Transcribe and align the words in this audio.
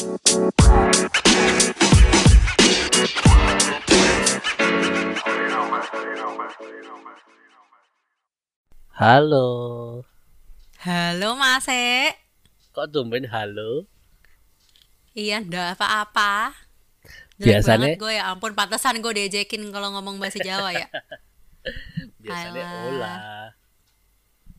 Halo. 0.00 0.08
Halo 10.80 11.36
Mas 11.36 11.68
E. 11.68 12.16
Kok 12.72 12.88
tumben 12.88 13.28
halo? 13.28 13.84
Iya, 15.12 15.44
ndak 15.44 15.76
apa-apa. 15.76 16.56
Biasanya- 17.36 18.00
gue 18.00 18.16
ya 18.16 18.32
ampun, 18.32 18.56
pantesan 18.56 19.04
gue 19.04 19.12
diajakin 19.12 19.68
kalau 19.68 19.92
ngomong 19.92 20.16
bahasa 20.16 20.40
Jawa 20.40 20.72
ya. 20.72 20.88
Biasanya 22.24 22.64
Alah. 22.64 22.88
olah. 22.88 23.16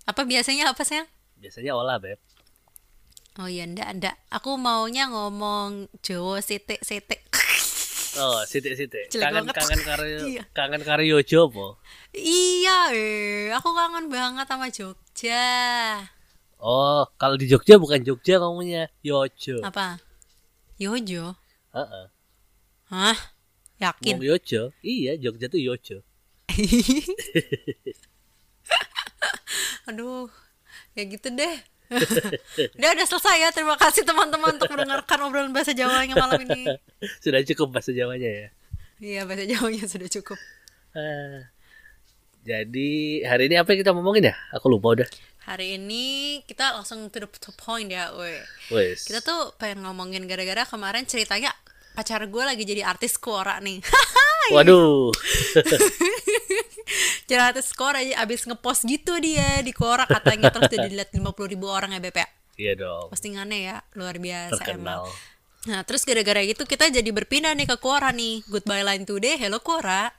Apa 0.05 0.21
biasanya 0.21 0.70
apa 0.70 0.86
sih? 0.86 1.02
Biasanya 1.42 1.73
olah, 1.73 1.98
Beb. 1.98 2.21
Oh 3.39 3.48
iya, 3.48 3.63
ndak 3.63 3.88
ndak. 3.95 4.16
Aku 4.27 4.59
maunya 4.59 5.07
ngomong 5.07 5.88
Jawa 6.04 6.43
sitik 6.43 6.83
sitik. 6.83 7.24
Oh, 8.19 8.43
sitik-sitik. 8.43 9.07
Kangen 9.07 9.47
banget. 9.47 9.56
kangen 9.56 9.82
karo 9.87 10.04
Iya. 10.28 10.43
kangen 10.51 10.83
karo 10.83 11.00
Yojo 11.00 11.47
apa? 11.47 11.79
iya, 12.11 12.92
eh, 12.92 13.56
aku 13.56 13.71
kangen 13.71 14.11
banget 14.11 14.43
sama 14.51 14.68
Jogja. 14.68 15.47
Oh, 16.59 17.07
kalau 17.15 17.39
di 17.39 17.47
Jogja 17.47 17.79
bukan 17.79 18.04
Jogja 18.04 18.43
ngomongnya 18.43 18.92
Yojo. 19.00 19.64
Apa? 19.64 19.95
Yojo? 20.75 21.39
Heeh. 21.71 22.06
Hah? 22.92 23.15
Yakin? 23.79 24.20
Ngomong 24.20 24.28
Yojo. 24.28 24.75
Iya, 24.84 25.15
Jogja 25.15 25.48
tuh 25.48 25.64
Yojo. 25.64 26.04
Aduh, 29.87 30.28
ya 31.00 31.07
gitu 31.07 31.32
deh. 31.32 31.64
udah 32.80 32.89
udah 32.95 33.05
selesai 33.08 33.36
ya. 33.41 33.50
Terima 33.52 33.75
kasih 33.75 34.08
teman-teman 34.08 34.55
untuk 34.55 34.72
mendengarkan 34.72 35.17
obrolan 35.27 35.52
bahasa 35.52 35.75
Jawanya 35.75 36.16
malam 36.16 36.39
ini. 36.47 36.72
Sudah 37.23 37.44
cukup 37.44 37.80
bahasa 37.80 37.91
Jawanya 37.91 38.30
ya. 38.30 38.47
Iya, 39.02 39.22
bahasa 39.25 39.44
Jawanya 39.50 39.86
sudah 39.89 40.09
cukup. 40.14 40.38
Ah. 40.94 41.50
Jadi 42.42 43.22
hari 43.25 43.50
ini 43.50 43.58
apa 43.58 43.73
yang 43.73 43.81
kita 43.86 43.94
ngomongin 43.94 44.30
ya? 44.30 44.36
Aku 44.53 44.70
lupa 44.70 44.98
udah. 44.98 45.09
Hari 45.45 45.81
ini 45.81 46.38
kita 46.45 46.78
langsung 46.78 47.09
to 47.09 47.25
the 47.25 47.30
to 47.42 47.50
point 47.58 47.89
ya, 47.89 48.14
weh. 48.14 48.42
Wes. 48.70 49.09
Kita 49.09 49.26
tuh 49.26 49.53
pengen 49.58 49.86
ngomongin 49.86 50.30
gara-gara 50.30 50.66
kemarin 50.66 51.05
ceritanya 51.05 51.53
pacar 51.98 52.23
gue 52.26 52.44
lagi 52.45 52.64
jadi 52.66 52.86
artis 52.86 53.17
Quora 53.17 53.58
nih. 53.61 53.81
Waduh. 54.55 55.14
Jadi 57.32 57.56
artis 57.56 57.72
Quora 57.72 58.04
aja 58.04 58.28
abis 58.28 58.44
ngepost 58.44 58.84
gitu 58.84 59.16
dia 59.24 59.64
di 59.64 59.72
Quora 59.72 60.04
katanya 60.04 60.52
terus 60.52 60.68
udah 60.68 60.84
dilihat 60.84 61.16
50 61.16 61.32
ribu 61.48 61.72
orang 61.72 61.96
ya 61.96 62.04
Beb 62.04 62.20
ya. 62.20 62.28
Iya 62.60 62.73
dong. 62.76 63.08
Postingannya 63.08 63.60
ya 63.64 63.76
luar 63.96 64.20
biasa 64.20 64.60
Terkenal. 64.60 65.08
emang. 65.08 65.41
Nah 65.62 65.86
terus 65.86 66.02
gara-gara 66.09 66.42
itu 66.42 66.66
kita 66.66 66.90
jadi 66.90 67.06
berpindah 67.14 67.54
nih 67.54 67.70
ke 67.70 67.78
Quora 67.78 68.09
nih. 68.09 68.42
Goodbye 68.50 68.81
line 68.81 69.06
today, 69.06 69.38
hello 69.38 69.62
Quora. 69.62 70.09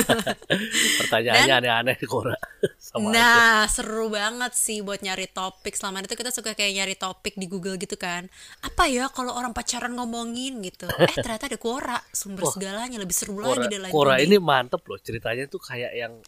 Pertanyaannya 1.00 1.54
aneh-aneh 1.64 1.96
di 1.96 2.04
Kora. 2.04 2.36
Sama 2.76 3.08
aja. 3.08 3.16
Nah 3.16 3.60
seru 3.72 4.12
banget 4.12 4.52
sih 4.52 4.84
buat 4.84 5.00
nyari 5.00 5.32
topik. 5.32 5.72
Selama 5.72 6.04
itu 6.04 6.12
kita 6.12 6.28
suka 6.28 6.52
kayak 6.52 6.76
nyari 6.76 6.92
topik 6.92 7.40
di 7.40 7.48
Google 7.48 7.80
gitu 7.80 7.96
kan. 7.96 8.28
Apa 8.60 8.84
ya 8.84 9.08
kalau 9.08 9.32
orang 9.32 9.56
pacaran 9.56 9.96
ngomongin 9.96 10.60
gitu? 10.60 10.92
Eh 10.92 11.16
ternyata 11.24 11.48
ada 11.48 11.56
Quora. 11.56 11.96
Sumber 12.12 12.44
segalanya. 12.52 13.00
Lebih 13.00 13.16
seru 13.16 13.40
Kora, 13.40 13.64
lagi 13.64 13.72
deh 13.72 13.80
line 13.80 13.92
today. 13.96 14.28
ini 14.28 14.36
mantep 14.36 14.84
loh. 14.84 15.00
Ceritanya 15.00 15.48
tuh 15.48 15.64
kayak 15.64 15.96
yang 15.96 16.20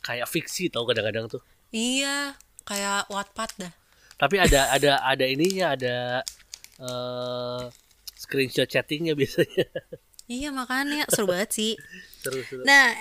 kayak 0.00 0.24
fiksi 0.24 0.72
tau 0.72 0.88
kadang-kadang 0.88 1.28
tuh. 1.28 1.44
Iya 1.68 2.32
kayak 2.64 3.12
Wattpad 3.12 3.50
dah. 3.60 3.72
Tapi 4.16 4.40
ada 4.40 4.72
ada 4.72 5.04
ada 5.04 5.24
ininya 5.28 5.76
ada 5.76 6.24
eh 6.80 7.64
screenshot 8.16 8.68
chattingnya 8.68 9.12
biasanya. 9.16 9.68
Iya 10.30 10.54
makanya 10.54 11.10
seru 11.10 11.26
banget 11.26 11.50
sih 11.52 11.72
seru 12.22 12.40
seru. 12.46 12.62
Nah, 12.62 12.94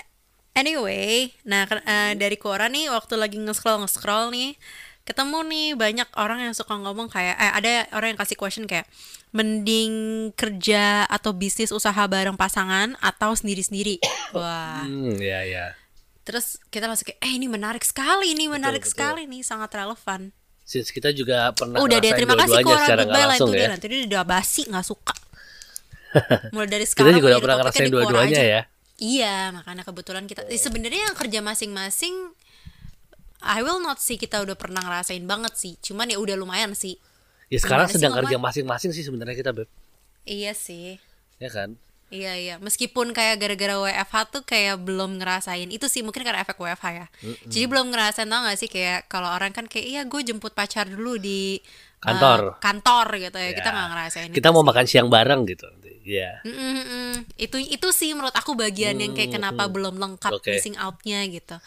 anyway, 0.57 1.29
nah 1.45 1.69
eh, 1.69 2.17
dari 2.17 2.35
Quora 2.41 2.65
nih 2.71 2.89
waktu 2.89 3.19
lagi 3.19 3.37
nge-scroll 3.37 3.85
nge-scroll 3.85 4.33
nih, 4.33 4.57
ketemu 5.05 5.45
nih 5.45 5.67
banyak 5.77 6.09
orang 6.17 6.49
yang 6.49 6.55
suka 6.57 6.73
ngomong 6.77 7.09
kayak 7.09 7.37
eh 7.37 7.51
ada 7.53 7.73
orang 7.93 8.13
yang 8.13 8.19
kasih 8.19 8.37
question 8.37 8.65
kayak 8.65 8.89
mending 9.29 9.93
kerja 10.33 11.05
atau 11.05 11.37
bisnis 11.37 11.69
usaha 11.69 12.01
bareng 12.09 12.37
pasangan 12.37 12.97
atau 12.97 13.37
sendiri-sendiri. 13.37 14.01
Wah. 14.37 14.85
Hmm, 14.85 15.17
ya 15.21 15.45
ya. 15.45 15.77
Terus 16.25 16.57
kita 16.73 16.89
langsung 16.89 17.13
kayak 17.13 17.21
eh 17.21 17.33
ini 17.37 17.45
menarik 17.45 17.85
sekali 17.85 18.33
ini 18.33 18.49
menarik 18.49 18.85
betul. 18.85 18.93
sekali 18.93 19.29
nih 19.29 19.41
sangat 19.45 19.69
relevan. 19.73 20.33
Since 20.69 20.93
kita 20.93 21.09
juga 21.17 21.49
pernah 21.57 21.81
Udah 21.81 21.97
deh 21.97 22.13
terima 22.13 22.37
kasih 22.37 22.61
Quora 22.61 22.85
secara 22.85 23.01
goodbye 23.09 23.25
lah 23.25 23.29
langsung 23.33 23.49
itu 23.49 23.57
ya. 23.57 23.67
nanti 23.73 23.85
dia 23.89 24.05
udah 24.05 24.21
basi 24.21 24.61
nggak 24.69 24.85
suka. 24.85 25.15
Mulai 26.53 26.69
dari 26.69 26.85
Kita 26.85 26.93
sekarang 26.93 27.17
juga 27.17 27.25
udah 27.25 27.33
jadi 27.33 27.41
pernah 27.41 27.57
ngerasain 27.57 27.89
dua-duanya 27.89 28.41
ya. 28.45 28.61
Iya, 28.99 29.35
makanya 29.49 29.81
kebetulan 29.87 30.29
kita 30.29 30.45
eh, 30.45 30.61
sebenarnya 30.61 31.09
yang 31.09 31.15
kerja 31.17 31.39
masing-masing 31.41 32.13
I 33.39 33.63
will 33.63 33.79
not 33.79 34.03
say 34.03 34.19
kita 34.19 34.43
udah 34.45 34.53
pernah 34.53 34.85
ngerasain 34.85 35.25
banget 35.25 35.57
sih. 35.57 35.73
Cuman 35.81 36.11
ya 36.11 36.21
udah 36.21 36.37
lumayan 36.37 36.77
sih. 36.77 37.01
Ya 37.49 37.57
sekarang 37.57 37.89
Gimana 37.89 37.91
sih 37.91 37.97
sedang 37.97 38.11
ngomong? 38.13 38.29
kerja 38.29 38.37
masing-masing 38.37 38.91
sih 38.93 39.01
sebenarnya 39.01 39.35
kita, 39.41 39.49
Beb. 39.55 39.65
Iya 40.27 40.53
sih. 40.53 41.01
Ya 41.41 41.49
kan? 41.49 41.81
Iya 42.09 42.33
iya, 42.33 42.55
meskipun 42.57 43.13
kayak 43.13 43.37
gara-gara 43.37 43.77
WFH 43.77 44.15
tuh 44.29 44.41
kayak 44.41 44.81
belum 44.81 45.21
ngerasain 45.21 45.69
itu 45.69 45.85
sih 45.85 46.01
mungkin 46.01 46.25
karena 46.25 46.41
efek 46.41 46.57
WFH 46.57 46.85
ya. 46.91 47.07
Jadi 47.45 47.65
belum 47.65 47.93
ngerasain 47.93 48.25
tau 48.25 48.41
gak 48.43 48.57
sih 48.57 48.65
kayak 48.65 49.05
kalau 49.05 49.29
orang 49.29 49.53
kan 49.53 49.69
kayak 49.69 49.85
iya 49.85 50.01
gue 50.03 50.21
jemput 50.21 50.51
pacar 50.51 50.89
dulu 50.89 51.15
di 51.15 51.57
eh, 51.57 51.61
Kantor. 52.01 52.57
kantor 52.57 53.07
gitu 53.19 53.37
ya. 53.37 53.53
Kita 53.53 53.69
Ya. 53.69 53.75
nggak 53.75 53.87
ngerasain 53.93 54.29
Kita 54.31 54.49
mau 54.49 54.61
sih. 54.61 54.67
makan 54.73 54.85
siang 54.85 55.07
bareng 55.07 55.41
gitu. 55.45 55.69
Iya. 56.01 56.41
Mm, 56.41 56.49
mm, 56.49 56.83
mm. 56.83 57.13
Itu 57.37 57.57
itu 57.59 57.87
sih 57.93 58.09
menurut 58.11 58.33
aku 58.33 58.57
bagian 58.57 58.97
yang 58.97 59.13
kayak 59.13 59.29
kenapa 59.31 59.69
belum 59.69 60.01
lengkap 60.01 60.33
Oke. 60.33 60.57
missing 60.57 60.73
outnya 60.75 61.21
gitu. 61.29 61.61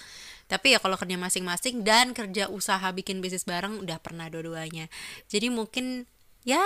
Tapi 0.50 0.74
ya 0.74 0.82
kalau 0.82 0.98
kerja 0.98 1.14
masing-masing 1.14 1.80
dan 1.80 2.10
kerja 2.10 2.50
usaha 2.50 2.84
bikin 2.90 3.22
bisnis 3.22 3.46
bareng 3.46 3.78
udah 3.78 4.02
pernah 4.02 4.26
dua-duanya. 4.26 4.90
Jadi 5.30 5.48
mungkin 5.48 6.10
ya 6.42 6.58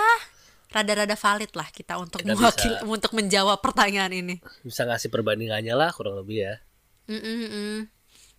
rada-rada 0.67 1.15
valid 1.15 1.51
lah 1.55 1.67
kita 1.71 1.95
untuk 1.95 2.21
Kita 2.21 2.35
mewakili 2.35 2.75
bisa- 2.75 2.85
untuk 2.85 3.11
menjawab 3.15 3.59
pertanyaan 3.59 4.11
ini. 4.11 4.35
Bisa 4.61 4.83
ngasih 4.83 5.07
perbandingannya 5.07 5.73
lah 5.73 5.89
kurang 5.95 6.19
lebih 6.19 6.43
ya. 6.43 6.55
Mm, 7.07 7.21
mm, 7.23 7.47
mm. 7.47 7.77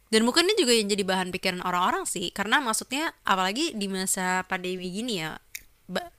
Dan 0.08 0.24
mungkin 0.24 0.48
ini 0.48 0.56
juga 0.56 0.72
yang 0.72 0.88
jadi 0.88 1.04
bahan 1.04 1.28
pikiran 1.28 1.60
orang-orang 1.64 2.08
sih, 2.08 2.32
karena 2.32 2.60
maksudnya 2.60 3.12
apalagi 3.24 3.76
di 3.76 3.88
masa 3.88 4.40
pandemi 4.44 4.88
gini 4.88 5.20
ya, 5.20 5.36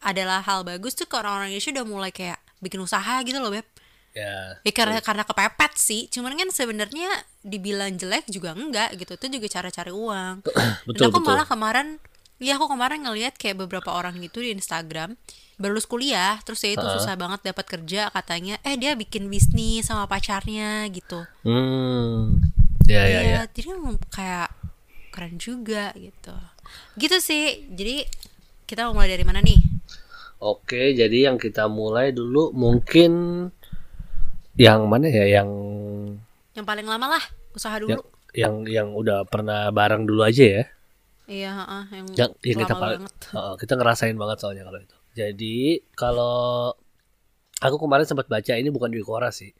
adalah 0.01 0.41
hal 0.45 0.61
bagus 0.65 0.93
tuh 0.93 1.05
ke 1.05 1.17
orang-orang 1.17 1.53
Indonesia 1.53 1.73
udah 1.77 1.85
mulai 1.85 2.11
kayak 2.13 2.37
bikin 2.61 2.81
usaha 2.81 3.21
gitu 3.21 3.37
loh 3.37 3.49
beb. 3.49 3.65
Ya. 4.13 4.57
Ya 4.61 4.71
karena 4.73 4.97
karena 5.01 5.21
kepepet 5.25 5.73
sih, 5.77 6.09
cuman 6.09 6.33
kan 6.33 6.49
sebenarnya 6.49 7.09
dibilang 7.41 7.93
jelek 7.93 8.25
juga 8.29 8.57
enggak 8.57 8.97
gitu, 8.97 9.13
itu 9.13 9.25
juga 9.37 9.47
cara 9.49 9.69
cari 9.69 9.93
uang. 9.93 10.35
Betul, 10.89 10.97
Dan 10.97 11.09
aku 11.13 11.19
betul. 11.21 11.29
malah 11.29 11.45
kemarin, 11.45 11.87
ya 12.39 12.55
aku 12.55 12.71
kemarin 12.71 13.03
ngelihat 13.03 13.35
kayak 13.35 13.59
beberapa 13.59 13.91
orang 13.91 14.15
gitu 14.23 14.39
di 14.39 14.55
Instagram 14.55 15.19
baru 15.59 15.75
lulus 15.75 15.91
kuliah, 15.91 16.39
terus 16.47 16.63
ya 16.63 16.71
itu 16.71 16.87
susah 16.87 17.19
banget 17.19 17.51
dapat 17.51 17.67
kerja 17.67 18.07
katanya, 18.15 18.55
eh 18.63 18.79
dia 18.79 18.95
bikin 18.95 19.27
bisnis 19.27 19.91
sama 19.91 20.07
pacarnya 20.07 20.87
gitu. 20.87 21.27
Hmm. 21.43 22.39
Ya 22.87 23.03
ya 23.03 23.05
ya. 23.05 23.19
Iya, 23.21 23.41
jadi 23.51 23.67
kan 23.75 23.79
kayak 24.07 24.49
keren 25.11 25.35
juga 25.35 25.91
gitu. 25.99 26.31
Gitu 26.95 27.17
sih. 27.19 27.67
Jadi 27.75 28.07
kita 28.63 28.87
mau 28.87 28.95
mulai 28.97 29.11
dari 29.11 29.27
mana 29.27 29.43
nih? 29.43 29.59
Oke, 30.39 30.95
jadi 30.95 31.27
yang 31.27 31.35
kita 31.35 31.67
mulai 31.67 32.15
dulu 32.15 32.55
mungkin 32.55 33.11
yang 34.55 34.87
mana 34.87 35.11
ya 35.11 35.43
yang 35.43 35.49
Yang 36.55 36.65
paling 36.65 36.87
lama 36.87 37.19
lah, 37.19 37.23
usaha 37.51 37.75
dulu. 37.75 37.99
yang 38.31 38.63
yang 38.63 38.95
udah 38.95 39.27
pernah 39.27 39.67
bareng 39.75 40.07
dulu 40.07 40.23
aja 40.23 40.63
ya. 40.63 40.63
Iya, 41.29 41.51
heeh, 41.53 41.83
yang, 41.93 42.07
Yang, 42.17 42.31
yang 42.41 42.57
kita 42.65 42.73
paling 42.73 43.01
banget. 43.05 43.13
Heeh, 43.37 43.53
kita 43.61 43.73
ngerasain 43.77 44.17
banget 44.17 44.37
soalnya 44.41 44.63
kalau 44.65 44.79
itu. 44.81 44.97
Jadi 45.13 45.57
kalau 45.93 46.73
aku 47.61 47.75
kemarin 47.77 48.09
sempat 48.09 48.25
baca 48.25 48.53
ini 48.57 48.73
bukan 48.73 48.89
di 48.89 48.97
Quora 49.05 49.29
sih. 49.29 49.53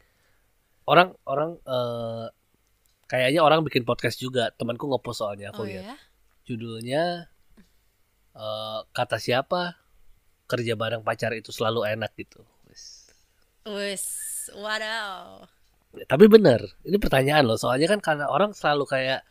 Orang 0.90 1.14
orang 1.30 1.62
eh, 1.62 2.26
kayaknya 3.06 3.46
orang 3.46 3.62
bikin 3.62 3.86
podcast 3.86 4.18
juga. 4.18 4.50
Temanku 4.50 4.90
ngepost 4.90 5.22
soalnya 5.22 5.54
aku 5.54 5.62
Oh 5.62 5.66
lihat. 5.70 5.84
ya? 5.86 5.96
Judulnya 6.42 7.30
eh, 8.34 8.80
kata 8.90 9.22
siapa 9.22 9.78
kerja 10.50 10.74
bareng 10.74 11.06
pacar 11.06 11.30
itu 11.38 11.54
selalu 11.54 11.86
enak 11.86 12.10
gitu. 12.18 12.42
Wes. 12.66 13.14
Wes, 13.62 14.04
wadaw. 14.58 15.46
Tapi 15.90 16.24
bener, 16.26 16.66
ini 16.82 16.98
pertanyaan 16.98 17.46
loh. 17.46 17.58
Soalnya 17.58 17.86
kan 17.86 18.02
karena 18.02 18.26
orang 18.26 18.50
selalu 18.54 18.86
kayak 18.90 19.22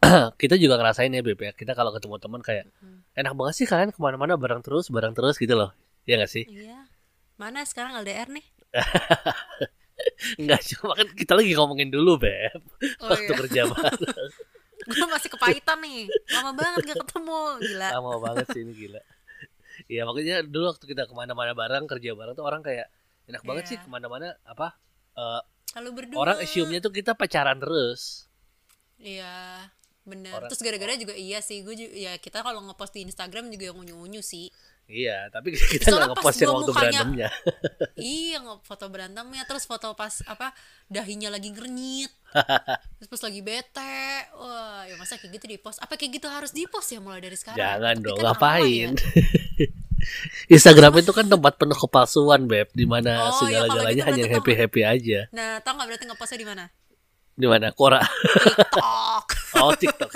kita 0.40 0.56
juga 0.56 0.74
ngerasain 0.76 1.08
ya 1.08 1.20
Beb 1.20 1.38
ya. 1.38 1.52
Kita 1.52 1.72
kalau 1.72 1.92
ketemu 1.92 2.16
teman 2.16 2.40
kayak 2.40 2.68
enak 3.12 3.32
banget 3.36 3.54
sih 3.56 3.66
kalian 3.68 3.92
ke 3.92 4.00
mana-mana 4.00 4.34
bareng 4.34 4.60
terus, 4.60 4.88
bareng 4.88 5.12
terus 5.12 5.36
gitu 5.36 5.52
loh. 5.52 5.70
Iya 6.04 6.24
gak 6.24 6.32
sih? 6.32 6.44
Iya. 6.48 6.88
Mana 7.36 7.62
sekarang 7.62 8.00
LDR 8.00 8.28
nih? 8.28 8.46
Enggak 10.40 10.60
cuma 10.64 10.96
kan 10.96 11.08
kita 11.12 11.32
lagi 11.36 11.52
ngomongin 11.52 11.92
dulu 11.92 12.16
Beb. 12.16 12.60
Oh 13.04 13.12
Waktu 13.12 13.28
iya. 13.28 13.36
kerja 13.44 13.60
bareng. 13.70 14.30
Gue 14.80 15.06
masih 15.06 15.28
kepahitan 15.28 15.78
nih. 15.80 16.08
Lama 16.32 16.50
banget 16.56 16.80
gak 16.86 16.98
ketemu. 17.04 17.40
Gila. 17.60 17.88
Lama 17.92 18.12
banget 18.18 18.46
sih 18.50 18.60
ini 18.64 18.72
gila. 18.72 19.00
Iya 19.86 20.04
makanya 20.04 20.44
dulu 20.44 20.72
waktu 20.72 20.84
kita 20.86 21.04
ke 21.04 21.14
mana-mana 21.14 21.52
bareng 21.52 21.84
kerja 21.84 22.12
bareng 22.12 22.32
tuh 22.32 22.44
orang 22.44 22.60
kayak 22.60 22.88
enak 23.28 23.40
banget 23.44 23.64
Iya. 23.64 23.70
sih 23.70 23.78
ke 23.80 23.88
mana-mana 23.88 24.36
apa 24.44 24.76
eh, 25.14 25.40
Kalau 25.70 25.90
berdua. 25.92 26.16
orang 26.18 26.36
assume-nya 26.40 26.80
tuh 26.80 26.92
kita 26.92 27.12
pacaran 27.12 27.56
terus. 27.56 28.28
Iya, 29.00 29.64
bener. 30.10 30.34
Orang- 30.34 30.50
Terus 30.50 30.60
gara-gara 30.60 30.92
juga 30.94 31.14
iya 31.14 31.38
sih, 31.38 31.62
gue 31.62 31.72
juga, 31.72 31.92
ya 31.94 32.12
kita 32.18 32.42
kalau 32.42 32.58
ngepost 32.60 32.92
di 32.92 33.06
Instagram 33.06 33.46
juga 33.48 33.70
yang 33.70 33.78
unyu-unyu 33.78 34.18
sih. 34.20 34.50
Iya, 34.84 35.30
tapi 35.30 35.54
kita 35.72 35.86
nggak 35.88 36.10
ngepost 36.12 36.36
yang 36.36 36.50
waktu 36.50 36.66
mukanya- 36.68 36.90
berantemnya. 37.06 37.28
iya, 38.18 38.38
foto 38.60 38.84
berantemnya, 38.90 39.42
terus 39.46 39.62
foto 39.62 39.94
pas 39.94 40.18
apa 40.26 40.50
dahinya 40.86 41.30
lagi 41.30 41.54
ngernyit. 41.54 42.10
terus 42.98 43.08
pas 43.08 43.22
lagi 43.22 43.40
bete. 43.40 44.02
Wah, 44.34 44.82
ya 44.84 44.98
masa 44.98 45.14
kayak 45.14 45.38
gitu 45.38 45.46
di 45.46 45.56
post? 45.56 45.78
Apa 45.78 45.94
kayak 45.94 46.18
gitu 46.18 46.26
harus 46.26 46.50
di 46.50 46.66
post 46.66 46.90
ya 46.90 46.98
mulai 46.98 47.22
dari 47.22 47.38
sekarang? 47.38 47.54
Jangan 47.56 47.94
Tapi 47.96 48.04
dong, 48.04 48.16
kan 48.18 48.24
ngapain? 48.34 48.90
ya. 48.98 49.68
Instagram 50.48 50.92
itu 50.98 51.12
kan 51.12 51.28
tempat 51.28 51.54
penuh 51.54 51.76
kepalsuan, 51.76 52.48
Beb, 52.48 52.72
di 52.72 52.88
mana 52.88 53.30
Oh, 53.30 53.46
iya, 53.46 53.62
segala-galanya 53.68 53.94
gitu 53.94 54.08
hanya 54.08 54.24
berarti 54.24 54.34
happy-happy 54.40 54.80
aja. 54.82 55.20
Nah, 55.30 55.60
tau 55.60 55.76
nggak 55.76 55.86
berarti 55.86 56.04
ngepostnya 56.08 56.38
di 56.40 56.48
mana? 56.48 56.64
Di 57.36 57.46
mana? 57.46 57.66
Quora. 57.70 58.00
TikTok. 58.02 59.26
Oh, 59.60 59.72
TikTok. 59.74 60.10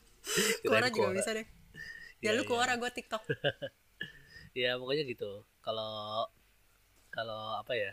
Quora 0.64 0.88
juga 0.88 1.08
Quora. 1.08 1.16
bisa 1.16 1.30
deh. 1.32 1.46
Ya 2.20 2.30
Iya, 2.32 2.36
lu 2.36 2.42
iya. 2.42 2.48
Quora, 2.48 2.72
gue 2.76 2.90
TikTok. 2.90 3.22
Ya, 4.54 4.78
pokoknya 4.78 5.02
gitu. 5.04 5.42
Kalau 5.58 6.30
kalau 7.10 7.58
apa 7.58 7.74
ya? 7.74 7.90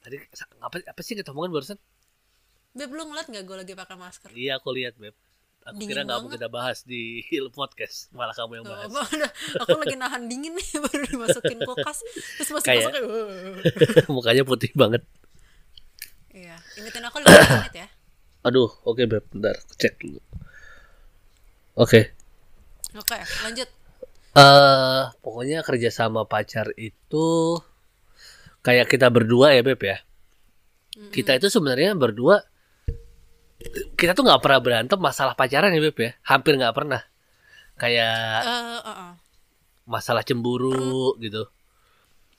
Tadi 0.00 0.16
apa 0.56 0.76
apa 0.80 1.00
sih 1.04 1.12
kita 1.12 1.36
barusan? 1.52 1.76
Beb, 2.72 2.88
lu 2.88 3.04
ngeliat 3.04 3.28
nggak 3.28 3.44
gue 3.44 3.56
lagi 3.60 3.74
pakai 3.76 4.00
masker? 4.00 4.32
Iya, 4.32 4.56
aku 4.56 4.72
lihat, 4.72 4.96
Beb. 4.96 5.12
Aku 5.60 5.76
Dingin 5.76 5.92
kira 5.92 6.08
nggak 6.08 6.18
mau 6.24 6.32
kita 6.32 6.48
bahas 6.48 6.80
di 6.88 7.20
podcast, 7.52 8.08
malah 8.16 8.32
kamu 8.32 8.56
yang 8.56 8.64
Tuh, 8.64 8.72
bahas. 8.72 8.88
udah, 9.12 9.30
aku 9.60 9.76
lagi 9.76 9.96
nahan 10.00 10.24
dingin 10.24 10.56
nih 10.56 10.68
baru 10.88 11.04
dimasukin 11.04 11.58
kulkas 11.60 12.00
terus 12.40 12.48
masuk 12.48 12.64
Kayak- 12.64 12.88
masuk 12.96 14.08
Mukanya 14.08 14.42
putih 14.48 14.72
banget. 14.72 15.04
iya 16.32 16.56
ingetin 16.80 17.04
aku 17.04 17.20
15 17.20 17.28
menit 17.60 17.74
ya 17.76 17.88
Aduh, 18.40 18.72
oke 18.88 19.04
Beb, 19.04 19.24
bentar, 19.28 19.52
aku 19.56 19.74
cek 19.76 19.94
dulu. 20.00 20.20
Oke. 21.76 22.12
oke 22.90 23.16
lanjut 23.46 23.70
eh 24.30 25.02
pokoknya 25.22 25.62
kerja 25.62 25.90
sama 25.94 26.26
pacar 26.26 26.74
itu 26.74 27.58
kayak 28.62 28.86
kita 28.90 29.10
berdua 29.10 29.54
ya 29.54 29.62
Beb 29.66 29.80
ya. 29.82 29.98
Kita 31.10 31.34
itu 31.38 31.50
sebenarnya 31.50 31.94
berdua 31.98 32.42
kita 33.98 34.16
tuh 34.16 34.24
nggak 34.24 34.40
pernah 34.42 34.60
berantem 34.62 34.98
masalah 35.00 35.34
pacaran 35.34 35.74
ya 35.74 35.80
Beb 35.82 35.98
ya. 35.98 36.10
Hampir 36.26 36.56
nggak 36.56 36.74
pernah. 36.76 37.02
Kayak 37.80 38.44
Eh, 38.44 38.78
eh, 38.78 38.80
eh. 38.86 39.12
masalah 39.88 40.22
cemburu 40.22 41.16
gitu. 41.18 41.50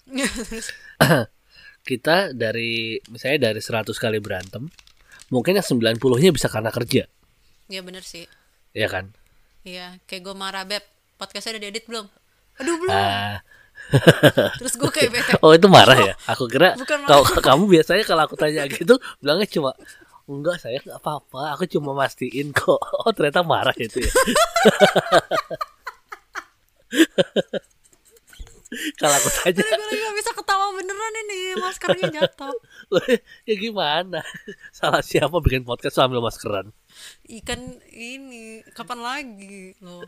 Terus, 0.07 0.67
Kita 1.87 2.29
dari 2.31 3.01
misalnya 3.09 3.49
dari 3.51 3.61
100 3.61 3.89
kali 3.97 4.21
berantem, 4.21 4.69
mungkin 5.31 5.55
yang 5.55 5.63
90-nya 5.63 6.31
bisa 6.35 6.51
karena 6.51 6.69
kerja, 6.69 7.07
ya 7.65 7.81
bener 7.81 8.03
sih 8.03 8.27
ya 8.75 8.91
kan? 8.91 9.15
iya 9.63 9.95
kayak 10.05 10.21
gue 10.27 10.35
marah 10.35 10.67
beb 10.67 10.83
podcastnya 11.15 11.55
udah 11.57 11.63
diedit 11.63 11.85
belum 11.87 12.05
aduh 12.59 12.75
belum 12.77 12.91
Ah, 12.91 13.39
terus 14.59 14.75
gue 14.75 14.91
kayak 14.91 15.09
bete 15.15 15.31
oh 15.39 15.55
itu 15.55 15.67
marah 15.71 15.95
ya? 15.95 16.13
Aku 16.29 16.45
kira 16.51 16.75
kalau 17.07 17.23
kamu 17.47 17.63
biasanya 17.79 18.03
kalau 18.03 18.27
aku 18.27 18.35
tanya 18.35 18.67
gitu 18.67 18.99
bilangnya 19.23 19.47
cuma 19.47 19.71
enggak 20.27 20.63
saya 20.63 20.79
nggak 20.79 20.99
apa-apa, 20.99 21.55
aku 21.57 21.63
cuma 21.67 21.91
mastiin 21.91 22.51
kok. 22.51 22.79
Oh 23.03 23.11
ternyata 23.11 23.41
marah 23.43 23.75
itu 23.75 23.99
ya. 23.99 24.11
kalau 28.99 29.15
aku 29.19 29.29
tanya 29.43 29.59
gue 29.59 29.97
gak 29.99 30.15
bisa 30.15 30.31
ketawa 30.31 30.71
beneran 30.71 31.15
ini 31.27 31.39
maskernya 31.59 32.07
jatuh 32.11 32.55
ya 33.49 33.55
gimana? 33.59 34.23
Salah 34.77 35.03
siapa 35.03 35.37
bikin 35.43 35.67
podcast 35.67 35.99
sambil 35.99 36.23
maskeran? 36.23 36.71
ikan 37.27 37.59
ini 37.91 38.63
kapan 38.75 38.99
lagi 38.99 39.75
lo 39.79 40.03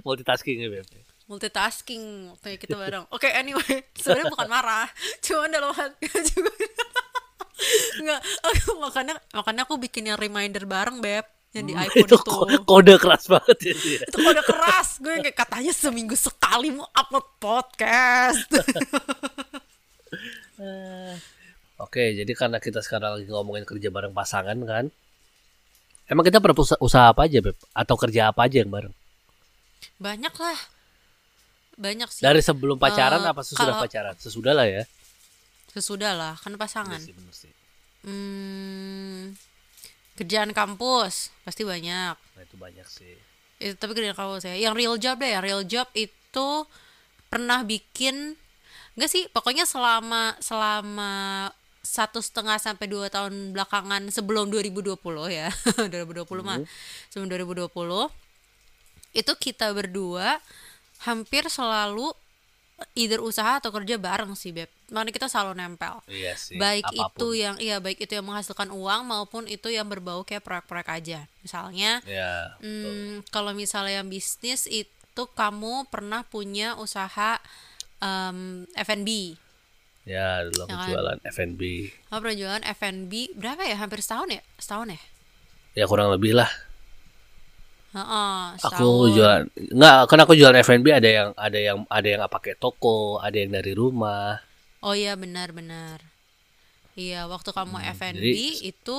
Multitasking 0.00 0.64
ya 0.64 0.68
Beb. 0.72 0.88
multitasking 1.24 2.28
waktunya 2.28 2.56
kita 2.60 2.76
bareng 2.76 3.04
oke 3.08 3.24
anyway 3.24 3.80
sebenarnya 3.96 4.28
bukan 4.28 4.48
marah 4.48 4.84
cuman 5.24 5.48
dalam 5.48 5.72
hati 5.72 6.04
juga 6.28 6.52
nggak 8.04 8.20
aku 8.44 8.76
makanya 8.76 9.14
makanya 9.32 9.62
aku 9.64 9.80
bikin 9.80 10.12
yang 10.12 10.20
reminder 10.20 10.68
bareng 10.68 11.00
beb 11.00 11.24
yang 11.54 11.64
di 11.64 11.72
iPhone 11.72 12.02
itu 12.02 12.12
itu, 12.12 12.18
ko- 12.20 12.50
kode 12.64 12.94
keras 12.98 13.24
banget 13.26 13.58
ya 13.62 13.74
dia. 13.74 13.98
itu 14.02 14.16
kode 14.18 14.42
keras 14.42 14.88
gue 14.98 15.14
kayak 15.22 15.36
katanya 15.36 15.72
seminggu 15.72 16.14
sekali 16.14 16.68
mau 16.68 16.90
upload 16.92 17.26
podcast 17.38 18.46
Oke, 21.76 22.14
jadi 22.14 22.32
karena 22.32 22.58
kita 22.58 22.78
sekarang 22.78 23.18
lagi 23.18 23.26
ngomongin 23.26 23.64
kerja 23.64 23.90
bareng 23.90 24.12
pasangan 24.12 24.54
kan. 24.62 24.84
Emang 26.06 26.22
kita 26.22 26.38
pernah 26.38 26.54
usaha, 26.78 27.10
apa 27.10 27.26
aja, 27.26 27.42
Beb? 27.42 27.58
Atau 27.72 27.96
kerja 27.96 28.30
apa 28.30 28.46
aja 28.46 28.60
yang 28.60 28.70
bareng? 28.70 28.94
banyak 29.94 30.32
lah 30.32 30.58
banyak 31.76 32.08
sih 32.08 32.24
Dari 32.24 32.40
sebelum 32.40 32.80
pacaran 32.80 33.20
Eh, 33.20 33.28
apa 33.28 33.42
sesudah 33.42 33.74
kalau- 33.74 33.84
pacaran? 33.84 34.14
Sesudah 34.16 34.52
lah 34.52 34.64
ya. 34.64 34.82
sesudah 35.68 36.12
lah 36.14 36.34
kan 36.36 36.54
pasangan 36.54 36.96
Bener 36.96 37.04
sih, 37.04 37.12
bener 37.12 37.34
sih. 37.34 37.52
hmm, 38.06 39.34
kerjaan 40.14 40.54
kampus 40.54 41.34
pasti 41.42 41.62
banyak. 41.66 42.14
Nah, 42.14 42.42
itu 42.42 42.56
banyak 42.58 42.86
sih. 42.86 43.14
itu 43.62 43.74
tapi 43.78 43.94
kerjaan 43.94 44.18
kampus 44.18 44.46
ya. 44.46 44.54
Yang 44.58 44.74
real 44.74 44.94
job 44.98 45.16
deh 45.18 45.30
yang 45.30 45.44
real 45.44 45.62
job 45.64 45.86
itu 45.94 46.48
pernah 47.30 47.62
bikin 47.66 48.38
enggak 48.94 49.10
sih 49.10 49.26
pokoknya 49.30 49.66
selama 49.66 50.38
selama 50.38 51.12
satu 51.84 52.22
setengah 52.22 52.56
sampai 52.56 52.86
dua 52.88 53.12
tahun 53.12 53.52
belakangan 53.52 54.08
sebelum 54.10 54.48
2020 54.50 54.96
ya. 55.30 55.48
2020 55.92 56.26
mah 56.46 56.62
sebelum 57.10 57.28
2020 57.30 57.70
itu 59.14 59.32
kita 59.38 59.70
berdua 59.70 60.42
hampir 61.06 61.46
selalu 61.46 62.10
either 62.92 63.18
usaha 63.18 63.56
atau 63.56 63.68
kerja 63.68 63.96
bareng 63.96 64.32
sih 64.32 64.50
beb 64.50 64.68
makanya 64.88 65.12
kita 65.14 65.26
selalu 65.26 65.56
nempel 65.56 66.04
Iya 66.06 66.36
sih. 66.36 66.54
baik 66.54 66.84
apa 66.84 66.92
pun. 66.92 67.08
itu 67.08 67.28
yang 67.34 67.56
iya 67.56 67.76
baik 67.78 67.98
itu 67.98 68.12
yang 68.12 68.24
menghasilkan 68.24 68.68
uang 68.68 69.00
maupun 69.04 69.44
itu 69.46 69.66
yang 69.68 69.84
berbau 69.84 70.22
kayak 70.22 70.40
proyek-proyek 70.40 70.88
aja 70.90 71.18
misalnya 71.40 72.04
Ya. 72.04 72.54
betul. 72.56 72.84
Hmm, 72.84 73.14
kalau 73.28 73.50
misalnya 73.50 73.98
yang 73.98 74.08
bisnis 74.08 74.66
itu 74.66 74.92
kamu 75.30 75.88
pernah 75.88 76.22
punya 76.22 76.74
usaha 76.74 77.40
em, 77.98 78.68
F&B. 78.74 79.38
Ya, 80.04 80.44
dulu 80.44 80.62
aku 80.62 80.70
Jangan. 80.70 80.88
jualan 80.92 81.18
F&B. 81.24 81.62
Kamu 82.04 82.18
pernah 82.20 82.36
jualan 82.36 82.62
F&B 82.76 83.12
berapa 83.34 83.62
ya? 83.64 83.76
Hampir 83.78 84.04
setahun 84.04 84.28
ya? 84.28 84.42
Setahun 84.60 84.92
ya? 84.92 85.00
Ya 85.74 85.84
kurang 85.88 86.12
lebih 86.12 86.36
lah. 86.36 86.50
Heeh, 87.94 88.40
Aku 88.58 89.06
jualan 89.08 89.46
enggak, 89.70 89.98
kan 90.10 90.18
aku 90.18 90.34
jualan 90.34 90.58
F&B 90.60 90.86
ada 90.90 91.06
yang 91.06 91.30
ada 91.38 91.58
yang 91.58 91.78
ada 91.86 92.08
yang 92.10 92.20
pakai 92.26 92.58
toko, 92.58 93.22
ada 93.22 93.38
yang 93.38 93.54
dari 93.54 93.70
rumah. 93.70 94.42
Oh 94.82 94.92
iya 94.92 95.14
benar-benar. 95.14 96.02
Iya, 96.94 97.26
waktu 97.26 97.50
kamu 97.50 97.74
Hmm, 97.74 97.90
F&B 97.94 98.18
jadi- 98.18 98.66
itu 98.66 98.98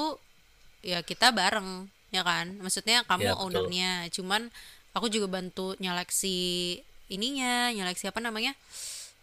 ya 0.79 1.03
kita 1.03 1.31
bareng, 1.31 1.87
ya 2.09 2.23
kan? 2.23 2.55
Maksudnya 2.59 3.03
kamu 3.03 3.21
Ya, 3.21 3.31
betul. 3.35 3.43
ownernya, 3.43 3.91
cuman 4.11 4.47
aku 4.91 5.07
juga 5.07 5.27
bantu 5.29 5.75
nyeleksi 5.77 6.79
ininya, 7.07 7.71
nyeleksi 7.71 8.07
apa 8.07 8.19
namanya? 8.19 8.55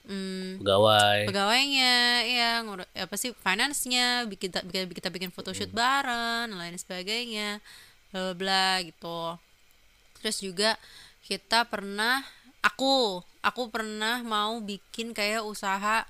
Hmm, 0.03 0.59
Pegawai. 0.59 1.31
pegawainya 1.31 1.93
ya 2.27 2.51
ngurus 2.61 2.91
apa 2.93 3.15
sih 3.15 3.31
finance-nya 3.39 4.27
bikin 4.27 4.51
kita 4.51 4.61
bikin 4.67 4.91
kita 4.91 5.09
bikin 5.15 5.31
photoshoot 5.31 5.71
bareng 5.71 6.51
dan 6.51 6.59
lain 6.59 6.75
sebagainya 6.75 7.63
bla 8.11 8.35
bla 8.35 8.83
gitu 8.83 9.39
terus 10.23 10.39
juga 10.39 10.79
kita 11.21 11.67
pernah 11.67 12.23
aku 12.61 13.19
aku 13.41 13.63
pernah 13.69 14.23
mau 14.23 14.57
bikin 14.59 15.11
kayak 15.11 15.43
usaha 15.43 16.07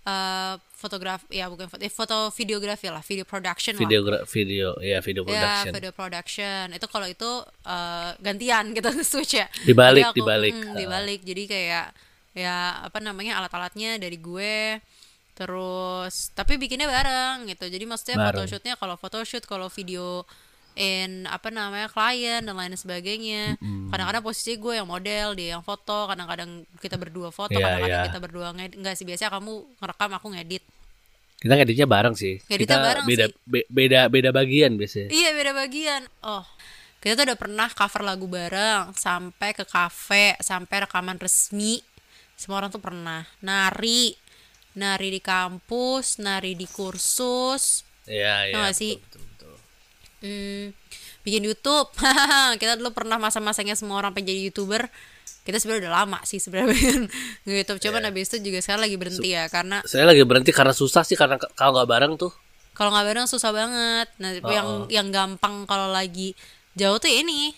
eh 0.00 0.54
fotografi 0.72 1.26
ya 1.34 1.50
bukan 1.50 1.66
foto, 1.66 1.82
eh, 1.82 1.90
foto 1.90 2.16
videografi 2.30 2.86
lah 2.86 3.02
video 3.02 3.26
production 3.26 3.74
lah 3.74 3.82
Video 3.82 4.00
video 4.24 4.68
ya 4.78 5.02
video 5.02 5.26
ya 5.26 5.34
production. 5.66 5.72
video 5.74 5.90
production 5.90 6.64
itu 6.70 6.86
kalau 6.86 7.06
itu 7.06 7.30
eh, 7.66 8.10
gantian 8.20 8.70
kita 8.70 8.94
switch 9.02 9.34
ya 9.34 9.50
Dibalik, 9.60 10.06
Jadi 10.06 10.10
aku- 10.14 10.16
dibalik. 10.16 10.52
mm, 10.54 10.62
Ah. 10.62 10.74
dibalik 10.78 11.20
jadi 11.20 11.42
kayak 11.44 11.84
ya 12.38 12.56
apa 12.86 12.98
namanya 13.00 13.42
alat-alatnya 13.42 13.98
dari 13.98 14.14
gue 14.16 14.78
terus 15.34 16.30
tapi 16.32 16.54
bikinnya 16.54 16.86
bareng 16.86 17.44
gitu 17.46 17.66
jadi 17.66 17.84
maksudnya 17.84 18.16
Bareng. 18.16 18.40
photoshootnya 18.40 18.74
kalau 18.76 18.94
photoshoot 18.94 19.42
kalau 19.42 19.66
video 19.68 20.22
in 20.76 21.24
apa 21.24 21.48
namanya 21.48 21.88
klien 21.88 22.44
dan 22.44 22.52
lain 22.52 22.76
sebagainya 22.76 23.56
kadang-kadang 23.88 24.20
posisi 24.20 24.54
gue 24.54 24.76
yang 24.76 24.84
model 24.84 25.32
dia 25.32 25.56
yang 25.56 25.64
foto 25.64 26.04
kadang-kadang 26.06 26.68
kita 26.78 26.94
berdua 26.94 27.32
foto 27.32 27.56
Iya, 27.56 27.64
kadang-kadang 27.64 27.96
iya. 27.96 28.06
kita 28.06 28.18
berdua 28.20 28.46
ngedit 28.52 28.76
enggak 28.76 28.94
sih 28.94 29.02
biasanya 29.02 29.32
kamu 29.32 29.52
ngerekam 29.80 30.10
aku 30.12 30.28
ngedit 30.36 30.64
Kita 31.36 31.52
ngeditnya 31.52 31.84
bareng 31.84 32.12
sih. 32.12 32.40
Ngeditnya 32.44 32.76
Kita 32.76 32.76
bareng 32.80 33.04
beda 33.04 33.24
sih. 33.28 33.36
be- 33.44 33.68
beda 33.68 34.00
beda 34.08 34.30
bagian 34.32 34.72
biasanya. 34.76 35.12
Iya 35.12 35.30
beda 35.32 35.52
bagian. 35.52 36.02
Oh, 36.24 36.44
kita 36.96 37.12
tuh 37.12 37.24
udah 37.28 37.38
pernah 37.38 37.68
cover 37.68 38.02
lagu 38.02 38.24
bareng 38.24 38.96
sampai 38.96 39.52
ke 39.52 39.68
kafe 39.68 40.32
sampai 40.40 40.88
rekaman 40.88 41.20
resmi 41.20 41.84
semua 42.34 42.60
orang 42.60 42.72
tuh 42.72 42.80
pernah 42.80 43.24
nari 43.40 44.16
nari 44.74 45.08
di 45.12 45.20
kampus 45.20 46.20
nari 46.20 46.52
di 46.52 46.64
kursus 46.64 47.84
Iya, 48.08 48.48
iya. 48.48 48.54
Tau 48.54 48.62
gak 48.64 48.76
sih? 48.76 48.92
betul, 48.96 49.20
betul. 49.20 49.25
Hmm, 50.26 50.64
bikin 51.22 51.42
YouTube 51.42 51.88
kita 52.60 52.74
dulu 52.74 52.90
pernah 52.90 53.16
masa-masanya 53.16 53.74
semua 53.74 53.98
orang 53.98 54.10
pengen 54.10 54.30
jadi 54.30 54.40
youtuber 54.44 54.82
kita 55.42 55.56
sebenarnya 55.56 55.86
udah 55.86 55.94
lama 55.96 56.18
sih 56.22 56.38
sebenarnya 56.38 57.06
YouTube 57.46 57.78
cuman 57.78 58.02
habis 58.04 58.26
itu 58.28 58.42
juga 58.42 58.58
sekarang 58.58 58.82
lagi 58.82 58.96
berhenti 58.96 59.28
ya 59.30 59.46
karena 59.46 59.78
Saya 59.82 60.02
lagi 60.04 60.22
berhenti 60.22 60.50
karena 60.50 60.74
susah 60.74 61.02
sih 61.02 61.14
karena 61.14 61.38
kalau 61.54 61.78
nggak 61.78 61.86
bareng 61.88 62.12
tuh. 62.16 62.34
kalau 62.72 62.90
nggak 62.90 63.06
bareng 63.06 63.26
susah 63.26 63.50
banget 63.50 64.08
nah 64.18 64.30
Oh, 64.36 64.50
yang 64.50 64.66
oh. 64.66 64.86
yang 64.88 65.08
gampang 65.08 65.62
kalau 65.64 65.88
lagi 65.88 66.34
jauh 66.74 66.98
tuh 66.98 67.08
ini 67.08 67.54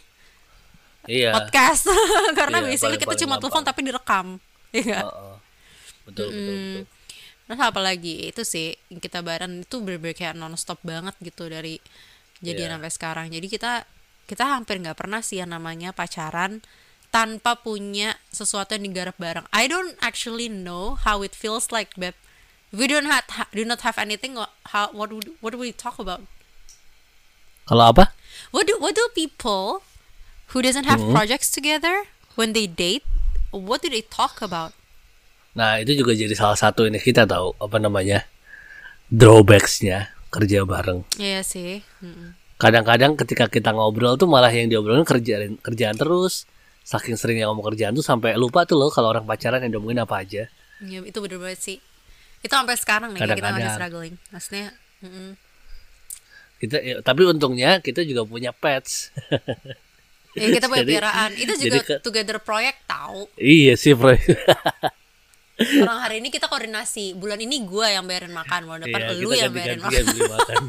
Iya. 1.05 1.33
podcast 1.33 1.89
karena 2.39 2.61
Iya, 2.61 2.67
biasanya 2.69 2.77
paling- 2.93 3.01
kita 3.01 3.09
paling 3.09 3.23
cuma 3.25 3.35
telepon 3.41 3.65
tapi 3.65 3.81
direkam 3.83 4.27
ya 4.69 4.83
nggak? 4.85 5.05
Heeh. 5.09 5.35
Betul, 6.05 6.27
betul, 6.29 6.55
betul. 6.55 6.85
Terus 7.49 7.61
apa 7.65 7.81
lagi 7.81 8.15
itu 8.29 8.43
sih 8.45 8.69
kita 8.93 9.25
bareng 9.25 9.65
itu 9.65 9.77
bener-bener 9.81 10.13
kayak 10.13 10.37
nonstop 10.37 10.77
banget 10.85 11.17
gitu 11.19 11.49
dari 11.49 11.81
jadian 12.41 12.71
Iya. 12.71 12.75
sampai 12.79 12.91
sekarang 12.93 13.27
jadi 13.29 13.47
kita 13.47 13.73
kita 14.29 14.45
hampir 14.45 14.79
nggak 14.79 14.95
pernah 14.95 15.21
sih 15.21 15.41
yang 15.41 15.51
namanya 15.51 15.91
pacaran 15.91 16.61
tanpa 17.09 17.57
punya 17.57 18.21
sesuatu 18.29 18.77
yang 18.77 18.93
digarap 18.93 19.17
bareng 19.17 19.49
I 19.51 19.65
don't 19.67 19.97
actually 19.99 20.47
know 20.47 21.01
how 21.01 21.25
it 21.25 21.33
feels 21.33 21.73
like 21.73 21.97
beb 21.97 22.13
we 22.69 22.85
don't 22.85 23.09
have 23.09 23.25
do 23.51 23.65
not 23.65 23.81
have 23.81 23.97
anything 23.97 24.37
how 24.71 24.93
what 24.93 25.09
would 25.09 25.33
what 25.41 25.57
do 25.57 25.59
we 25.59 25.73
talk 25.73 25.97
about 25.97 26.21
Kalau 27.65 27.93
apa? 27.93 28.13
what 28.53 28.69
do 28.69 28.77
what 28.77 28.93
do 28.93 29.09
people 29.13 29.81
who 30.53 30.61
doesn't 30.61 30.85
have 30.85 31.01
Hmm. 31.01 31.13
projects 31.13 31.49
together 31.49 32.05
when 32.37 32.53
they 32.53 32.69
date 32.69 33.05
what 33.51 33.81
do 33.81 33.89
they 33.89 34.05
talk 34.05 34.45
about 34.45 34.77
Nah, 35.59 35.83
itu 35.83 35.91
juga 35.99 36.15
jadi 36.15 36.31
salah 36.39 36.55
satu 36.55 36.87
ini 36.87 37.03
kita 37.03 37.27
tahu 37.27 37.51
apa 37.59 37.83
namanya? 37.83 38.23
drawbacks-nya 39.11 40.13
kerja 40.29 40.63
bareng. 40.63 41.05
Iya 41.17 41.41
sih. 41.41 41.81
Kadang-kadang 42.57 43.15
ketika 43.17 43.47
kita 43.47 43.71
ngobrol 43.71 44.15
tuh 44.15 44.27
malah 44.27 44.51
yang 44.51 44.69
diobrolin 44.69 45.03
kerjaan 45.03 45.57
kerjaan 45.59 45.95
terus. 45.95 46.45
Saking 46.83 47.15
seringnya 47.15 47.47
ngomong 47.47 47.69
kerjaan 47.69 47.93
tuh 47.93 48.01
sampai 48.01 48.33
lupa 48.35 48.65
tuh 48.65 48.77
loh 48.77 48.89
kalau 48.89 49.13
orang 49.13 49.23
pacaran 49.23 49.61
yang 49.61 49.77
diomongin 49.77 50.01
apa 50.01 50.25
aja. 50.25 50.49
Iya 50.79 51.03
itu 51.03 51.19
bener 51.19 51.37
banget 51.37 51.61
sih 51.61 51.79
itu 52.39 52.55
sampai 52.55 52.79
sekarang 52.79 53.11
nih 53.11 53.19
kayak 53.19 53.35
kita 53.35 53.51
masih 53.51 53.73
struggling 53.75 54.15
maksudnya 54.31 54.67
mm-mm. 55.03 55.35
Kita 56.59 56.77
ya, 56.79 56.95
tapi 57.03 57.23
untungnya 57.23 57.83
kita 57.83 58.03
juga 58.03 58.23
punya 58.23 58.55
pets. 58.55 59.11
ya 60.35 60.47
kita 60.49 60.71
punya 60.71 60.83
Jadi- 60.87 60.95
piaraan 60.95 61.31
itu 61.35 61.53
juga 61.59 61.79
ke- 61.83 61.99
together 61.99 62.39
project 62.39 62.79
tahu 62.87 63.27
iya 63.35 63.75
sih, 63.75 63.91
Bro. 63.91 64.15
orang 65.59 66.01
hari 66.01 66.17
ini 66.19 66.29
kita 66.29 66.47
koordinasi 66.47 67.13
bulan 67.13 67.39
ini 67.39 67.63
gua 67.63 67.91
yang 67.91 68.05
bayarin 68.05 68.31
makan 68.31 68.61
bulan 68.65 68.81
depan 68.81 69.01
Iya, 69.01 69.13
lu 69.17 69.31
yang 69.33 69.51
bayarin 69.51 69.79
ganti-gantian 69.79 70.07
makan 70.07 70.07
beli 70.09 70.23
makan. 70.29 70.63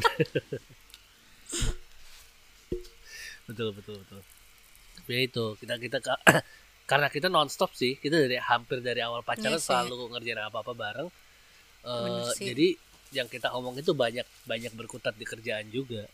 betul 3.46 3.68
betul 3.72 3.96
betul. 3.98 4.20
Tapi 4.96 5.10
ya 5.10 5.20
itu 5.22 5.44
kita 5.56 5.74
kita 5.76 5.98
ka- 5.98 6.22
karena 6.90 7.06
kita 7.06 7.26
nonstop 7.28 7.70
sih 7.72 7.94
kita 7.96 8.18
dari 8.18 8.38
hampir 8.38 8.78
dari 8.80 8.98
awal 9.00 9.22
pacaran 9.22 9.54
Iya 9.54 9.58
sih. 9.58 9.66
selalu 9.68 10.10
ngerjain 10.10 10.40
apa 10.40 10.58
apa 10.58 10.72
bareng. 10.72 11.08
Eh, 11.80 12.02
Bener 12.02 12.30
sih. 12.32 12.46
jadi 12.46 12.66
yang 13.10 13.26
kita 13.26 13.50
omong 13.50 13.74
itu 13.76 13.90
banyak 13.92 14.26
banyak 14.44 14.70
berkutat 14.70 15.14
di 15.14 15.24
kerjaan 15.24 15.66
juga, 15.68 16.06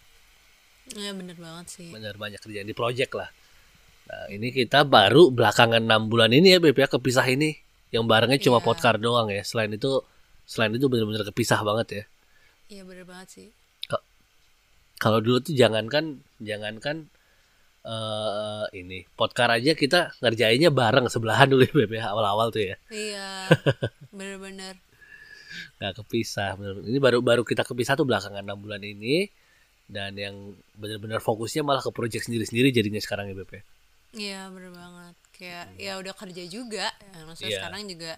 Iya 0.89 1.13
bener 1.13 1.37
banget 1.37 1.67
sih 1.71 1.89
benar 1.91 2.17
banyak 2.17 2.39
kerjaan 2.39 2.65
di 2.65 2.73
project 2.73 3.13
lah. 3.13 3.29
Nah 4.07 4.25
ini 4.31 4.49
kita 4.49 4.81
baru 4.83 5.29
belakangan 5.29 5.83
enam 5.83 6.07
bulan 6.07 6.31
ini 6.31 6.53
ya 6.53 6.59
Beb 6.59 6.73
ya 6.75 6.87
kepisah 6.87 7.27
ini 7.27 7.53
yang 7.95 8.05
barengnya 8.11 8.39
cuma 8.43 8.59
Iya. 8.61 8.67
podcast 8.67 8.99
doang 8.99 9.29
ya. 9.31 9.43
Selain 9.47 9.71
itu 9.71 10.03
selain 10.47 10.71
itu 10.75 10.87
benar-benar 10.87 11.27
kepisah 11.27 11.59
banget 11.67 11.89
ya. 11.91 12.05
iya 12.67 12.83
bener 12.87 13.03
banget 13.07 13.29
sih 13.31 13.49
kalau 14.97 15.21
dulu 15.21 15.45
tuh 15.45 15.53
jangankan 15.53 16.25
jangankan 16.41 17.07
eh 17.87 18.65
ini 18.75 19.07
podcast 19.15 19.61
aja 19.63 19.79
kita 19.79 20.11
ngerjainnya 20.19 20.75
bareng 20.75 21.07
sebelahan 21.07 21.47
dulu 21.47 21.63
ya 21.63 21.75
Beb 21.87 21.93
ya 22.01 22.11
awal-awal 22.11 22.51
tuh 22.51 22.75
ya 22.75 22.77
iya 22.91 23.47
bener-bener 24.17 24.75
nggak 25.79 25.95
kepisah 26.03 26.59
bener. 26.59 26.83
ini 26.83 26.99
baru 26.99 27.23
baru 27.23 27.45
kita 27.47 27.63
kepisah 27.63 27.95
tuh 27.95 28.03
belakangan 28.09 28.43
enam 28.43 28.59
bulan 28.59 28.83
ini 28.83 29.31
dan 29.87 30.19
yang 30.19 30.35
benar-benar 30.75 31.23
fokusnya 31.23 31.63
malah 31.63 31.85
ke 31.85 31.93
project 31.95 32.27
sendiri-sendiri 32.27 32.75
jadinya 32.75 32.99
sekarang 32.99 33.31
ya 33.31 33.37
Beb 33.39 33.51
ya 33.53 33.63
iya 34.17 34.49
bener 34.49 34.73
banget. 34.73 35.15
Kayak 35.33 35.65
ya 35.77 35.93
udah 35.97 36.15
kerja 36.15 36.45
juga. 36.47 36.87
Ya, 36.91 37.21
maksudnya 37.23 37.51
Iya. 37.51 37.59
sekarang 37.61 37.83
juga 37.87 38.13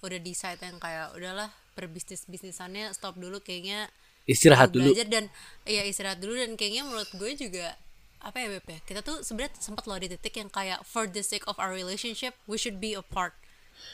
udah 0.00 0.18
decide 0.18 0.60
yang 0.60 0.78
kayak 0.78 1.06
udahlah 1.12 1.48
perbisnis 1.70 2.24
bisnisannya 2.24 2.88
stop 2.90 3.14
dulu 3.14 3.38
kayaknya 3.38 3.90
istirahat 4.24 4.70
dulu. 4.70 4.88
belajar 4.88 5.06
dan 5.06 5.24
iya 5.64 5.84
istirahat 5.84 6.16
dulu 6.16 6.32
dan 6.32 6.54
kayaknya 6.54 6.82
menurut 6.82 7.08
gue 7.10 7.30
juga 7.36 7.76
apa 8.18 8.36
ya 8.36 8.48
Beb 8.50 8.64
ya 8.64 8.78
kita 8.80 9.00
tuh 9.00 9.20
sebenarnya 9.20 9.56
sempat 9.56 9.84
loh 9.84 9.96
di 9.96 10.08
titik 10.08 10.34
yang 10.34 10.48
kayak 10.48 10.80
for 10.84 11.04
the 11.04 11.20
sake 11.20 11.44
of 11.44 11.56
our 11.56 11.72
relationship 11.72 12.32
we 12.44 12.56
should 12.56 12.76
be 12.76 12.92
apart 12.92 13.32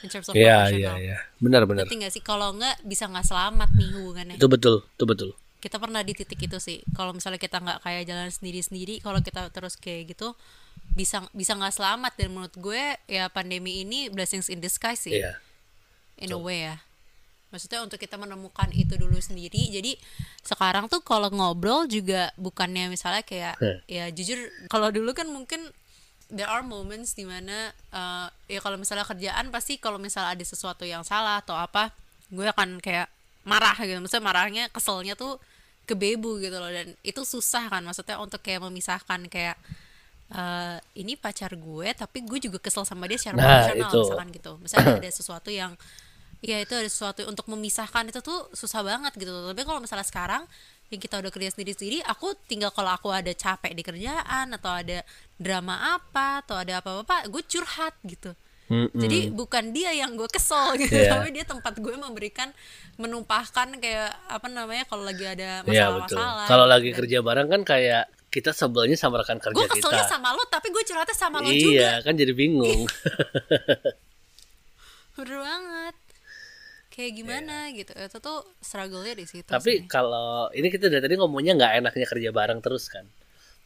in 0.03 0.11
terms 0.11 0.27
of 0.27 0.35
Iya 0.35 0.43
iya 0.43 0.55
professional. 0.67 0.97
iya. 0.99 1.19
Benar-benar 1.39 1.83
Ngerti 1.87 1.95
nggak 1.97 2.13
sih? 2.13 2.23
Kalau 2.23 2.55
nggak 2.55 2.77
bisa 2.83 3.07
nggak 3.07 3.23
selamat 3.25 3.71
nih 3.73 3.89
hubungannya. 3.93 4.35
Itu 4.35 4.47
betul 4.47 4.83
itu 4.85 5.05
betul. 5.05 5.31
Kita 5.57 5.79
pernah 5.79 6.03
di 6.03 6.13
titik 6.13 6.39
itu 6.39 6.59
sih. 6.59 6.83
Kalau 6.91 7.11
misalnya 7.11 7.39
kita 7.39 7.59
nggak 7.59 7.79
kayak 7.83 8.03
jalan 8.05 8.29
sendiri 8.29 8.61
sendiri 8.61 8.95
kalau 8.99 9.19
kita 9.19 9.51
terus 9.51 9.75
kayak 9.75 10.11
gitu 10.11 10.35
bisa 10.95 11.25
bisa 11.35 11.57
nggak 11.57 11.75
selamat. 11.75 12.13
Dan 12.15 12.37
menurut 12.37 12.55
gue 12.55 12.83
ya 13.11 13.27
pandemi 13.33 13.83
ini 13.83 14.13
blessings 14.13 14.53
in 14.53 14.61
disguise 14.61 15.03
sih. 15.03 15.19
Iya. 15.19 15.41
In 16.21 16.33
a 16.33 16.39
way 16.39 16.71
ya. 16.71 16.77
Maksudnya 17.51 17.81
untuk 17.81 17.97
kita 17.97 18.19
menemukan 18.19 18.69
itu 18.75 18.99
dulu 18.99 19.17
sendiri. 19.17 19.71
Jadi 19.71 19.97
sekarang 20.45 20.91
tuh 20.91 21.01
kalau 21.01 21.31
ngobrol 21.33 21.89
juga 21.89 22.35
bukannya 22.37 22.91
misalnya 22.93 23.23
kayak 23.25 23.57
Heh. 23.63 23.79
ya 23.87 24.05
jujur 24.11 24.37
kalau 24.69 24.91
dulu 24.91 25.15
kan 25.17 25.31
mungkin 25.31 25.65
there 26.27 26.51
are 26.51 26.67
moments 26.67 27.15
di 27.15 27.23
mana 27.23 27.71
uh, 27.95 28.27
ya 28.51 28.59
kalau 28.59 28.75
misalnya 28.75 29.07
kerjaan 29.07 29.55
pasti 29.55 29.79
kalau 29.79 29.97
misalnya 30.03 30.35
ada 30.35 30.43
sesuatu 30.43 30.83
yang 30.83 31.07
salah 31.07 31.39
atau 31.39 31.55
apa 31.55 31.95
gue 32.35 32.45
akan 32.51 32.83
kayak 32.83 33.07
marah 33.47 33.79
gitu. 33.79 34.03
Maksudnya 34.03 34.25
marahnya 34.27 34.65
keselnya 34.75 35.15
tuh 35.15 35.39
kebebu 35.87 36.43
gitu 36.43 36.59
loh. 36.59 36.69
Dan 36.69 36.99
itu 37.07 37.23
susah 37.23 37.71
kan. 37.71 37.87
Maksudnya 37.87 38.19
untuk 38.19 38.43
kayak 38.43 38.67
memisahkan 38.67 39.31
kayak 39.31 39.55
eh, 40.29 40.77
ini 40.97 41.15
pacar 41.15 41.53
gue 41.53 41.89
tapi 41.93 42.23
gue 42.23 42.39
juga 42.41 42.59
kesel 42.59 42.83
sama 42.83 43.07
dia 43.07 43.15
secara 43.15 43.37
Nah, 43.37 43.71
itu. 43.71 44.01
misalkan 44.03 44.29
gitu 44.31 44.53
misalnya 44.59 44.99
ada 44.99 45.11
sesuatu 45.11 45.51
yang 45.51 45.73
ya 46.41 46.59
itu 46.59 46.73
ada 46.73 46.87
sesuatu 46.87 47.25
untuk 47.25 47.47
memisahkan 47.49 48.07
itu 48.07 48.21
tuh 48.21 48.47
susah 48.53 48.83
banget 48.83 49.15
gitu 49.15 49.31
tapi 49.31 49.63
kalau 49.63 49.79
misalnya 49.79 50.05
sekarang 50.05 50.43
yang 50.87 51.01
kita 51.01 51.19
udah 51.19 51.31
kerja 51.31 51.51
sendiri 51.51 51.73
sendiri 51.73 51.99
aku 52.05 52.37
tinggal 52.47 52.71
kalau 52.71 52.91
aku 52.91 53.11
ada 53.11 53.33
capek 53.33 53.73
di 53.73 53.83
kerjaan 53.83 54.53
atau 54.53 54.71
ada 54.71 55.03
drama 55.35 55.99
apa 55.99 56.43
atau 56.43 56.55
ada 56.55 56.79
apa 56.79 57.03
apa 57.03 57.27
gue 57.27 57.43
curhat 57.43 57.97
gitu 58.05 58.31
Mm-mm. 58.67 58.95
jadi 58.95 59.31
bukan 59.31 59.71
dia 59.71 59.95
yang 59.95 60.15
gue 60.15 60.27
kesel 60.27 60.75
gitu 60.77 60.91
Iya. 60.93 61.11
tapi 61.13 61.31
dia 61.31 61.43
tempat 61.43 61.79
gue 61.79 61.95
memberikan 61.97 62.51
menumpahkan 62.97 63.79
kayak 63.79 64.11
apa 64.27 64.47
namanya 64.47 64.85
kalau 64.85 65.03
lagi 65.03 65.23
ada 65.23 65.63
Iya 65.63 65.91
masalah-masalah 65.91 66.47
Kalau 66.47 66.65
gitu. 66.65 66.73
lagi 66.75 66.89
Dan 66.89 66.97
kerja 66.99 67.19
bareng 67.21 67.49
kan 67.49 67.63
kayak 67.63 68.05
kita 68.37 68.53
sebelnya 68.53 68.95
sama 68.95 69.25
rekan 69.25 69.41
kerja 69.41 69.57
gue 69.57 69.67
keselnya 69.73 70.05
kita. 70.05 70.13
sama 70.13 70.37
lo 70.37 70.45
tapi 70.47 70.69
gue 70.69 70.85
curhatnya 70.85 71.17
sama 71.17 71.41
lo 71.41 71.49
juga 71.49 71.73
iya, 71.73 71.93
kan 72.05 72.13
jadi 72.13 72.37
bingung. 72.37 72.85
bener 75.17 75.39
banget 75.41 75.97
kayak 76.93 77.13
gimana 77.13 77.57
gitu 77.73 77.93
itu 77.93 78.19
tuh 78.21 78.39
struggle-nya 78.61 79.17
di 79.17 79.25
situ 79.25 79.49
Iya. 79.49 79.57
Tapi 79.57 79.73
sih. 79.73 79.79
kalau 79.89 80.49
ini 80.53 80.69
kita 80.69 80.89
dari 80.89 81.01
tadi 81.01 81.17
ngomongnya 81.17 81.57
nggak 81.57 81.73
enaknya 81.81 82.07
kerja 82.09 82.31
bareng 82.33 82.61
terus 82.61 82.89
kan. 82.89 83.05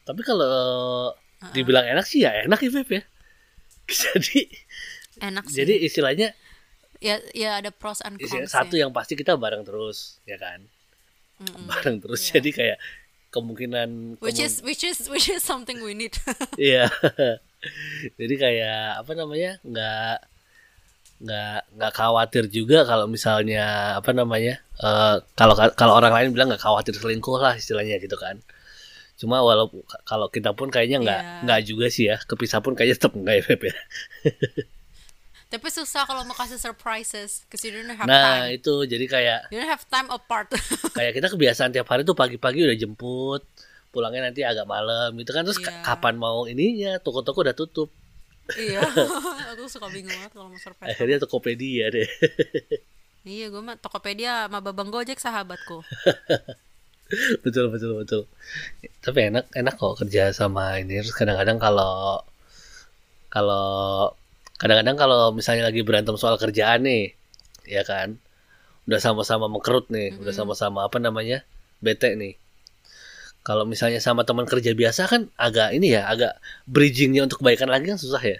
Tapi 0.02 0.20
kalau 0.22 1.14
dibilang 1.50 1.86
enak 1.86 2.06
sih 2.06 2.22
ya 2.22 2.42
enak 2.42 2.58
ya 2.58 2.70
Beb 2.70 2.90
ya. 2.98 3.02
Jadi 3.86 4.46
enak 5.20 5.44
sih 5.46 5.56
jadi 5.62 5.74
istilahnya 5.82 6.28
ya 7.00 7.16
ya 7.32 7.58
ada 7.58 7.70
pros 7.70 8.02
and 8.04 8.18
cons 8.18 8.50
satu 8.50 8.76
ya. 8.76 8.86
yang 8.86 8.90
pasti 8.92 9.14
kita 9.14 9.34
bareng 9.34 9.62
terus 9.62 10.18
ya 10.26 10.38
kan. 10.38 10.66
Mm-mm. 11.40 11.66
Bareng 11.66 11.98
terus 11.98 12.20
Iya. 12.28 12.38
jadi 12.38 12.50
kayak 12.52 12.78
kemungkinan 13.30 14.18
which 14.18 14.38
is 14.38 14.58
which 14.66 14.82
is 14.82 15.06
which 15.06 15.30
is 15.30 15.38
something 15.40 15.78
we 15.82 15.94
need 15.94 16.14
Iya. 16.58 16.90
Jadi 18.16 18.34
kayak 18.36 19.04
apa 19.04 19.12
namanya? 19.14 19.60
nggak 19.62 20.16
nggak 21.20 21.58
nggak 21.76 21.92
khawatir 21.92 22.48
juga 22.48 22.88
kalau 22.88 23.04
misalnya 23.04 23.94
apa 24.00 24.10
namanya? 24.16 24.64
eh 24.80 25.16
kalau 25.36 25.52
kalau 25.76 25.92
orang 26.00 26.12
lain 26.16 26.28
bilang 26.32 26.48
nggak 26.48 26.64
khawatir 26.64 26.96
selingkuh 26.96 27.36
lah 27.36 27.54
istilahnya 27.54 28.00
gitu 28.00 28.16
kan. 28.16 28.40
Cuma 29.20 29.44
walaupun 29.44 29.84
kalau 30.08 30.32
kita 30.32 30.56
pun 30.56 30.72
kayaknya 30.72 30.98
nggak 31.04 31.20
Iya. 31.20 31.40
nggak 31.44 31.60
juga 31.68 31.86
sih 31.92 32.08
ya. 32.08 32.16
Kepisah 32.24 32.64
pun 32.64 32.72
kayaknya 32.72 32.96
tetap 32.96 33.12
enggak 33.12 33.44
ya 33.44 33.54
ya. 33.68 33.74
tapi 35.50 35.66
susah 35.66 36.06
kalau 36.06 36.22
mau 36.22 36.32
kasih 36.32 36.56
surprises 36.56 37.42
because 37.44 37.60
you 37.60 37.74
don't 37.74 37.90
have 37.90 38.06
Nah, 38.06 38.46
time. 38.46 38.54
itu 38.54 38.86
jadi 38.86 39.04
kayak 39.04 39.40
you 39.50 39.58
don't 39.58 39.66
have 39.66 39.82
time 39.84 40.06
apart. 40.08 40.46
Kayak 40.96 41.12
kita 41.12 41.26
kebiasaan 41.28 41.70
tiap 41.70 41.84
hari 41.84 42.02
tuh 42.02 42.14
pagi-pagi 42.14 42.62
udah 42.62 42.74
jemput 42.74 43.42
pulangnya 43.90 44.24
nanti 44.24 44.40
agak 44.40 44.64
malam 44.64 45.10
gitu 45.16 45.30
kan. 45.30 45.42
Terus 45.42 45.58
Iya. 45.58 45.82
kapan 45.82 46.14
mau 46.14 46.46
ininya 46.46 46.96
toko-toko 46.96 47.42
udah 47.42 47.52
tutup. 47.52 47.90
Iya 48.52 48.78
aku 49.50 49.66
suka 49.66 49.86
bingung 49.88 50.10
banget 50.12 50.30
kalau 50.32 50.46
mau 50.46 50.56
surprise 50.56 50.90
akhirnya 50.90 51.18
Tokopedia 51.18 51.90
deh. 51.90 52.06
Iya 53.20 53.52
gue 53.52 53.60
mah 53.60 53.76
Tokopedia 53.76 54.46
sama 54.46 54.58
Babang 54.60 54.88
Gojek 54.88 55.18
sahabatku. 55.18 55.84
Betul 57.42 57.68
betul 57.68 57.98
betul. 57.98 58.22
Tapi 59.02 59.28
enak 59.28 59.50
enak 59.52 59.74
kok 59.74 59.98
kerja 59.98 60.30
sama 60.30 60.78
ini. 60.78 60.98
Terus 60.98 61.12
kadang-kadang 61.12 61.58
kalau 61.58 62.22
kalau 63.28 64.14
kadang-kadang 64.60 64.96
kalau 65.00 65.32
misalnya 65.32 65.72
lagi 65.72 65.80
berantem 65.80 66.20
soal 66.20 66.36
kerjaan 66.36 66.84
nih 66.84 67.16
ya 67.64 67.80
kan 67.80 68.20
udah 68.84 69.00
sama-sama 69.00 69.48
mengkerut 69.48 69.88
nih 69.88 70.12
udah 70.20 70.36
sama-sama 70.36 70.84
apa 70.84 71.00
namanya 71.00 71.48
bete 71.80 72.12
nih. 72.12 72.36
Kalau 73.40 73.64
misalnya 73.64 74.04
sama 74.04 74.28
teman 74.28 74.44
kerja 74.44 74.76
biasa 74.76 75.08
kan 75.08 75.32
agak 75.40 75.72
ini 75.72 75.96
ya 75.96 76.04
agak 76.04 76.36
bridgingnya 76.68 77.24
untuk 77.24 77.40
kebaikan 77.40 77.72
lagi 77.72 77.88
kan 77.88 77.96
susah 77.96 78.20
ya 78.20 78.38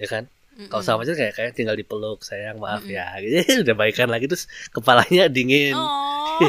ya 0.00 0.08
kan? 0.08 0.24
Kalau 0.72 0.82
sama 0.82 1.04
aja 1.04 1.14
kayak 1.14 1.36
kayak 1.36 1.52
tinggal 1.54 1.76
dipeluk 1.76 2.24
sayang 2.24 2.56
maaf 2.58 2.82
ya 2.88 3.12
gitu. 3.20 3.44
Udah 3.68 3.76
baikan 3.76 4.08
lagi 4.08 4.24
terus 4.24 4.48
kepalanya 4.72 5.28
dingin. 5.28 5.76
Oh. 5.76 6.40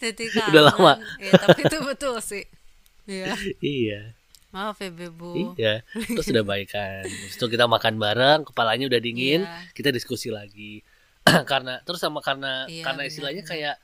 Jadi. 0.00 0.24
Udah 0.50 0.62
lama. 0.72 0.92
ya, 1.20 1.36
tapi 1.36 1.68
itu 1.68 1.78
betul 1.84 2.16
sih. 2.24 2.48
Iya. 3.04 3.36
Iya 3.60 4.17
maaf 4.58 4.76
ya 4.82 4.90
bebu 4.90 5.54
Iya, 5.54 5.86
terus 5.94 6.26
udah 6.34 6.42
baikan. 6.42 7.06
Terus 7.06 7.34
itu 7.38 7.46
kita 7.46 7.70
makan 7.70 7.94
bareng, 7.96 8.40
kepalanya 8.50 8.90
udah 8.90 8.98
dingin, 8.98 9.46
Iya. 9.46 9.70
kita 9.72 9.94
diskusi 9.94 10.34
lagi. 10.34 10.82
karena 11.50 11.78
terus 11.86 12.02
sama 12.02 12.18
karena 12.18 12.66
Iya, 12.66 12.82
karena 12.82 13.02
istilahnya 13.06 13.42
benar. 13.46 13.52
kayak 13.54 13.76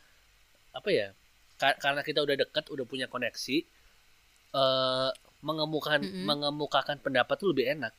apa 0.75 0.89
ya? 0.91 1.09
ka- 1.55 1.79
karena 1.79 2.03
kita 2.03 2.19
udah 2.27 2.35
dekat, 2.35 2.65
udah 2.67 2.83
punya 2.83 3.07
koneksi, 3.07 3.57
eh 4.55 5.11
mengemukakan 5.45 6.01
Mm-mm. 6.03 6.25
mengemukakan 6.25 6.97
pendapat 7.05 7.37
tuh 7.37 7.53
lebih 7.53 7.69
enak. 7.77 7.93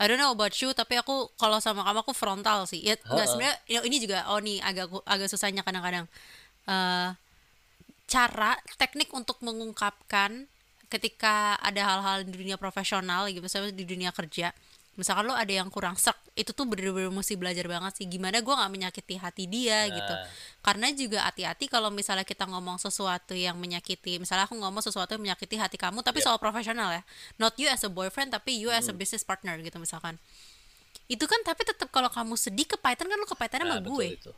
I 0.00 0.10
don't 0.10 0.18
know 0.18 0.32
about 0.34 0.56
you 0.58 0.72
tapi 0.74 0.98
aku 0.98 1.30
kalau 1.38 1.62
sama 1.62 1.84
kamu 1.86 2.00
aku 2.02 2.10
frontal 2.16 2.66
sih 2.66 2.80
ya 2.82 2.96
nggak 2.98 3.26
sebenarnya 3.28 3.56
ya, 3.70 3.80
ini 3.86 3.96
juga 4.02 4.26
oh 4.32 4.40
nih 4.42 4.58
agak 4.58 4.90
agak 5.06 5.28
susahnya 5.30 5.62
kadang-kadang 5.62 6.08
Eh, 6.62 7.08
cara 8.06 8.54
teknik 8.78 9.10
untuk 9.10 9.38
mengungkapkan 9.42 10.46
ketika 10.92 11.56
ada 11.56 11.80
hal-hal 11.80 12.28
di 12.28 12.36
dunia 12.36 12.60
profesional 12.60 13.24
gitu 13.32 13.40
misalnya 13.40 13.72
di 13.72 13.88
dunia 13.88 14.12
kerja 14.12 14.52
misalkan 14.92 15.24
lo 15.24 15.32
ada 15.32 15.48
yang 15.48 15.72
kurang 15.72 15.96
serk 15.96 16.20
itu 16.36 16.52
tuh 16.52 16.68
bener-bener 16.68 17.08
mesti 17.08 17.32
belajar 17.40 17.64
banget 17.64 17.96
sih 17.96 18.04
gimana 18.04 18.44
gue 18.44 18.52
nggak 18.52 18.72
menyakiti 18.72 19.16
hati 19.16 19.44
dia 19.48 19.88
gitu. 19.88 20.12
Nah. 20.12 20.28
karena 20.60 20.92
juga 20.92 21.24
hati-hati 21.24 21.64
kalau 21.68 21.88
misalnya 21.88 22.28
kita 22.28 22.44
ngomong 22.44 22.76
sesuatu 22.76 23.32
yang 23.32 23.56
menyakiti 23.56 24.20
misalnya 24.20 24.44
aku 24.44 24.56
ngomong 24.60 24.84
sesuatu 24.84 25.16
yang 25.16 25.32
menyakiti 25.32 25.56
hati 25.56 25.80
kamu 25.80 26.04
tapi 26.04 26.20
soal 26.20 26.36
profesional 26.36 26.92
ya. 26.92 27.02
Not 27.40 27.56
you 27.56 27.72
as 27.72 27.80
a 27.84 27.90
boyfriend 27.92 28.36
tapi 28.36 28.52
you 28.60 28.68
as 28.68 28.84
a 28.88 28.94
business 28.96 29.24
partner 29.24 29.56
gitu 29.64 29.80
misalkan. 29.80 30.20
Itu 31.08 31.24
kan 31.24 31.40
tapi 31.40 31.64
tetap 31.64 31.88
kalau 31.88 32.12
kamu 32.12 32.36
sedih 32.36 32.68
kepahitan 32.68 33.08
kan 33.08 33.16
lo 33.16 33.24
kepahitannya 33.24 33.64
Nah, 33.68 33.80
sama 33.80 33.88
gue. 33.96 34.06
itu. 34.20 34.32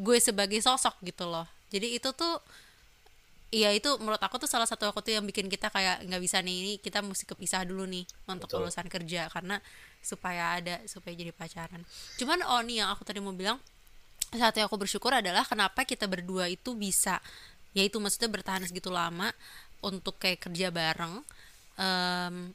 gue 0.00 0.16
sebagai 0.22 0.60
sosok 0.64 0.96
gitu 1.04 1.28
loh. 1.28 1.44
Jadi 1.68 2.00
itu 2.00 2.08
tuh 2.16 2.40
Iya 3.50 3.74
itu 3.74 3.90
menurut 3.98 4.22
aku 4.22 4.38
tuh 4.38 4.46
salah 4.46 4.62
satu 4.62 4.86
aku 4.86 5.02
tuh 5.02 5.18
yang 5.18 5.26
bikin 5.26 5.50
kita 5.50 5.74
kayak 5.74 6.06
nggak 6.06 6.22
bisa 6.22 6.38
nih 6.38 6.54
ini 6.62 6.72
kita 6.78 7.02
mesti 7.02 7.26
kepisah 7.26 7.66
dulu 7.66 7.82
nih 7.82 8.06
untuk 8.30 8.46
Betul. 8.46 8.70
urusan 8.70 8.86
kerja 8.86 9.26
karena 9.26 9.58
supaya 9.98 10.62
ada 10.62 10.78
supaya 10.86 11.18
jadi 11.18 11.34
pacaran. 11.34 11.82
Cuman 12.14 12.46
oh 12.46 12.62
nih 12.62 12.86
yang 12.86 12.94
aku 12.94 13.02
tadi 13.02 13.18
mau 13.18 13.34
bilang 13.34 13.58
satu 14.30 14.62
yang 14.62 14.70
aku 14.70 14.78
bersyukur 14.78 15.10
adalah 15.10 15.42
kenapa 15.42 15.82
kita 15.82 16.06
berdua 16.06 16.46
itu 16.46 16.78
bisa 16.78 17.18
yaitu 17.74 17.98
maksudnya 17.98 18.30
bertahan 18.30 18.62
segitu 18.62 18.86
lama 18.90 19.34
untuk 19.82 20.18
kayak 20.18 20.46
kerja 20.46 20.70
bareng 20.70 21.22
Em, 21.80 22.52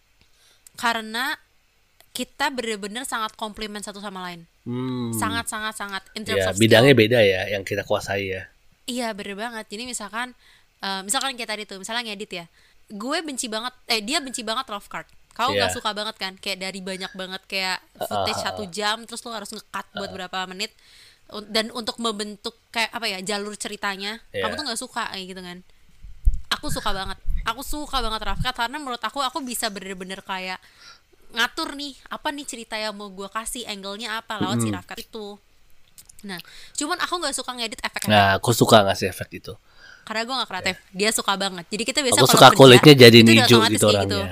karena 0.78 1.34
kita 2.14 2.54
bener-bener 2.54 3.04
sangat 3.04 3.34
komplimen 3.34 3.82
satu 3.82 3.98
sama 3.98 4.22
lain 4.22 4.46
Hmm. 4.66 5.10
sangat 5.14 5.50
sangat 5.50 5.74
sangat 5.74 6.04
in 6.14 6.22
terms 6.22 6.42
ya, 6.42 6.50
of 6.50 6.54
skill. 6.54 6.62
bidangnya 6.66 6.94
beda 6.94 7.20
ya 7.22 7.42
yang 7.50 7.62
kita 7.62 7.82
kuasai 7.82 8.34
ya. 8.34 8.50
Iya 8.86 9.14
bener 9.14 9.34
banget. 9.34 9.66
Jadi 9.66 9.86
misalkan, 9.86 10.38
eh, 10.86 11.02
misalkan 11.02 11.34
kayak 11.34 11.50
tadi 11.50 11.64
tuh, 11.66 11.82
misalnya 11.82 12.06
ngedit 12.06 12.32
ya, 12.32 12.46
gue 12.86 13.18
benci 13.26 13.50
banget, 13.50 13.74
eh 13.90 14.06
dia 14.06 14.22
benci 14.22 14.46
banget 14.46 14.70
rough 14.70 14.86
card. 14.86 15.10
Kau 15.34 15.52
nggak 15.52 15.68
Iya. 15.68 15.76
suka 15.76 15.92
banget 15.92 16.16
kan, 16.16 16.34
kayak 16.38 16.62
dari 16.62 16.80
banyak 16.80 17.12
banget 17.12 17.42
kayak 17.44 17.82
footage 17.98 18.40
satu 18.40 18.64
jam, 18.70 19.04
terus 19.04 19.20
lo 19.20 19.34
harus 19.34 19.50
nge-cut 19.52 19.88
buat 19.92 20.14
berapa 20.14 20.46
menit, 20.46 20.72
dan 21.50 21.74
untuk 21.74 21.98
membentuk 21.98 22.56
kayak 22.70 22.94
apa 22.94 23.10
ya 23.10 23.20
jalur 23.26 23.58
ceritanya, 23.58 24.22
Iya. 24.32 24.46
kamu 24.46 24.54
tuh 24.56 24.64
nggak 24.64 24.80
suka 24.80 25.04
kayak 25.10 25.26
gitu 25.28 25.42
kan? 25.42 25.60
Aku 26.56 26.72
suka 26.72 26.94
banget, 26.94 27.18
aku 27.44 27.62
suka 27.66 28.00
banget 28.00 28.22
rough 28.24 28.40
cut 28.40 28.56
karena 28.56 28.78
menurut 28.80 29.02
aku 29.02 29.20
aku 29.20 29.44
bisa 29.44 29.68
bener-bener 29.68 30.24
kayak 30.24 30.62
ngatur 31.36 31.76
nih 31.76 32.00
apa 32.08 32.32
nih 32.32 32.48
cerita 32.48 32.80
yang 32.80 32.96
mau 32.96 33.12
gue 33.12 33.28
kasih 33.28 33.68
angle-nya 33.68 34.24
apa 34.24 34.40
lewat 34.40 34.64
si 34.64 34.72
rough 34.72 34.88
cut 34.88 34.96
itu. 34.96 35.36
Nah, 36.24 36.40
cuman 36.74 36.96
aku 37.04 37.14
nggak 37.20 37.36
suka 37.36 37.52
ngedit 37.54 37.82
efek-efek 37.84 38.08
Nah, 38.08 38.40
aku 38.40 38.56
suka 38.56 38.88
ngasih 38.88 39.12
efek 39.12 39.44
itu. 39.44 39.54
Karena 40.06 40.22
gue 40.24 40.36
gak 40.38 40.50
kreatif. 40.50 40.76
Dia 40.94 41.10
suka 41.10 41.34
banget. 41.34 41.66
Jadi 41.68 41.84
kita 41.84 42.00
biasa 42.06 42.20
Aku 42.22 42.30
suka 42.30 42.48
kerja, 42.54 42.58
kulitnya 42.58 42.94
jadi 42.94 43.18
udah 43.26 43.46
otomatis 43.50 43.74
gitu 43.76 43.86
orangnya. 43.90 44.28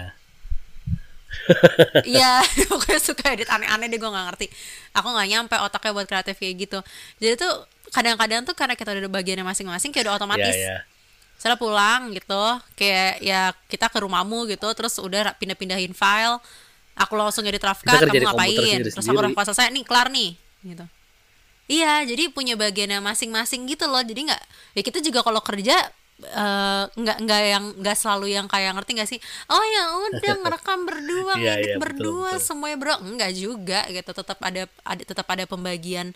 iya 2.15 2.39
pokoknya 2.71 2.99
suka 3.01 3.23
edit. 3.33 3.49
Aneh-aneh 3.49 3.89
deh 3.89 3.97
gue 3.97 4.09
gak 4.13 4.25
ngerti. 4.31 4.47
Aku 4.93 5.07
gak 5.09 5.27
nyampe 5.27 5.55
otaknya 5.57 5.91
buat 5.97 6.07
kreatif 6.07 6.35
kayak 6.37 6.53
gitu. 6.69 6.79
Jadi 7.17 7.33
tuh 7.41 7.53
kadang-kadang 7.89 8.45
tuh 8.45 8.53
karena 8.53 8.77
kita 8.77 8.93
udah 8.93 9.11
bagiannya 9.11 9.45
masing-masing 9.45 9.89
kayak 9.89 10.07
udah 10.07 10.15
otomatis. 10.21 10.53
Iya, 10.53 10.77
iya. 10.77 10.77
setelah 11.33 11.59
pulang 11.59 12.15
gitu 12.15 12.45
kayak 12.79 13.19
ya 13.19 13.51
kita 13.67 13.91
ke 13.91 13.99
rumahmu 13.99 14.47
gitu 14.47 14.63
terus 14.79 14.95
udah 14.95 15.35
pindah-pindahin 15.35 15.91
file 15.91 16.39
aku 16.95 17.19
langsung 17.19 17.43
edit 17.43 17.59
di 17.59 18.21
kamu 18.23 18.31
ngapain? 18.31 18.79
terus 18.79 19.03
aku 19.03 19.19
cut 19.35 19.45
selesai 19.51 19.73
nih 19.75 19.83
kelar 19.83 20.07
nih 20.07 20.39
gitu 20.63 20.85
iya 21.67 22.03
jadi 22.03 22.29
punya 22.29 22.53
bagiannya 22.59 22.99
masing-masing 22.99 23.65
gitu 23.67 23.87
loh. 23.87 24.03
Jadi 24.03 24.27
nggak 24.29 24.41
ya 24.75 24.81
kita 24.83 24.99
juga 24.99 25.23
kalau 25.23 25.39
kerja 25.43 25.75
eh, 26.23 26.83
nggak 26.93 27.17
nggak 27.25 27.41
yang 27.49 27.65
nggak 27.79 27.97
selalu 27.97 28.35
yang 28.35 28.45
kayak 28.47 28.75
ngerti 28.77 28.91
nggak 28.97 29.09
sih? 29.09 29.19
Oh 29.49 29.63
ya 29.63 29.83
udah 30.11 30.33
ngerekam 30.43 30.79
berdua 30.85 31.33
Iya, 31.39 31.53
ngedit 31.57 31.67
iya, 31.67 31.75
betul, 31.79 31.83
berdua 31.83 32.31
betul. 32.37 32.45
semuanya 32.45 32.77
berdua 32.79 32.97
enggak 33.01 33.31
juga 33.35 33.79
gitu. 33.89 34.11
Tetap 34.11 34.39
ada 34.41 34.61
ada 34.83 35.01
tetap 35.03 35.27
ada 35.29 35.43
pembagian 35.47 36.11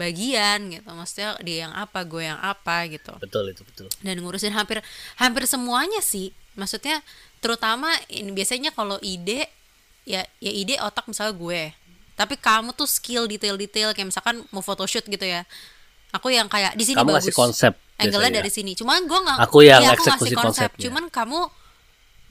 bagian 0.00 0.72
gitu. 0.72 0.88
Maksudnya 0.88 1.36
dia 1.44 1.68
yang 1.68 1.72
apa 1.76 2.00
gue 2.04 2.22
yang 2.24 2.40
apa 2.40 2.88
gitu. 2.88 3.12
Betul 3.20 3.52
itu 3.52 3.62
betul. 3.64 3.86
dan 4.00 4.16
ngurusin 4.20 4.52
hampir 4.56 4.80
hampir 5.20 5.44
semuanya 5.44 6.00
sih. 6.00 6.32
Maksudnya 6.56 7.00
terutama 7.40 7.92
ini 8.08 8.30
biasanya 8.32 8.70
kalau 8.72 8.96
ide 9.02 9.48
ya 10.04 10.22
ya 10.42 10.52
ide 10.52 10.78
otak 10.82 11.06
misalnya 11.06 11.34
gue 11.36 11.62
tapi 12.22 12.34
kamu 12.36 12.70
tuh 12.72 12.86
skill 12.86 13.26
detail-detail 13.26 13.90
kayak 13.90 14.08
misalkan 14.08 14.40
mau 14.48 14.60
photoshoot 14.60 15.02
gitu 15.04 15.22
ya. 15.22 15.42
Aku 16.12 16.28
yang 16.28 16.46
kayak 16.46 16.72
di 16.72 16.84
sini 16.84 16.94
Kamu 16.94 17.08
bagus. 17.10 17.24
ngasih 17.24 17.34
konsep 17.34 17.72
angle-nya 17.96 18.38
dari 18.38 18.48
sini. 18.48 18.72
Cuman 18.72 19.02
gue 19.02 19.18
nggak 19.18 19.38
Aku 19.42 19.58
yang 19.60 19.80
iya, 19.80 19.92
aku 19.92 20.04
eksekusi 20.04 20.14
ngasih 20.28 20.38
konsep 20.38 20.68
konsepnya. 20.70 20.82
cuman 20.84 21.04
kamu 21.08 21.40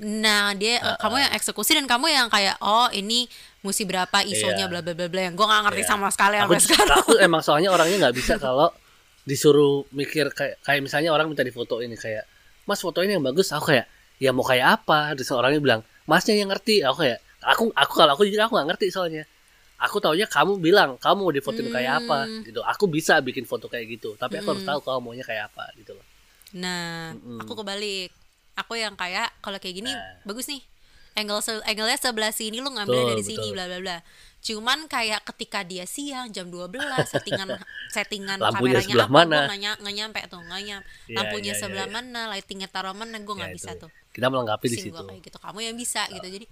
nah 0.02 0.54
dia 0.54 0.82
Ah, 0.82 0.98
kamu 0.98 1.16
yang 1.20 1.32
eksekusi 1.32 1.72
dan 1.74 1.86
kamu 1.86 2.10
yang 2.10 2.26
kayak 2.26 2.58
oh 2.58 2.90
ini 2.90 3.30
mesti 3.62 3.86
berapa 3.86 4.26
isonya 4.26 4.66
Iya. 4.66 4.68
bla 4.68 4.80
bla 4.82 4.94
bla 4.94 5.06
bla 5.08 5.22
yang 5.22 5.36
gue 5.36 5.46
nggak 5.46 5.62
ngerti 5.70 5.82
Iya. 5.82 5.90
sama 5.90 6.10
sekali 6.10 6.36
aku, 6.42 6.58
sekarang. 6.58 6.98
aku 6.98 7.12
emang 7.26 7.42
soalnya 7.42 7.70
orangnya 7.70 7.98
nggak 8.02 8.16
bisa 8.18 8.34
kalau 8.38 8.74
disuruh 9.22 9.86
mikir 9.92 10.34
kayak 10.34 10.58
kayak 10.62 10.82
misalnya 10.82 11.14
orang 11.14 11.30
minta 11.30 11.42
difoto 11.42 11.78
ini 11.80 11.94
kayak 11.94 12.26
mas 12.66 12.82
foto 12.82 13.02
ini 13.02 13.14
yang 13.14 13.22
bagus. 13.22 13.54
Aku 13.54 13.70
kayak 13.70 13.86
ya 14.18 14.34
mau 14.34 14.42
kayak 14.42 14.82
apa? 14.82 15.14
Terus 15.14 15.30
orangnya 15.32 15.62
bilang 15.62 15.82
masnya 16.04 16.34
yang 16.34 16.50
ngerti. 16.50 16.82
Aku 16.82 16.98
kayak 17.00 17.22
aku 17.42 17.70
aku 17.70 17.94
kalau 17.96 18.12
aku 18.14 18.26
jujur 18.26 18.42
aku 18.42 18.54
nggak 18.54 18.74
ngerti 18.74 18.90
soalnya 18.90 19.30
aku 19.82 19.98
taunya 19.98 20.24
kamu 20.26 20.58
bilang 20.58 20.96
kamu 20.96 21.20
mau 21.20 21.34
difotoin 21.34 21.67
kayak 21.67 21.94
apa 22.00 22.20
Hmm. 22.24 22.41
gitu 22.44 22.62
aku 22.62 22.86
bisa 22.86 23.17
bikin 23.20 23.44
foto 23.44 23.65
kayak 23.65 23.89
gitu 23.91 24.13
tapi 24.15 24.38
aku 24.38 24.48
harus 24.52 24.62
Hmm. 24.62 24.72
tahu 24.72 24.80
kamu 24.84 25.00
maunya 25.02 25.24
kayak 25.24 25.50
apa 25.50 25.65
gitu 25.76 25.91
loh 25.91 26.06
Nah, 26.52 27.15
Mm-mm. 27.15 27.39
aku 27.39 27.56
kebalik. 27.56 28.12
Aku 28.54 28.76
yang 28.76 28.91
kayak 28.94 29.32
kalau 29.39 29.56
kayak 29.56 29.72
gini 29.74 29.88
Nah. 29.88 30.20
bagus 30.22 30.46
nih. 30.46 30.60
Angle 31.13 31.39
se- 31.39 31.63
angle-nya 31.63 31.96
sebelah 31.96 32.32
sini 32.32 32.60
lu 32.60 32.67
ngambil 32.67 32.91
Betul, 32.94 33.10
dari 33.10 33.24
sini 33.26 33.39
betul. 33.41 33.56
bla 33.56 33.65
bla 33.65 33.80
bla. 33.80 33.98
Cuman 34.41 34.80
kayak 34.86 35.24
ketika 35.26 35.60
dia 35.62 35.84
siang 35.86 36.28
jam 36.28 36.48
12 36.48 36.76
settingan 37.08 37.56
settingan 37.88 38.36
Lampunya 38.38 38.80
kameranya 38.80 38.84
sebelah 38.86 39.06
apa 39.06 39.15
mana? 39.17 39.38
nggak 39.46 39.60
ny- 39.60 39.80
nggak 39.80 39.96
nyampe 39.96 40.20
tuh 40.26 40.41
nggak 40.41 40.62
nyampe 40.62 40.88
Iya, 41.06 41.15
lampunya 41.15 41.39
iya, 41.41 41.54
iya, 41.54 41.62
sebelah 41.62 41.88
iya. 41.88 41.94
mana 41.94 42.22
lightingnya 42.30 42.67
taruh 42.67 42.91
mana 42.91 43.15
gue 43.17 43.32
nggak 43.34 43.48
Ya, 43.48 43.56
bisa 43.56 43.72
itu. 43.72 43.82
tuh 43.82 43.91
kita 44.12 44.28
melengkapi 44.28 44.65
di 44.65 44.70
pusing 44.74 44.84
situ 44.88 44.98
gua 44.98 45.08
kayak 45.08 45.22
gitu 45.22 45.38
kamu 45.38 45.60
yang 45.62 45.76
bisa 45.78 46.02
gitu 46.10 46.28
jadi 46.28 46.46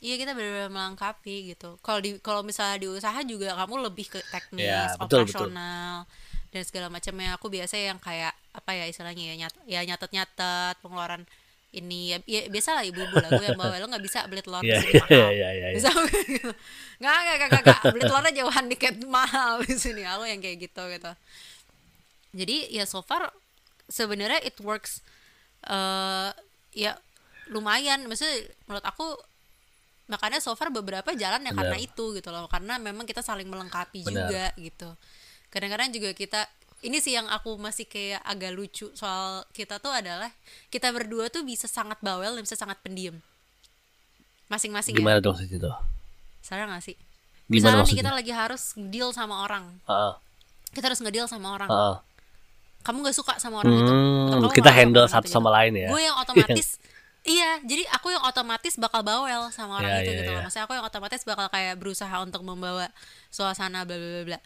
iya 0.00 0.16
kita 0.16 0.32
benar-benar 0.32 0.72
melengkapi 0.72 1.52
gitu. 1.54 1.76
Kalau 1.84 2.00
di 2.00 2.16
kalau 2.18 2.40
misalnya 2.40 2.80
di 2.80 2.88
usaha 2.88 3.20
juga 3.22 3.52
kamu 3.54 3.74
lebih 3.92 4.08
ke 4.08 4.18
teknis 4.32 4.64
Ya, 4.64 4.96
betul, 4.96 5.28
betul. 5.28 5.46
operasional 5.46 6.08
dan 6.50 6.62
segala 6.66 6.90
macamnya 6.90 7.38
aku 7.38 7.46
biasa 7.46 7.78
yang 7.78 8.00
kayak 8.02 8.34
apa 8.50 8.70
ya 8.74 8.84
istilahnya 8.90 9.22
ya 9.22 9.34
nyat 9.46 9.54
ya 9.70 9.80
nyatet 9.86 10.10
nyatet 10.10 10.74
pengeluaran 10.82 11.22
ini. 11.70 12.16
Ya, 12.16 12.18
ya 12.26 12.40
biasa 12.50 12.74
lah 12.74 12.82
ibu-ibu 12.82 13.14
lah 13.14 13.30
gue 13.30 13.44
yang 13.46 13.54
bawa. 13.54 13.78
Lo 13.78 13.86
nggak 13.86 14.02
bisa 14.02 14.26
beli 14.26 14.42
telur 14.42 14.58
di 14.64 14.72
Iya, 14.72 14.82
sini 14.82 14.98
mahal. 14.98 15.30
iya, 15.30 15.48
iya, 15.54 15.66
bisa 15.76 15.90
gitu. 16.26 16.50
nggak 16.98 17.16
nggak 17.22 17.36
nggak 17.38 17.62
nggak 17.62 17.80
beli 17.94 18.02
telurnya 18.08 18.32
jauhan 18.42 18.64
dikit 18.66 18.94
mahal 19.06 19.52
di 19.62 19.76
sini. 19.78 20.02
Aku 20.02 20.24
yang 20.26 20.40
kayak 20.42 20.58
gitu 20.58 20.82
gitu. 20.90 21.12
Jadi 22.34 22.56
ya 22.74 22.82
so 22.86 23.02
far 23.02 23.30
sebenarnya 23.86 24.40
it 24.42 24.56
works 24.64 25.04
eh 25.68 26.30
ya 26.74 26.98
lumayan. 27.52 28.02
Maksudnya 28.10 28.48
menurut 28.66 28.86
aku 28.86 29.06
makanya 30.10 30.42
so 30.42 30.52
far 30.52 30.68
beberapa 30.68 31.14
jalan 31.14 31.40
ya 31.40 31.54
karena 31.54 31.78
itu 31.78 32.04
gitu 32.12 32.28
loh 32.28 32.50
karena 32.50 32.76
memang 32.76 33.06
kita 33.06 33.22
saling 33.22 33.46
melengkapi 33.46 34.02
Benar. 34.02 34.26
juga 34.26 34.44
gitu 34.58 34.90
kadang-kadang 35.48 35.94
juga 35.94 36.10
kita 36.12 36.50
ini 36.80 36.98
sih 36.98 37.12
yang 37.12 37.28
aku 37.28 37.54
masih 37.56 37.84
kayak 37.84 38.18
agak 38.24 38.50
lucu 38.50 38.90
soal 38.92 39.44
kita 39.52 39.78
tuh 39.78 39.92
adalah 39.92 40.32
kita 40.66 40.90
berdua 40.90 41.28
tuh 41.28 41.46
bisa 41.46 41.70
sangat 41.70 42.00
bawel 42.00 42.34
dan 42.34 42.42
bisa 42.42 42.56
sangat 42.56 42.80
pendiam 42.80 43.14
masing-masing 44.48 44.96
ya 44.96 45.00
Gimana 45.00 45.22
dong 45.22 45.38
situ? 45.38 45.70
sadar 46.42 46.66
gak 46.66 46.82
sih 46.82 46.96
Gimana 47.46 47.82
misalnya 47.82 47.84
nih 47.84 47.96
kita 48.00 48.10
lagi 48.10 48.32
harus 48.32 48.62
deal 48.88 49.12
sama 49.12 49.44
orang 49.44 49.68
Heeh. 49.86 50.12
kita 50.72 50.90
harus 50.90 50.98
ngedeal 50.98 51.28
sama 51.28 51.54
orang 51.54 51.68
Heeh. 51.68 51.96
kamu 52.80 52.96
gak 53.06 53.14
suka 53.14 53.34
sama 53.36 53.60
orang 53.60 53.76
itu 53.76 53.92
Hmm, 53.92 54.26
atau 54.32 54.38
kamu 54.40 54.56
kita 54.56 54.62
nggak 54.64 54.76
handle 54.80 55.06
satu 55.06 55.28
itu 55.28 55.30
sama 55.30 55.46
gitu. 55.46 55.56
lain 55.60 55.72
ya. 55.76 55.88
gue 55.92 56.00
yang 56.00 56.16
otomatis 56.16 56.79
iya 57.22 57.60
jadi 57.60 57.84
aku 57.90 58.10
yang 58.10 58.22
otomatis 58.22 58.74
bakal 58.74 59.00
bawel 59.00 59.48
sama 59.50 59.76
orang 59.76 59.92
Iya, 59.92 60.00
itu 60.00 60.10
iya, 60.10 60.18
gitu 60.18 60.30
loh. 60.30 60.36
iya. 60.36 60.44
maksudnya 60.44 60.64
aku 60.64 60.74
yang 60.74 60.84
otomatis 60.84 61.20
bakal 61.22 61.46
kayak 61.48 61.74
berusaha 61.76 62.16
untuk 62.18 62.40
membawa 62.40 62.88
suasana 63.28 63.84
bla 63.84 63.94
bla 63.94 64.22
bla 64.26 64.38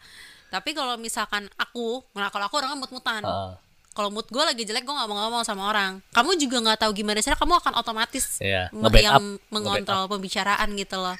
tapi 0.47 0.71
kalau 0.71 0.95
misalkan 0.95 1.47
aku 1.55 2.03
nah 2.13 2.27
kalau 2.27 2.45
aku 2.45 2.55
orangnya 2.57 2.77
mut-mutan. 2.77 3.21
Heeh. 3.21 3.53
kalau 3.91 4.11
mood 4.11 4.27
gue 4.27 4.39
lagi 4.39 4.63
jelek 4.63 4.83
gue 4.83 4.91
nggak 4.91 5.07
mau 5.07 5.17
ngomong 5.23 5.43
sama 5.43 5.71
orang. 5.71 6.03
Kamu 6.11 6.35
juga 6.35 6.59
nggak 6.59 6.83
tahu 6.83 6.91
gimana 6.93 7.19
cara 7.19 7.35
kamu 7.35 7.63
akan 7.63 7.73
otomatis 7.75 8.43
nge-backup, 8.43 9.03
yang 9.07 9.23
mengontrol 9.47 10.11
pembicaraan 10.11 10.67
gitu 10.75 10.99
loh. 10.99 11.15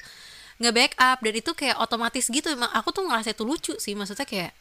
Nge-backup 0.56 1.18
dan 1.20 1.34
itu 1.34 1.50
kayak 1.52 1.80
otomatis 1.80 2.28
gitu. 2.28 2.52
Emang 2.52 2.68
aku 2.70 2.92
tuh 2.92 3.04
ngerasa 3.04 3.32
itu 3.32 3.48
lucu 3.48 3.72
sih. 3.76 3.96
Maksudnya 3.96 4.28
kayak 4.28 4.52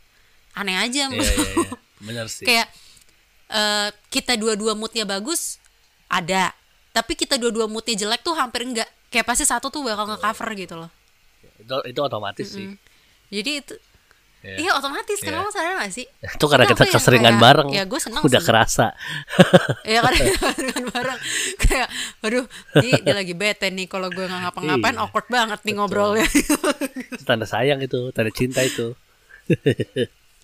aneh 0.56 0.80
aja 0.80 1.12
Iya, 1.12 1.20
iya, 1.20 1.28
iya. 1.28 1.70
Benar 2.08 2.26
sih. 2.32 2.48
kayak 2.48 2.68
eh, 3.52 3.90
kita 4.08 4.40
dua-dua 4.40 4.80
moodnya 4.80 5.04
bagus 5.04 5.60
ada 6.08 6.56
tapi 6.96 7.14
kita 7.14 7.36
dua-dua 7.36 7.68
moodnya 7.68 7.94
jelek 7.98 8.24
tuh 8.24 8.32
hampir 8.34 8.64
enggak 8.64 8.88
kayak 9.08 9.24
pasti 9.24 9.44
satu 9.44 9.68
tuh 9.68 9.84
bakal 9.84 10.08
nge-cover 10.08 10.50
gitu 10.56 10.76
loh 10.78 10.90
Itu 11.58 11.76
itu 11.86 12.00
otomatis 12.00 12.48
sih. 12.50 12.72
jadi 13.28 13.52
itu 13.60 13.76
Iya. 14.40 14.58
iya 14.62 14.72
otomatis 14.74 15.18
Iya. 15.18 15.26
kenapa 15.26 15.50
sadar 15.50 15.74
gak 15.76 15.90
sih 15.90 16.06
Itu 16.38 16.46
karena 16.46 16.64
kita 16.64 16.86
yang 16.86 16.94
keseringan 16.94 17.34
kayak, 17.34 17.42
bareng. 17.42 17.68
ya 17.72 17.84
gue 17.84 17.98
seneng 17.98 18.22
Udah 18.22 18.38
sih. 18.38 18.46
kerasa. 18.46 18.88
ya 19.84 20.00
kan 20.00 20.14
dengan 20.54 20.84
bareng 20.88 21.20
kayak 21.58 21.90
aduh 22.22 22.46
ini 22.78 22.94
dia 23.02 23.16
lagi 23.16 23.34
bete 23.34 23.68
nih 23.68 23.88
kalau 23.88 24.08
gue 24.08 24.22
nggak 24.22 24.42
ngapa-ngapain 24.46 24.94
Iya. 24.94 25.02
awkward 25.02 25.28
banget 25.28 25.60
nih 25.62 25.74
ngobrolnya 25.74 26.30
Itu 26.30 27.24
tanda 27.26 27.44
sayang 27.44 27.82
itu, 27.82 28.14
tanda 28.14 28.30
cinta 28.30 28.62
itu. 28.62 28.94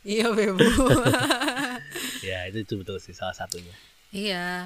iya 0.04 0.28
bebu 0.28 0.66
Ya, 2.26 2.46
itu 2.48 2.62
itu 2.62 2.74
betul 2.78 2.98
sih 2.98 3.14
salah 3.14 3.34
satunya. 3.34 3.74
Iya. 4.10 4.66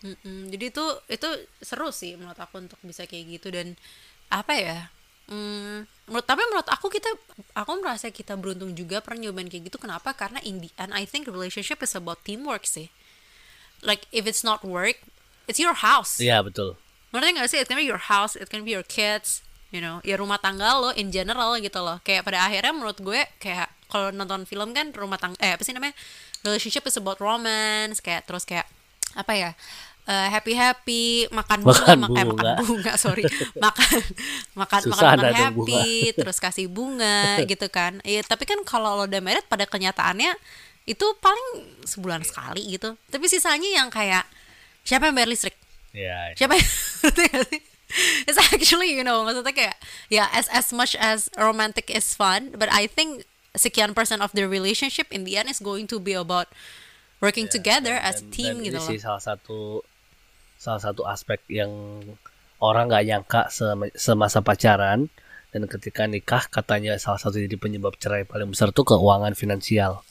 Mm-mm. 0.00 0.48
Jadi 0.48 0.64
itu 0.72 0.84
itu 1.12 1.28
seru 1.60 1.92
sih 1.92 2.16
menurut 2.16 2.38
aku 2.40 2.60
untuk 2.60 2.80
bisa 2.80 3.04
kayak 3.04 3.40
gitu 3.40 3.52
dan 3.52 3.76
apa 4.32 4.54
ya? 4.56 4.78
Hmm, 5.30 5.86
menurut 6.10 6.26
tapi 6.26 6.42
menurut 6.50 6.66
aku 6.66 6.90
kita 6.90 7.06
aku 7.54 7.78
merasa 7.78 8.10
kita 8.10 8.34
beruntung 8.34 8.74
juga 8.74 8.98
pernah 8.98 9.28
nyobain 9.28 9.46
kayak 9.46 9.70
gitu. 9.70 9.78
Kenapa? 9.78 10.10
Karena 10.16 10.42
in 10.42 10.58
the 10.58 10.70
end 10.80 10.90
I 10.90 11.06
think 11.06 11.30
relationship 11.30 11.84
is 11.84 11.94
about 11.94 12.24
teamwork 12.26 12.66
sih. 12.66 12.90
Like 13.84 14.10
if 14.10 14.26
it's 14.26 14.42
not 14.42 14.66
work, 14.66 14.98
it's 15.46 15.62
your 15.62 15.76
house. 15.78 16.18
Iya, 16.18 16.42
betul. 16.42 16.76
Ngerti 17.14 17.28
gak 17.36 17.48
sih? 17.50 17.58
It 17.62 17.66
can 17.70 17.78
be 17.78 17.86
your 17.86 18.10
house, 18.10 18.34
it 18.34 18.50
can 18.50 18.62
be 18.62 18.74
your 18.74 18.86
kids, 18.86 19.42
you 19.74 19.82
know, 19.82 19.98
ya 20.06 20.18
rumah 20.18 20.38
tangga 20.38 20.78
lo 20.78 20.90
in 20.94 21.10
general 21.10 21.54
gitu 21.58 21.78
loh. 21.82 21.98
Kayak 22.02 22.26
pada 22.26 22.46
akhirnya 22.46 22.74
menurut 22.74 22.98
gue 23.02 23.20
kayak 23.42 23.70
kalau 23.90 24.14
nonton 24.14 24.46
film 24.46 24.70
kan 24.70 24.94
rumah 24.94 25.18
tangga 25.18 25.38
eh 25.42 25.54
apa 25.54 25.62
sih 25.66 25.74
namanya? 25.74 25.94
Relationship 26.46 26.86
is 26.86 26.98
about 26.98 27.18
romance, 27.18 27.98
kayak 27.98 28.26
terus 28.26 28.46
kayak 28.46 28.66
apa 29.18 29.32
ya? 29.34 29.50
Happy 30.06 30.52
happy 30.52 31.04
makan 31.28 31.60
bunga, 31.60 31.76
Makan 31.76 31.96
mak- 31.96 32.10
eh, 32.10 32.14
makan 32.14 32.26
bunga. 32.32 32.52
bunga 32.60 32.92
sorry 32.94 33.24
makan 33.64 34.00
makan 34.54 34.80
Susah 34.84 35.14
makan 35.14 35.18
happy 35.32 35.88
terus 36.18 36.38
kasih 36.38 36.66
bunga 36.66 37.38
gitu 37.50 37.66
kan 37.66 38.00
iya 38.02 38.20
tapi 38.20 38.44
kan 38.44 38.58
kalau 38.62 38.94
lo 38.94 39.04
udah 39.04 39.20
married 39.20 39.46
pada 39.46 39.64
kenyataannya 39.64 40.34
itu 40.84 41.06
paling 41.18 41.46
sebulan 41.82 42.22
sekali 42.22 42.64
gitu 42.70 42.98
tapi 43.06 43.26
sisanya 43.26 43.70
yang 43.76 43.88
kayak 43.88 44.24
siapa 44.82 45.06
yang 45.06 45.14
bayar 45.14 45.28
listrik 45.28 45.54
Iya. 45.90 46.38
siapa 46.38 46.54
yang? 46.54 46.64
It's 48.22 48.38
actually 48.38 48.94
you 48.94 49.02
know 49.02 49.26
maksudnya 49.26 49.50
kayak 49.50 49.76
ya 50.06 50.30
as 50.30 50.46
as 50.48 50.70
much 50.70 50.94
as 50.94 51.26
romantic 51.34 51.90
is 51.90 52.14
fun, 52.14 52.54
but 52.54 52.70
I 52.70 52.86
think 52.86 53.26
sekian 53.52 53.90
persen 53.90 54.22
of 54.22 54.30
the 54.30 54.46
relationship 54.46 55.10
in 55.10 55.26
the 55.26 55.34
end 55.34 55.50
is 55.50 55.58
going 55.58 55.90
to 55.90 55.98
be 55.98 56.14
about 56.14 56.46
working 57.18 57.50
together 57.50 57.98
as 57.98 58.22
a 58.22 58.26
team 58.30 58.62
dan 58.62 58.70
gitu 58.70 58.78
ini 58.78 58.86
loh. 58.86 58.90
sih 58.94 58.98
salah 59.02 59.18
satu 59.18 59.82
salah 60.60 60.76
satu 60.76 61.08
aspek 61.08 61.40
yang 61.48 61.72
orang 62.60 62.92
nggak 62.92 63.04
nyangka 63.08 63.42
sem- 63.48 63.94
semasa 63.96 64.44
pacaran 64.44 65.08
dan 65.50 65.62
ketika 65.64 66.04
nikah 66.04 66.44
katanya 66.46 67.00
salah 67.00 67.16
satu 67.16 67.40
jadi 67.40 67.56
penyebab 67.56 67.96
cerai 67.96 68.28
paling 68.28 68.52
besar 68.52 68.68
tuh 68.70 68.84
keuangan 68.84 69.32
finansial. 69.32 70.04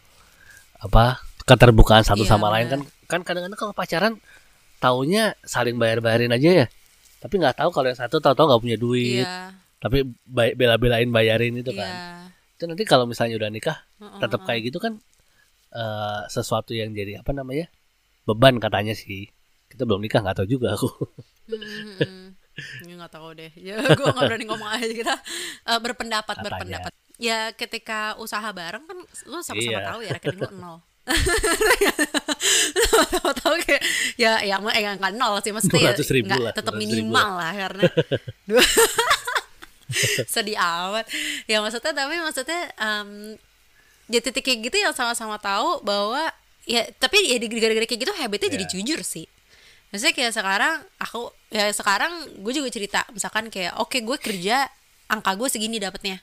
Apa? 0.82 1.22
Keterbukaan 1.46 2.02
satu 2.02 2.26
Iya, 2.26 2.32
sama 2.34 2.50
lain 2.50 2.66
kan 2.68 2.82
kan 3.06 3.22
kadang-kadang 3.22 3.58
kalau 3.58 3.74
pacaran 3.74 4.14
taunya 4.80 5.38
saling 5.46 5.78
bayar-bayarin 5.78 6.34
aja 6.34 6.66
ya. 6.66 6.68
Tapi 7.20 7.34
nggak 7.38 7.62
tahu 7.62 7.70
kalau 7.70 7.88
yang 7.94 8.00
satu 8.00 8.18
tahu-tahu 8.18 8.46
nggak 8.50 8.62
punya 8.66 8.78
duit. 8.80 9.28
Iya, 9.30 9.54
tapi 9.78 10.04
bela-belain 10.28 11.10
bayarin 11.10 11.62
itu 11.62 11.72
kan. 11.72 11.86
Iya. 11.86 12.18
itu 12.60 12.68
nanti 12.68 12.84
kalau 12.84 13.08
misalnya 13.08 13.40
udah 13.40 13.48
nikah 13.48 13.78
Heeh, 14.04 14.20
tetap 14.20 14.44
heeh. 14.44 14.48
kayak 14.52 14.62
gitu 14.68 14.84
kan 14.84 15.00
eh, 15.72 16.22
sesuatu 16.28 16.76
yang 16.76 16.92
jadi 16.92 17.24
apa 17.24 17.32
namanya 17.32 17.72
beban 18.28 18.60
katanya 18.60 18.92
sih 18.92 19.32
kita 19.70 19.84
belum 19.84 20.00
nikah 20.00 20.20
nggak 20.20 20.38
tahu 20.38 20.48
juga 20.50 20.74
aku 20.74 20.90
Hmm, 21.50 22.36
nggak 22.92 23.10
tahu 23.10 23.32
deh. 23.34 23.50
Ya 23.56 23.80
gue 23.80 24.04
nggak 24.06 24.20
berani 24.22 24.46
ngomong 24.46 24.68
aja 24.70 24.86
kita 24.86 25.16
eh, 25.66 25.80
berpendapat 25.80 26.36
Katanya. 26.36 26.46
berpendapat. 26.52 26.92
Ya 27.16 27.40
ketika 27.52 28.00
usaha 28.16 28.44
bareng 28.50 28.84
kan 28.84 28.98
lu 29.26 29.40
sama-sama 29.40 29.64
Iya. 29.74 29.88
tahu 29.88 30.00
ya 30.04 30.12
rekening 30.14 30.42
lu 30.44 30.52
nol. 30.60 30.78
Sama-sama 32.86 33.32
tahu 33.34 33.56
kayak 33.60 33.82
ya 34.16 34.32
ya 34.42 34.56
emang 34.58 34.74
eh, 34.74 34.84
nggak 34.86 35.14
nol 35.16 35.40
sih 35.40 35.50
maksudnya 35.50 35.82
ya 35.82 35.94
200 35.96 36.16
ribu 36.16 36.28
nggak 36.28 36.42
lah, 36.42 36.54
tetap 36.54 36.74
200 36.74 36.78
ribu 36.78 36.84
minimal 36.86 37.30
lah 37.34 37.52
karena 37.58 37.84
dua- 38.46 38.74
sedih 40.34 40.58
amat. 40.60 41.06
Ya 41.46 41.58
maksudnya 41.60 41.92
tapi 41.92 42.16
maksudnya 42.16 42.62
em, 42.76 43.10
ya 44.06 44.20
titik 44.20 44.44
kayak 44.44 44.60
gitu 44.64 44.78
yang 44.80 44.94
sama-sama 44.94 45.40
tahu 45.40 45.82
bahwa 45.82 46.30
ya 46.66 46.86
tapi 46.94 47.26
ya 47.26 47.38
di 47.38 47.48
gara-gara 47.50 47.88
kayak 47.88 48.02
gitu 48.04 48.14
habitnya 48.14 48.50
jadi 48.52 48.66
Iya. 48.66 48.74
jujur 48.76 49.02
sih 49.02 49.26
maksudnya 49.90 50.14
kayak 50.14 50.32
sekarang 50.32 50.74
aku 50.98 51.22
ya 51.50 51.70
sekarang 51.70 52.12
gue 52.38 52.54
juga 52.54 52.70
cerita 52.70 53.02
misalkan 53.10 53.50
kayak 53.50 53.78
oke 53.78 53.98
gue 53.98 54.18
kerja 54.18 54.70
angka 55.08 55.34
gue 55.34 55.48
segini 55.48 55.78
dapatnya. 55.78 56.22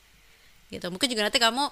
Gitu 0.67 0.87
mungkin 0.87 1.07
juga 1.07 1.23
nanti 1.25 1.39
kamu 1.39 1.65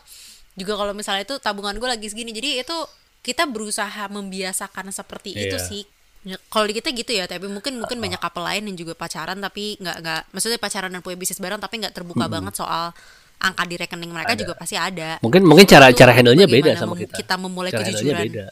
juga 0.55 0.73
kalau 0.75 0.93
misalnya 0.93 1.23
itu 1.23 1.39
tabungan 1.39 1.75
gue 1.75 1.89
lagi 1.89 2.07
segini 2.07 2.31
jadi 2.31 2.63
itu 2.63 2.77
kita 3.21 3.47
berusaha 3.47 4.07
membiasakan 4.07 4.91
seperti 4.91 5.33
itu 5.33 5.55
Iya. 5.55 5.65
sih. 5.65 5.83
Ya, 6.25 6.41
kalau 6.49 6.65
di 6.65 6.73
kita 6.73 6.89
gitu 6.89 7.13
ya 7.13 7.29
tapi 7.29 7.47
mungkin 7.47 7.77
mungkin 7.77 8.01
banyak 8.01 8.17
couple 8.17 8.41
lain 8.41 8.65
yang 8.65 8.77
juga 8.79 8.97
pacaran 8.97 9.37
tapi 9.39 9.77
nggak 9.77 9.97
nggak 10.01 10.21
maksudnya 10.33 10.57
pacaran 10.57 10.89
dan 10.89 11.01
punya 11.01 11.15
bisnis 11.15 11.37
bareng 11.37 11.61
tapi 11.61 11.85
nggak 11.85 11.93
terbuka 11.93 12.25
banget 12.27 12.57
soal 12.57 12.97
angka 13.37 13.63
di 13.67 13.77
rekening 13.77 14.09
mereka 14.09 14.33
Ada. 14.33 14.41
juga 14.41 14.55
pasti 14.57 14.73
ada. 14.75 15.21
Mungkin 15.21 15.45
mungkin 15.45 15.67
cara 15.67 15.93
Itu 15.93 16.01
cara 16.01 16.17
handle-nya 16.17 16.49
beda 16.49 16.73
bagaimana 16.73 16.81
sama 16.81 16.95
kita. 16.97 17.15
kita 17.15 17.35
memulai 17.37 17.71
cara 17.71 17.85
kejujuran. 17.85 18.25
beda. 18.25 18.47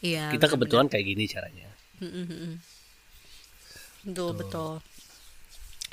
Iya 0.00 0.24
kita 0.32 0.46
kebetulan 0.48 0.86
kayak 0.88 1.04
gini 1.04 1.24
caranya 1.26 1.65
betul 4.04 4.30
betul. 4.36 4.72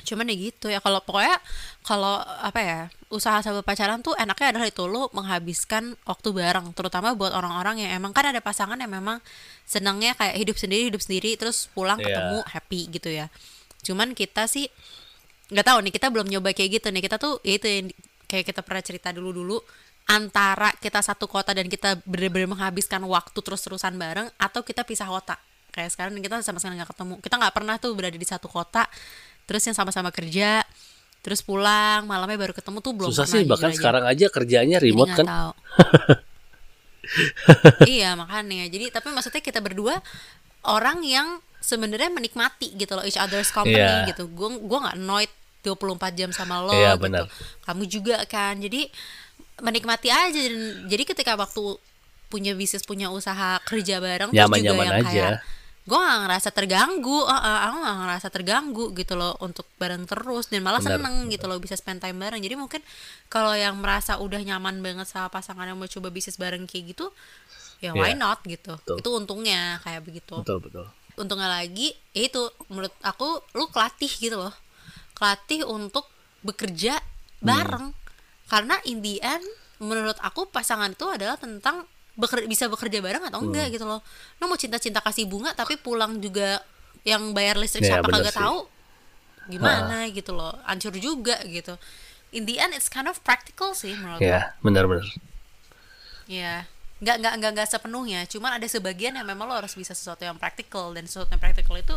cuman 0.04 0.28
ya 0.28 0.36
gitu 0.36 0.66
ya 0.68 0.84
kalau 0.84 1.00
pokoknya 1.00 1.40
kalau 1.80 2.20
apa 2.20 2.60
ya 2.60 2.78
usaha 3.08 3.40
sahabat 3.40 3.64
pacaran 3.64 4.04
tuh 4.04 4.12
enaknya 4.20 4.52
adalah 4.52 4.68
itu 4.68 4.84
lo 4.84 5.08
menghabiskan 5.16 5.96
waktu 6.04 6.28
bareng 6.28 6.76
terutama 6.76 7.16
buat 7.16 7.32
orang-orang 7.32 7.80
yang 7.88 7.96
emang 7.96 8.12
kan 8.12 8.28
ada 8.28 8.44
pasangan 8.44 8.76
yang 8.76 8.92
memang 8.92 9.24
senangnya 9.64 10.12
kayak 10.12 10.36
hidup 10.36 10.56
sendiri 10.60 10.92
hidup 10.92 11.00
sendiri 11.00 11.40
terus 11.40 11.72
pulang 11.72 11.96
Iya. 11.96 12.04
ketemu 12.12 12.38
happy 12.44 12.80
gitu 12.92 13.08
ya. 13.08 13.26
Cuman 13.80 14.12
kita 14.12 14.44
sih 14.44 14.68
nggak 15.48 15.72
tahu 15.72 15.78
nih 15.88 15.92
kita 15.96 16.12
belum 16.12 16.28
nyoba 16.28 16.52
kayak 16.52 16.84
gitu 16.84 16.92
nih. 16.92 17.00
Kita 17.00 17.16
tuh 17.16 17.40
ya 17.40 17.56
itu 17.56 17.64
yang 17.64 17.88
di- 17.88 17.96
kayak 18.28 18.44
kita 18.44 18.60
pernah 18.60 18.82
cerita 18.84 19.08
dulu 19.08 19.32
dulu 19.32 19.56
antara 20.04 20.68
kita 20.84 21.00
satu 21.00 21.24
kota 21.24 21.56
dan 21.56 21.64
kita 21.64 21.96
bener-bener 22.04 22.44
menghabiskan 22.44 23.00
waktu 23.08 23.40
terus-terusan 23.40 23.96
bareng 23.96 24.28
atau 24.36 24.60
kita 24.60 24.84
pisah 24.84 25.08
kota 25.08 25.40
kayak 25.74 25.90
sekarang 25.90 26.14
kita 26.16 26.38
sama 26.40 26.56
sekali 26.56 26.78
nggak 26.78 26.94
ketemu 26.94 27.14
kita 27.18 27.34
nggak 27.36 27.50
pernah 27.52 27.74
tuh 27.76 27.90
berada 27.92 28.14
di 28.14 28.22
satu 28.22 28.46
kota 28.46 28.86
terus 29.44 29.60
yang 29.60 29.74
sama-sama 29.74 30.08
kerja 30.08 30.62
terus 31.20 31.40
pulang 31.40 32.06
malamnya 32.06 32.38
baru 32.38 32.54
ketemu 32.54 32.78
tuh 32.78 32.92
belum 32.94 33.10
susah 33.10 33.26
sih 33.26 33.42
bahkan 33.42 33.68
aja. 33.68 33.76
sekarang 33.76 34.04
aja 34.04 34.26
kerjanya 34.28 34.76
remote 34.78 35.10
kan 35.12 35.26
tahu. 35.26 35.52
iya 37.90 38.14
makanya 38.14 38.64
jadi 38.66 38.88
tapi 38.88 39.10
maksudnya 39.10 39.40
kita 39.40 39.60
berdua 39.60 40.00
orang 40.64 41.02
yang 41.02 41.28
sebenarnya 41.60 42.08
menikmati 42.08 42.72
gitu 42.72 42.92
loh 42.92 43.04
each 43.04 43.16
other's 43.16 43.48
company 43.48 43.76
Iya. 43.80 44.08
gitu 44.08 44.28
gue 44.28 44.48
gua 44.62 44.78
nggak 44.84 44.96
annoyed 44.96 45.32
24 45.60 45.80
jam 46.12 46.30
sama 46.30 46.60
lo 46.60 46.72
Iya, 46.72 46.92
gitu 46.92 47.02
benar. 47.02 47.24
kamu 47.64 47.82
juga 47.88 48.16
kan 48.24 48.56
jadi 48.56 48.88
menikmati 49.58 50.08
aja 50.08 50.36
dan 50.36 50.56
jadi 50.88 51.02
ketika 51.06 51.32
waktu 51.34 51.80
punya 52.28 52.52
bisnis 52.52 52.82
punya 52.82 53.08
usaha 53.08 53.60
kerja 53.64 53.96
bareng 53.96 54.28
terus 54.28 54.36
juga 54.36 54.44
Nyaman-nyaman 54.44 54.84
yang 54.84 54.96
aja. 54.98 55.08
kayak 55.08 55.32
gue 55.84 55.98
gak 56.00 56.20
ngerasa 56.24 56.48
terganggu 56.48 57.28
uh, 57.28 57.28
uh, 57.28 57.58
aku 57.68 57.76
gak 57.84 57.96
ngerasa 58.00 58.28
terganggu 58.32 58.84
gitu 58.96 59.20
loh 59.20 59.36
untuk 59.44 59.68
bareng 59.76 60.08
terus 60.08 60.48
dan 60.48 60.64
malah 60.64 60.80
Benar, 60.80 60.96
seneng 60.96 61.28
gitu 61.28 61.44
loh 61.44 61.60
bisa 61.60 61.76
spend 61.76 62.00
time 62.00 62.16
bareng. 62.16 62.40
Jadi 62.40 62.56
mungkin 62.56 62.80
kalau 63.28 63.52
yang 63.52 63.76
merasa 63.76 64.16
udah 64.16 64.40
nyaman 64.40 64.80
banget 64.80 65.04
sama 65.04 65.28
pasangan 65.28 65.68
yang 65.68 65.76
mau 65.76 65.84
coba 65.84 66.08
bisnis 66.08 66.40
bareng 66.40 66.64
kayak 66.64 66.96
gitu 66.96 67.12
ya 67.84 67.92
why 67.92 68.16
Iya. 68.16 68.20
not 68.20 68.40
gitu. 68.48 68.80
Betul. 68.80 68.96
itu 69.04 69.08
untungnya 69.12 69.76
kayak 69.84 70.00
begitu. 70.08 70.40
Betul 70.40 70.64
betul. 70.64 70.88
Untungnya 71.20 71.52
lagi 71.52 71.92
ya 72.16 72.32
itu 72.32 72.42
menurut 72.72 72.94
aku 73.04 73.44
lu 73.52 73.68
kelatih 73.68 74.08
gitu 74.08 74.40
loh. 74.40 74.56
Kelatih 75.12 75.68
untuk 75.68 76.08
bekerja 76.40 76.96
bareng. 77.44 77.92
Karena 78.48 78.80
in 78.88 79.04
the 79.04 79.20
end 79.20 79.44
menurut 79.84 80.16
aku 80.24 80.48
pasangan 80.48 80.96
itu 80.96 81.04
adalah 81.12 81.36
tentang 81.36 81.84
beker- 82.14 82.46
bisa 82.46 82.70
bekerja 82.70 82.98
bareng 83.02 83.24
atau 83.26 83.42
enggak 83.42 83.74
gitu 83.74 83.84
loh. 83.86 84.00
Lu 84.38 84.46
mau 84.46 84.58
cinta-cinta 84.58 85.02
kasih 85.02 85.26
bunga 85.26 85.52
tapi 85.54 85.78
pulang 85.78 86.18
juga 86.18 86.62
yang 87.04 87.34
bayar 87.36 87.60
listrik 87.60 87.84
Ya, 87.84 88.00
siapa 88.00 88.08
kagak 88.08 88.34
tahu 88.34 88.66
gimana 89.50 90.08
gitu 90.08 90.32
loh. 90.32 90.54
Hancur 90.64 90.94
juga 90.96 91.36
gitu. 91.44 91.76
In 92.34 92.48
the 92.48 92.58
end 92.58 92.74
it's 92.74 92.90
kind 92.90 93.06
of 93.06 93.20
practical 93.22 93.76
sih 93.76 93.94
menurut 93.94 94.18
ya 94.18 94.58
benar-benar 94.58 95.06
Ya, 96.24 96.64
nggak 97.04 97.16
nggak 97.20 97.34
nggak 97.36 97.50
nggak 97.52 97.68
sepenuhnya. 97.68 98.24
Cuman 98.24 98.56
ada 98.56 98.64
sebagian 98.64 99.12
yang 99.12 99.28
memang 99.28 99.44
lo 99.44 99.54
harus 99.60 99.76
bisa 99.76 99.92
sesuatu 99.92 100.24
yang 100.24 100.40
praktikal 100.40 100.88
dan 100.96 101.04
sesuatu 101.04 101.28
yang 101.36 101.42
praktikal 101.42 101.76
itu 101.76 101.96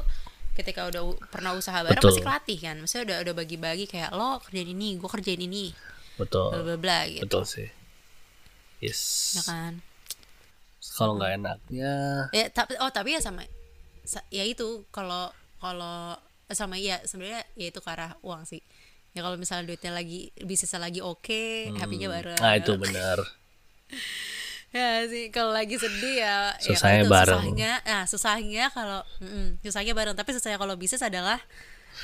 ketika 0.52 0.84
udah 0.90 1.16
pernah 1.32 1.56
usaha 1.56 1.80
bareng 1.86 1.96
Betul. 1.96 2.12
pasti 2.12 2.22
kelatih 2.28 2.58
kan. 2.60 2.76
Maksudnya 2.84 3.04
udah 3.08 3.18
udah 3.24 3.34
bagi-bagi 3.38 3.86
kayak 3.88 4.12
lo 4.12 4.44
kerjain 4.44 4.68
ini, 4.68 5.00
gue 5.00 5.08
kerjain 5.10 5.40
ini, 5.40 5.72
bla 5.72 6.28
betul 6.28 6.50
bla 6.52 6.76
bla 6.76 7.00
gitu. 7.08 7.24
betul 7.24 7.44
sih. 7.48 7.70
Yes. 8.84 9.02
Ya 9.40 9.44
kan. 9.48 9.74
Kalau 10.94 11.16
nggak 11.16 11.36
enaknya 11.36 11.94
Ya 12.32 12.46
tapi 12.48 12.78
oh 12.78 12.88
tapi 12.88 13.12
ya 13.12 13.20
sama 13.20 13.44
sa- 14.02 14.24
ya 14.30 14.42
itu 14.42 14.86
kalau 14.88 15.28
kalau 15.58 16.16
sama 16.48 16.78
ya 16.78 17.02
sebenarnya 17.02 17.44
ya 17.54 17.68
itu 17.68 17.78
ke 17.78 17.90
arah 17.90 18.16
uang 18.22 18.46
sih. 18.46 18.64
Ya 19.12 19.20
kalau 19.20 19.36
misalnya 19.36 19.66
duitnya 19.66 19.92
lagi 19.92 20.30
bisnisnya 20.38 20.78
lagi 20.80 21.02
oke, 21.02 21.74
happy-nya 21.76 22.08
bareng. 22.08 22.38
nah 22.38 22.54
itu 22.54 22.78
benar 22.78 23.18
ya 24.70 25.08
sih 25.08 25.32
kalau 25.32 25.50
lagi 25.50 25.74
sedih 25.74 26.22
ya 26.22 26.54
Susahnya 26.60 27.02
ya 27.02 27.04
itu, 27.04 27.10
bareng. 27.10 27.40
susahnya 27.42 27.72
nah 27.82 28.04
susahnya 28.06 28.66
kalau 28.70 29.00
mm, 29.18 29.64
susahnya 29.64 29.94
bareng 29.96 30.14
tapi 30.14 30.36
susahnya 30.36 30.60
kalau 30.60 30.76
bisnis 30.76 31.02
adalah 31.02 31.40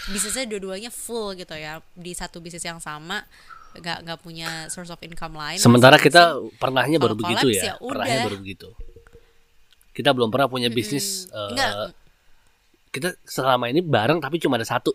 bisnisnya 0.09 0.47
dua-duanya 0.47 0.89
full 0.89 1.35
gitu 1.35 1.53
ya 1.53 1.83
di 1.93 2.11
satu 2.11 2.39
bisnis 2.39 2.63
yang 2.63 2.79
sama 2.79 3.27
nggak 3.79 3.97
nggak 4.05 4.19
punya 4.21 4.49
source 4.69 4.91
of 4.93 5.01
income 5.01 5.33
lain 5.33 5.57
sementara 5.57 5.97
kita 5.97 6.37
pernahnya 6.61 6.97
baru 7.01 7.17
begitu 7.17 7.47
collapse 7.49 7.65
ya, 7.65 7.73
ya 7.73 7.81
pernahnya 7.81 8.19
baru 8.29 8.37
begitu 8.41 8.67
kita 9.93 10.09
belum 10.13 10.29
pernah 10.33 10.47
punya 10.49 10.69
bisnis 10.73 11.29
eh, 11.29 11.49
enggak 11.53 11.71
kita 12.93 13.09
selama 13.25 13.69
ini 13.73 13.81
bareng 13.81 14.21
tapi 14.21 14.37
cuma 14.37 14.57
ada 14.61 14.67
satu 14.67 14.93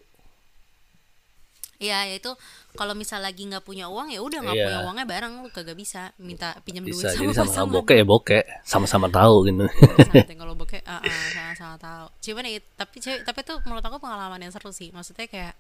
Iya, 1.79 2.11
ya 2.11 2.15
itu 2.19 2.35
kalau 2.75 2.91
misal 2.99 3.23
lagi 3.23 3.47
nggak 3.47 3.63
punya 3.63 3.87
uang 3.87 4.11
ya 4.11 4.19
udah 4.19 4.43
nggak 4.43 4.57
Iya. 4.59 4.67
punya 4.67 4.79
uangnya 4.83 5.07
bareng 5.07 5.33
lu 5.47 5.49
kagak 5.55 5.79
bisa 5.79 6.11
minta 6.19 6.59
pinjam 6.67 6.83
duit 6.83 6.99
bisa 6.99 7.15
sama 7.15 7.31
sama-sama 7.31 7.47
pasangan. 7.47 7.75
bokeh 7.79 7.97
ya 8.03 8.05
bokeh 8.07 8.43
sama-sama 8.67 9.07
tahu 9.07 9.35
gitu 9.47 9.65
kalau 10.43 10.55
bokeh 10.59 10.83
ah, 10.83 10.99
ah, 10.99 11.27
sama-sama 11.31 11.77
tahu. 11.79 12.07
Cuman 12.19 12.51
ya, 12.51 12.59
tapi 12.75 12.99
tapi 12.99 13.39
itu 13.47 13.55
menurut 13.63 13.85
aku 13.87 13.99
pengalaman 14.03 14.43
yang 14.43 14.51
seru 14.51 14.75
sih. 14.75 14.91
Maksudnya 14.91 15.31
kayak 15.31 15.55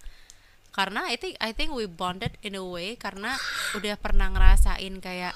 karena 0.72 1.09
I 1.11 1.16
think 1.18 1.35
I 1.42 1.50
think 1.57 1.74
we 1.74 1.88
bonded 1.90 2.37
in 2.44 2.54
a 2.54 2.62
way 2.62 2.94
karena 2.94 3.35
udah 3.74 3.96
pernah 3.98 4.31
ngerasain 4.31 4.94
kayak 5.02 5.35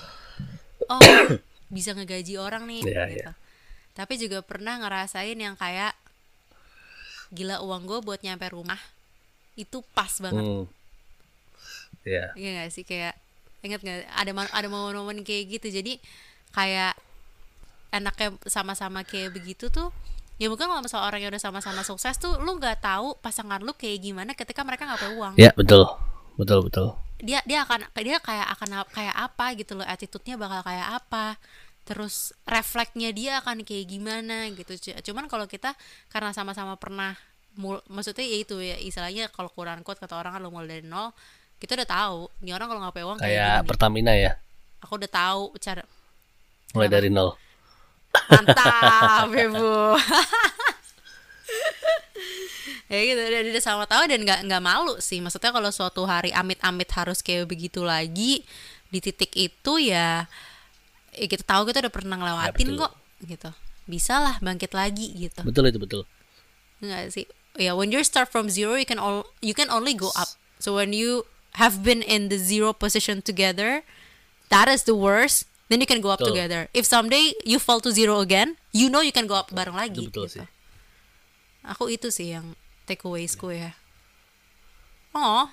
oh 0.87 1.01
bisa 1.75 1.97
ngegaji 1.97 2.37
orang 2.37 2.69
nih 2.69 2.83
Iya, 2.85 3.03
gitu. 3.11 3.33
Tapi 3.93 4.17
juga 4.17 4.41
pernah 4.41 4.81
ngerasain 4.81 5.37
yang 5.37 5.57
kayak 5.57 5.93
gila 7.33 7.65
uang 7.65 7.89
gue 7.89 7.99
buat 8.05 8.21
nyampe 8.21 8.45
rumah 8.53 8.79
itu 9.57 9.81
pas 9.97 10.13
banget. 10.21 10.45
hmm. 10.45 10.65
ya 12.05 12.33
Iya 12.37 12.51
gak 12.65 12.71
sih 12.73 12.85
kayak 12.85 13.17
inget 13.65 13.81
gak 13.85 14.05
ada 14.13 14.33
ada 14.33 14.69
momen-momen 14.69 15.25
kayak 15.25 15.61
gitu 15.61 15.69
jadi 15.73 15.97
kayak 16.53 16.97
enaknya 17.93 18.37
sama-sama 18.49 19.05
kayak 19.05 19.37
begitu 19.37 19.69
tuh 19.69 19.93
ya 20.41 20.47
mungkin 20.49 20.67
kalau 20.69 20.83
misalnya 20.83 21.07
orang 21.09 21.21
yang 21.23 21.31
udah 21.33 21.43
sama-sama 21.43 21.83
sukses 21.85 22.17
tuh 22.17 22.41
lu 22.41 22.57
nggak 22.57 22.81
tahu 22.83 23.17
pasangan 23.21 23.61
lu 23.61 23.73
kayak 23.77 24.01
gimana 24.01 24.33
ketika 24.33 24.65
mereka 24.65 24.89
nggak 24.89 25.01
punya 25.01 25.15
uang. 25.17 25.35
Ya 25.37 25.51
betul. 25.55 25.85
Betul 26.37 26.65
betul. 26.67 26.97
Dia 27.23 27.45
dia 27.45 27.63
akan 27.63 27.87
dia 28.03 28.19
kayak 28.19 28.49
akan 28.59 28.89
kayak 28.91 29.15
apa 29.15 29.47
gitu 29.55 29.79
loh 29.79 29.87
attitude-nya 29.87 30.41
bakal 30.41 30.65
kayak 30.65 30.99
apa. 31.03 31.37
Terus 31.83 32.31
refleksnya 32.47 33.11
dia 33.11 33.33
akan 33.43 33.67
kayak 33.67 33.87
gimana 33.91 34.49
gitu. 34.55 34.75
Cuman 35.11 35.27
kalau 35.27 35.45
kita 35.51 35.75
karena 36.11 36.31
sama-sama 36.31 36.79
pernah 36.79 37.15
mul- 37.59 37.85
maksudnya 37.91 38.25
ya 38.25 38.37
itu 38.41 38.57
ya 38.59 38.77
istilahnya 38.81 39.29
kalau 39.29 39.53
kurang 39.53 39.85
quote 39.85 40.01
kata 40.01 40.17
orang 40.17 40.33
kan 40.37 40.41
lo 40.41 40.49
mulai 40.49 40.81
dari 40.81 40.87
nol 40.89 41.13
kita 41.61 41.79
udah 41.79 41.89
tahu 41.89 42.19
ini 42.43 42.51
orang 42.51 42.67
kalau 42.67 42.81
nggak 42.83 42.95
punya 42.97 43.07
uang 43.07 43.19
kayak 43.21 43.37
kayak. 43.37 43.69
Pertamina 43.69 44.13
ya? 44.17 44.33
Aku 44.83 44.99
udah 44.99 45.11
tahu 45.11 45.43
cara 45.63 45.85
mulai 46.73 46.89
dari 46.89 47.13
nol 47.13 47.37
mantap 48.31 49.29
ibu. 49.33 49.97
Ya 52.93 53.01
gitu 53.09 53.21
udah, 53.25 53.41
udah 53.57 53.65
sama 53.65 53.85
tahu 53.89 54.05
dan 54.05 54.21
nggak 54.21 54.45
nggak 54.45 54.61
malu 54.61 55.01
sih. 55.01 55.25
Maksudnya 55.25 55.49
kalau 55.49 55.73
suatu 55.73 56.05
hari 56.05 56.29
amit-amit 56.29 56.93
harus 56.93 57.25
kayak 57.25 57.49
begitu 57.49 57.81
lagi 57.81 58.45
di 58.93 58.99
titik 59.01 59.33
itu 59.33 59.81
ya, 59.81 60.29
ya 61.17 61.25
kita 61.25 61.41
tahu 61.41 61.73
kita 61.73 61.81
udah 61.89 61.93
pernah 61.93 62.21
ngelewatin 62.21 62.69
betul. 62.77 62.81
kok 62.85 62.93
gitu. 63.25 63.51
Bisa 63.89 64.21
lah 64.21 64.37
bangkit 64.45 64.77
lagi 64.77 65.09
gitu. 65.17 65.41
Betul 65.41 65.73
itu 65.73 65.81
betul. 65.81 66.03
Enggak 66.85 67.17
sih. 67.17 67.25
Ya 67.57 67.73
when 67.73 67.89
you 67.89 68.05
start 68.05 68.29
from 68.29 68.53
zero 68.53 68.77
you 68.77 68.85
can 68.85 69.01
all 69.01 69.25
you 69.41 69.57
can 69.57 69.73
only 69.73 69.97
go 69.97 70.13
up. 70.13 70.29
So 70.61 70.77
when 70.77 70.93
you 70.93 71.25
have 71.57 71.81
been 71.81 72.05
in 72.05 72.29
the 72.29 72.37
zero 72.37 72.77
position 72.77 73.25
together 73.25 73.89
that 74.53 74.69
is 74.69 74.85
the 74.85 74.93
worst 74.93 75.49
then 75.73 75.81
you 75.81 75.89
can 75.89 76.05
go 76.05 76.13
up 76.13 76.21
Betul. 76.21 76.37
together 76.37 76.69
if 76.77 76.85
someday 76.85 77.33
you 77.49 77.57
fall 77.57 77.81
to 77.81 77.89
zero 77.89 78.21
again 78.21 78.61
you 78.77 78.93
know 78.93 79.01
you 79.01 79.11
can 79.11 79.25
go 79.25 79.41
up 79.41 79.49
bareng 79.49 79.73
lagi 79.73 80.05
itu 80.05 80.13
betul 80.13 80.29
gitu. 80.29 80.45
sih 80.45 80.47
aku 81.65 81.89
itu 81.89 82.13
sih 82.13 82.37
yang 82.37 82.53
takeawaysku 82.85 83.49
ya 83.57 83.73
oh 85.17 85.49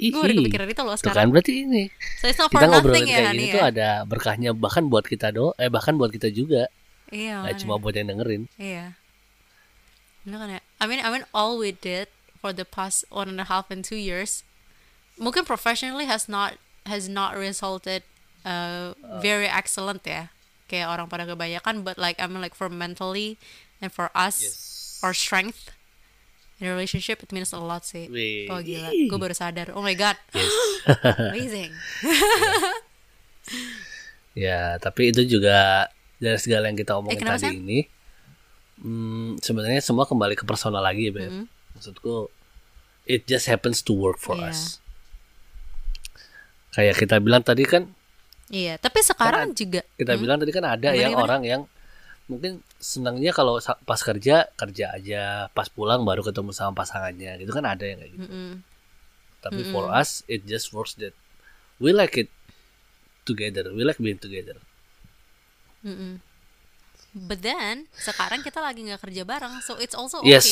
gue 0.00 0.18
udah 0.18 0.34
kepikiran 0.34 0.66
itu 0.72 0.82
loh 0.82 0.96
tuh 0.96 1.04
kan 1.06 1.14
sekarang 1.14 1.30
berarti 1.30 1.52
ini 1.68 1.84
so 2.18 2.24
it's 2.26 2.40
not 2.40 2.48
for 2.48 2.58
kita 2.58 2.66
nothing 2.72 3.04
ngobrolin 3.04 3.04
ya 3.04 3.18
kayak 3.20 3.34
gini 3.36 3.44
tuh 3.52 3.60
ya 3.60 3.64
ada 3.68 3.90
berkahnya 4.08 4.50
bahkan 4.56 4.88
buat 4.88 5.04
kita 5.04 5.28
do 5.30 5.52
eh 5.60 5.68
bahkan 5.68 5.94
buat 6.00 6.10
kita 6.10 6.32
juga 6.32 6.66
iya 7.12 7.44
nggak 7.44 7.54
makanya. 7.54 7.60
cuma 7.60 7.74
buat 7.76 7.94
yang 7.94 8.08
dengerin 8.08 8.42
Iya. 8.56 8.96
Bener 10.22 10.38
kan 10.38 10.50
ya? 10.54 10.60
I 10.78 10.84
mean, 10.86 11.00
I 11.02 11.08
mean, 11.10 11.24
all 11.34 11.58
we 11.58 11.74
did 11.74 12.06
for 12.38 12.54
the 12.54 12.62
past 12.62 13.04
one 13.10 13.26
and 13.26 13.42
a 13.42 13.46
half 13.50 13.70
and 13.74 13.82
two 13.82 13.98
years, 13.98 14.46
mungkin 15.18 15.42
professionally 15.42 16.06
has 16.06 16.30
not 16.30 16.58
has 16.86 17.10
not 17.10 17.34
resulted 17.34 18.06
uh, 18.42 18.92
very 19.18 19.46
excellent 19.46 20.02
ya. 20.02 20.30
Kayak 20.66 20.88
orang 20.88 21.06
pada 21.06 21.28
kebanyakan, 21.28 21.84
but 21.84 21.96
like 21.96 22.16
I 22.16 22.26
mean, 22.26 22.40
like 22.40 22.56
for 22.56 22.66
mentally 22.66 23.36
and 23.78 23.92
for 23.92 24.08
us, 24.16 24.40
our 25.04 25.12
strength 25.12 25.68
in 26.56 26.66
a 26.66 26.72
relationship, 26.72 27.20
it 27.20 27.28
means 27.30 27.52
a 27.52 27.60
lot 27.60 27.84
sih. 27.84 28.08
Wih. 28.08 28.48
Oh 28.48 28.62
gila, 28.62 28.88
gue 28.88 29.18
baru 29.18 29.34
sadar. 29.34 29.74
Oh 29.76 29.82
my 29.82 29.92
god, 29.92 30.16
amazing. 31.30 31.74
Ya, 34.32 34.80
tapi 34.80 35.12
itu 35.12 35.28
juga 35.28 35.88
dari 36.16 36.40
segala 36.40 36.72
yang 36.72 36.78
kita 36.78 36.96
omongin 36.96 37.16
Eh, 37.16 37.20
kenapa, 37.20 37.36
tadi 37.36 37.52
Sam? 37.52 37.60
ini, 37.60 37.78
hmm, 38.80 39.30
sebenarnya 39.44 39.82
semua 39.84 40.08
kembali 40.08 40.32
ke 40.32 40.48
personal 40.48 40.80
lagi 40.80 41.10
ya, 41.10 41.12
Beb. 41.12 41.28
Mm-hmm. 41.28 41.44
Maksudku, 41.76 42.32
it 43.04 43.28
just 43.28 43.44
happens 43.44 43.84
to 43.84 43.92
work 43.92 44.16
for 44.16 44.32
Iya. 44.40 44.48
us. 44.48 44.80
Kayak 46.72 46.96
kita 46.96 47.20
bilang 47.20 47.44
tadi 47.44 47.68
kan, 47.68 47.92
Iya, 48.52 48.76
tapi 48.76 49.00
sekarang 49.00 49.56
juga 49.56 49.80
kita 49.96 50.12
bilang 50.20 50.36
tadi 50.36 50.52
kan 50.52 50.68
ada 50.68 50.92
yang 50.92 51.16
orang 51.16 51.40
yang 51.40 51.62
mungkin 52.28 52.60
senangnya 52.76 53.32
kalau 53.32 53.56
pas 53.88 54.00
kerja 54.04 54.44
kerja 54.52 54.92
aja, 54.92 55.48
pas 55.56 55.72
pulang 55.72 56.04
baru 56.04 56.20
ketemu 56.20 56.52
sama 56.52 56.76
pasangannya, 56.76 57.40
gitu 57.40 57.48
kan 57.48 57.64
ada 57.64 57.80
yang 57.88 57.98
kayak 57.98 58.12
gitu. 58.12 58.28
Mm-mm. 58.28 58.50
Tapi 59.42 59.62
for 59.72 59.88
us, 59.90 60.22
it 60.30 60.44
just 60.44 60.70
works 60.70 60.94
that 61.00 61.16
we 61.80 61.90
like 61.96 62.14
it 62.14 62.28
together, 63.24 63.72
we 63.72 63.82
like 63.82 63.98
being 63.98 64.20
together. 64.20 64.60
Mm-mm. 65.82 66.20
But 67.12 67.40
then 67.40 67.88
sekarang 67.96 68.44
kita 68.44 68.60
lagi 68.60 68.84
nggak 68.84 69.00
kerja 69.00 69.24
bareng, 69.24 69.64
so 69.64 69.80
it's 69.80 69.96
also 69.96 70.20
okay. 70.20 70.36
Yes. 70.36 70.48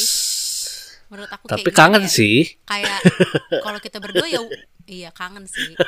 Menurut 1.10 1.30
aku 1.30 1.52
Tapi 1.52 1.68
kayak 1.68 1.76
kangen 1.76 2.04
ya? 2.06 2.10
sih. 2.10 2.36
Kayak 2.64 2.98
kalau 3.66 3.78
kita 3.82 3.98
berdua 4.00 4.24
ya 4.24 4.40
iya 4.90 5.14
kangen 5.14 5.46
sih. 5.46 5.78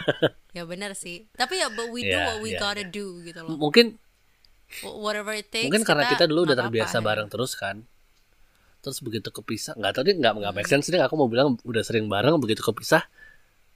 Ya 0.52 0.68
benar 0.68 0.92
sih. 0.92 1.24
Tapi 1.32 1.58
ya 1.58 1.72
but 1.72 1.88
we 1.88 2.04
do 2.04 2.12
Iya, 2.12 2.28
what 2.28 2.38
we 2.44 2.52
iya, 2.52 2.60
gotta 2.60 2.84
do 2.84 3.24
gitu 3.24 3.40
loh. 3.40 3.56
Mungkin 3.56 3.96
Wh- 4.84 4.96
Whatever 5.00 5.32
it 5.32 5.48
takes. 5.48 5.64
mungkin 5.68 5.80
karena 5.82 6.04
kita 6.06 6.28
dulu 6.28 6.44
udah 6.44 6.56
terbiasa 6.56 6.96
apa-apa, 6.96 7.00
ya. 7.00 7.08
bareng 7.08 7.28
terus 7.28 7.52
kan. 7.56 7.76
Terus 8.80 8.98
begitu 9.00 9.28
kepisah, 9.28 9.72
nggak 9.76 9.92
tadi 9.96 10.12
nggak 10.12 10.32
nggak 10.36 10.52
make 10.52 10.68
sense 10.68 10.88
deh. 10.88 11.00
Aku 11.00 11.16
mau 11.16 11.24
bilang 11.26 11.56
udah 11.62 11.80
sering 11.80 12.04
bareng, 12.08 12.36
begitu 12.36 12.60
kepisah, 12.60 13.00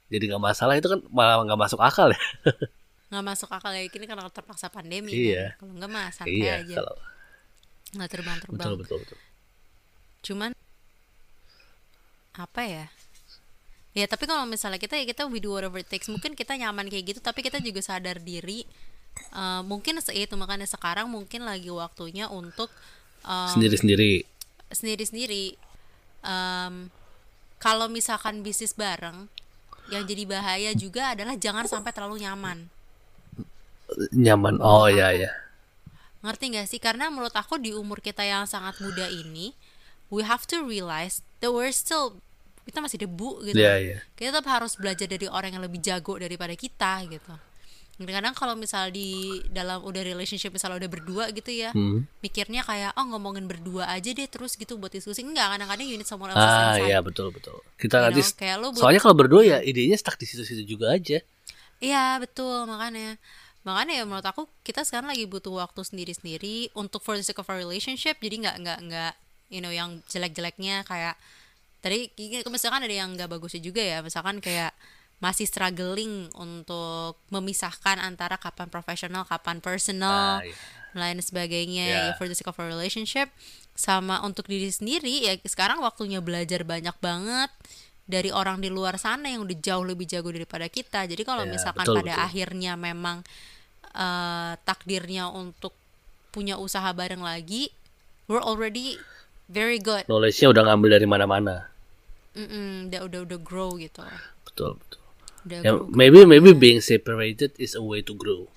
jadi 0.09 0.35
nggak 0.35 0.43
masalah 0.43 0.77
itu 0.77 0.85
kan 0.89 1.01
malah 1.09 1.41
nggak 1.49 1.61
masuk 1.61 1.81
akal 1.81 2.13
ya. 2.13 2.21
Nggak 3.07 3.23
masuk 3.25 3.49
akal 3.49 3.71
ya 3.71 3.87
ini 3.87 4.03
karena 4.03 4.27
terpaksa 4.29 4.67
pandemi 4.67 5.15
Iya. 5.15 5.55
kan. 5.55 5.63
Kalau 5.63 5.73
nggak 5.79 5.91
mah 5.95 6.07
santai 6.11 6.37
iya, 6.37 6.59
aja. 6.61 6.77
kalau 6.83 6.95
Nggak 7.95 8.09
terbang-terbang. 8.13 8.57
betul 8.59 8.75
betul 8.77 8.97
betul. 9.01 9.19
cuman 10.27 10.51
apa 12.37 12.63
ya 12.67 12.85
ya 13.97 14.05
tapi 14.05 14.29
kalau 14.29 14.45
misalnya 14.45 14.77
kita 14.77 15.01
ya 15.01 15.09
kita 15.09 15.25
we 15.25 15.41
do 15.41 15.57
whatever 15.57 15.81
it 15.81 15.89
takes 15.89 16.13
mungkin 16.13 16.37
kita 16.37 16.53
nyaman 16.53 16.93
kayak 16.93 17.17
gitu 17.17 17.21
tapi 17.25 17.41
kita 17.41 17.65
juga 17.65 17.81
sadar 17.81 18.21
diri 18.21 18.69
uh, 19.33 19.65
mungkin 19.65 19.97
itu 20.13 20.35
makanya 20.37 20.69
sekarang 20.69 21.09
mungkin 21.09 21.49
lagi 21.49 21.73
waktunya 21.73 22.29
untuk 22.29 22.69
um, 23.25 23.49
Sendiri-sendiri. 23.57 24.29
sendiri-sendiri 24.69 25.57
um, 26.21 26.93
kalau 27.57 27.89
misalkan 27.89 28.45
bisnis 28.45 28.77
bareng 28.77 29.33
yang 29.89 30.05
jadi 30.05 30.29
bahaya 30.29 30.71
juga 30.77 31.17
adalah 31.17 31.33
jangan 31.41 31.65
sampai 31.65 31.91
terlalu 31.97 32.21
nyaman 32.21 32.69
Nyaman. 34.11 34.59
Oh 34.61 34.91
ya 34.91 35.15
ya. 35.15 35.31
ngerti 36.21 36.59
gak 36.59 36.67
sih 36.67 36.83
karena 36.83 37.07
menurut 37.07 37.31
aku 37.33 37.55
di 37.55 37.71
umur 37.71 38.03
kita 38.03 38.27
yang 38.27 38.51
sangat 38.51 38.83
muda 38.83 39.07
ini 39.09 39.55
we 40.11 40.27
have 40.27 40.43
to 40.43 40.67
realize 40.67 41.23
that 41.39 41.55
we're 41.55 41.71
still 41.71 42.19
kita 42.67 42.83
masih 42.83 42.99
debu 42.99 43.47
gitu 43.47 43.57
Iya, 43.57 43.75
iya. 43.79 43.99
kita 44.13 44.35
tetap 44.35 44.51
harus 44.51 44.75
belajar 44.75 45.07
dari 45.07 45.25
orang 45.25 45.55
yang 45.55 45.63
lebih 45.63 45.79
jago 45.79 46.19
daripada 46.19 46.53
kita 46.53 47.07
gitu 47.07 47.33
kadang-kadang 47.97 48.37
kalau 48.37 48.53
misal 48.53 48.93
di 48.93 49.41
dalam 49.49 49.81
udah 49.81 50.03
relationship 50.05 50.53
misalnya 50.53 50.85
udah 50.85 50.91
berdua 50.93 51.25
gitu 51.33 51.49
ya 51.49 51.73
Hmm. 51.73 52.05
mikirnya 52.21 52.61
kayak 52.61 52.93
oh 52.93 53.09
ngomongin 53.09 53.49
berdua 53.49 53.89
aja 53.89 54.13
deh 54.13 54.29
terus 54.29 54.53
gitu 54.53 54.77
buat 54.77 54.93
diskusi 54.93 55.25
enggak 55.25 55.57
kadang-kadang 55.57 55.89
unit 55.89 56.05
someone 56.05 56.29
else 56.29 56.37
Ah 56.37 56.77
iya 56.77 57.01
betul 57.01 57.33
betul. 57.33 57.57
Kita 57.81 58.05
nanti 58.05 58.21
know, 58.21 58.77
soalnya 58.77 59.01
kalau 59.01 59.17
berdua 59.17 59.41
ya 59.43 59.59
idenya 59.65 59.97
stuck 59.97 60.21
di 60.21 60.29
situ-situ 60.29 60.69
juga 60.69 60.93
aja. 60.93 61.25
Iya 61.81 62.21
betul 62.21 62.69
makanya 62.69 63.17
makanya 63.65 63.93
ya 63.97 64.05
menurut 64.05 64.29
aku 64.29 64.45
kita 64.61 64.85
sekarang 64.85 65.09
lagi 65.09 65.25
butuh 65.25 65.57
waktu 65.57 65.81
sendiri-sendiri 65.81 66.77
untuk 66.77 67.01
for 67.01 67.17
the 67.17 67.25
sake 67.25 67.41
of 67.41 67.49
our 67.49 67.57
relationship 67.57 68.21
jadi 68.21 68.45
nggak 68.45 68.57
nggak 68.61 68.79
nggak 68.87 69.13
you 69.49 69.59
know 69.59 69.73
yang 69.73 70.05
jelek-jeleknya 70.05 70.85
kayak 70.85 71.17
tadi 71.79 72.11
misalkan 72.47 72.83
ada 72.83 72.95
yang 72.95 73.15
nggak 73.15 73.29
bagusnya 73.29 73.61
juga 73.61 73.81
ya 73.81 73.99
misalkan 74.01 74.39
kayak 74.39 74.73
masih 75.17 75.49
struggling 75.49 76.29
untuk 76.37 77.17
memisahkan 77.33 77.97
antara 77.97 78.37
kapan 78.37 78.69
profesional 78.69 79.25
kapan 79.25 79.65
personal 79.65 80.41
Ah, 80.41 80.45
iya. 80.45 80.53
lain 80.93 81.21
sebagainya 81.21 81.85
Ya. 81.89 81.99
ya 82.09 82.13
for 82.17 82.29
the 82.29 82.37
sake 82.37 82.49
of 82.49 82.57
our 82.57 82.69
relationship 82.69 83.33
sama 83.73 84.21
untuk 84.21 84.45
diri 84.45 84.69
sendiri 84.69 85.25
ya 85.25 85.33
sekarang 85.43 85.81
waktunya 85.81 86.21
belajar 86.21 86.65
banyak 86.65 86.97
banget 87.01 87.49
dari 88.05 88.29
orang 88.29 88.61
di 88.61 88.69
luar 88.69 88.97
sana 88.97 89.33
yang 89.33 89.43
udah 89.43 89.57
jauh 89.57 89.83
lebih 89.83 90.05
jago 90.05 90.29
daripada 90.29 90.69
kita 90.69 91.09
jadi 91.09 91.23
kalau 91.25 91.49
Ya, 91.49 91.53
misalkan 91.53 91.85
betul, 91.85 91.97
pada 92.01 92.13
betul. 92.13 92.27
akhirnya 92.29 92.73
memang 92.77 93.25
eh, 93.97 94.53
takdirnya 94.63 95.33
untuk 95.33 95.73
punya 96.29 96.61
usaha 96.61 96.93
bareng 96.93 97.25
lagi 97.25 97.73
we're 98.29 98.45
already 98.45 99.01
very 99.47 99.79
good 99.79 100.05
Knowledge-nya 100.07 100.51
udah 100.51 100.63
ngambil 100.67 100.99
dari 100.99 101.07
mana-mana. 101.07 101.71
Mm-mm, 102.37 102.93
udah 102.93 103.01
udah 103.09 103.21
udah 103.25 103.39
grow 103.41 103.75
gitu 103.77 104.05
Betul 104.45 104.77
betul. 104.77 105.01
udah 105.47 105.59
Ya, 105.65 105.73
grow 105.73 105.89
maybe 105.89 106.27
maybe 106.29 106.51
being 106.53 106.81
separated 106.81 107.55
is 107.57 107.73
a 107.73 107.81
way 107.81 108.03
to 108.03 108.13
grow. 108.13 108.51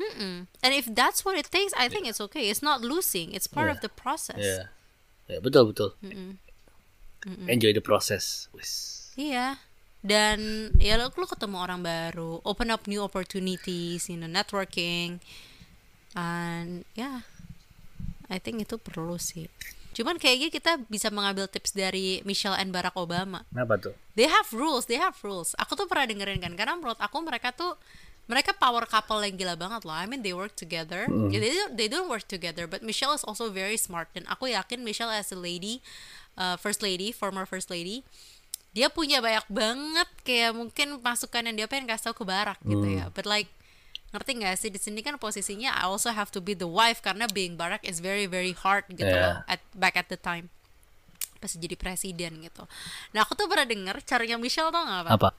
Mm-mm. 0.00 0.48
and 0.64 0.72
if 0.72 0.88
that's 0.88 1.28
what 1.28 1.36
it 1.36 1.52
takes 1.52 1.76
I 1.76 1.92
think 1.92 2.08
it's 2.08 2.24
okay 2.24 2.48
it's 2.48 2.64
not 2.64 2.80
losing 2.80 3.36
it's 3.36 3.44
part 3.44 3.68
Yeah. 3.68 3.76
of 3.76 3.78
the 3.84 3.92
process 3.92 4.40
Ya. 4.40 4.72
Ya 5.28 5.38
betul 5.38 5.70
betul. 5.70 5.94
Enjoy 7.46 7.70
the 7.70 7.84
process. 7.84 8.48
Wis. 8.50 9.12
Iya. 9.14 9.60
Dan 10.00 10.72
ya 10.80 10.96
lo, 10.98 11.12
lo 11.12 11.26
ketemu 11.28 11.60
orang 11.60 11.84
baru, 11.84 12.40
open 12.42 12.72
up 12.72 12.88
new 12.88 12.98
opportunities, 12.98 14.08
you 14.08 14.16
know, 14.16 14.26
networking. 14.26 15.20
And 16.16 16.82
ya, 16.96 17.22
I 18.30 18.38
think 18.38 18.62
itu 18.62 18.78
perlu 18.78 19.18
sih. 19.18 19.50
Cuman 19.90 20.22
kayaknya 20.22 20.54
kita 20.54 20.78
bisa 20.86 21.10
mengambil 21.10 21.50
tips 21.50 21.74
dari 21.74 22.22
Michelle 22.22 22.54
and 22.54 22.70
Barack 22.70 22.94
Obama. 22.94 23.42
Kenapa 23.50 23.74
tuh? 23.76 23.94
They 24.14 24.30
have 24.30 24.46
rules, 24.54 24.86
they 24.86 25.02
have 25.02 25.18
rules. 25.26 25.58
Aku 25.58 25.74
tuh 25.74 25.90
pernah 25.90 26.06
dengerin 26.06 26.38
kan, 26.38 26.54
karena 26.54 26.78
menurut 26.78 26.96
aku 27.02 27.18
mereka 27.26 27.50
tuh 27.50 27.74
mereka 28.30 28.54
power 28.54 28.86
couple 28.86 29.18
yang 29.26 29.34
gila 29.34 29.58
banget 29.58 29.82
loh. 29.82 29.90
I 29.90 30.06
mean 30.06 30.22
they 30.22 30.30
work 30.30 30.54
together. 30.54 31.10
Yeah, 31.10 31.42
they 31.42 31.50
don't 31.50 31.74
they 31.74 31.88
don't 31.90 32.06
work 32.06 32.30
together, 32.30 32.70
but 32.70 32.86
Michelle 32.86 33.10
is 33.18 33.26
also 33.26 33.50
very 33.50 33.74
smart 33.74 34.06
dan 34.14 34.22
aku 34.30 34.54
yakin 34.54 34.86
Michelle 34.86 35.10
as 35.10 35.34
a 35.34 35.38
lady, 35.38 35.82
uh, 36.38 36.54
first 36.54 36.78
lady, 36.78 37.10
former 37.10 37.42
first 37.42 37.66
lady, 37.66 38.06
dia 38.70 38.86
punya 38.86 39.18
banyak 39.18 39.50
banget 39.50 40.08
kayak 40.22 40.54
mungkin 40.54 41.02
masukan 41.02 41.42
yang 41.50 41.56
dia 41.58 41.66
pengen 41.66 41.90
kasih 41.90 42.14
tau 42.14 42.14
ke 42.14 42.22
Barack 42.22 42.62
gitu 42.62 42.86
ya. 42.86 43.10
But 43.10 43.26
like 43.26 43.50
ngerti 44.10 44.30
nggak 44.42 44.54
sih 44.58 44.70
di 44.70 44.78
sini 44.78 45.00
kan 45.00 45.14
posisinya 45.16 45.70
I 45.70 45.86
also 45.86 46.10
have 46.10 46.34
to 46.34 46.42
be 46.42 46.52
the 46.52 46.66
wife 46.66 46.98
karena 46.98 47.30
being 47.30 47.54
Barack 47.54 47.86
is 47.86 48.02
very 48.02 48.26
very 48.26 48.50
hard 48.52 48.84
gitu 48.90 49.06
Yeah. 49.06 49.42
loh 49.42 49.50
at 49.50 49.60
back 49.72 49.94
at 49.94 50.10
the 50.10 50.18
time 50.18 50.50
pas 51.40 51.48
jadi 51.56 51.72
presiden 51.72 52.44
gitu. 52.44 52.68
Nah 53.16 53.24
aku 53.24 53.32
tuh 53.32 53.48
pernah 53.48 53.64
denger 53.64 54.04
caranya 54.04 54.36
Michelle 54.36 54.68
tau 54.68 54.84
gak 54.84 55.08
apa? 55.08 55.10
Apa? 55.16 55.30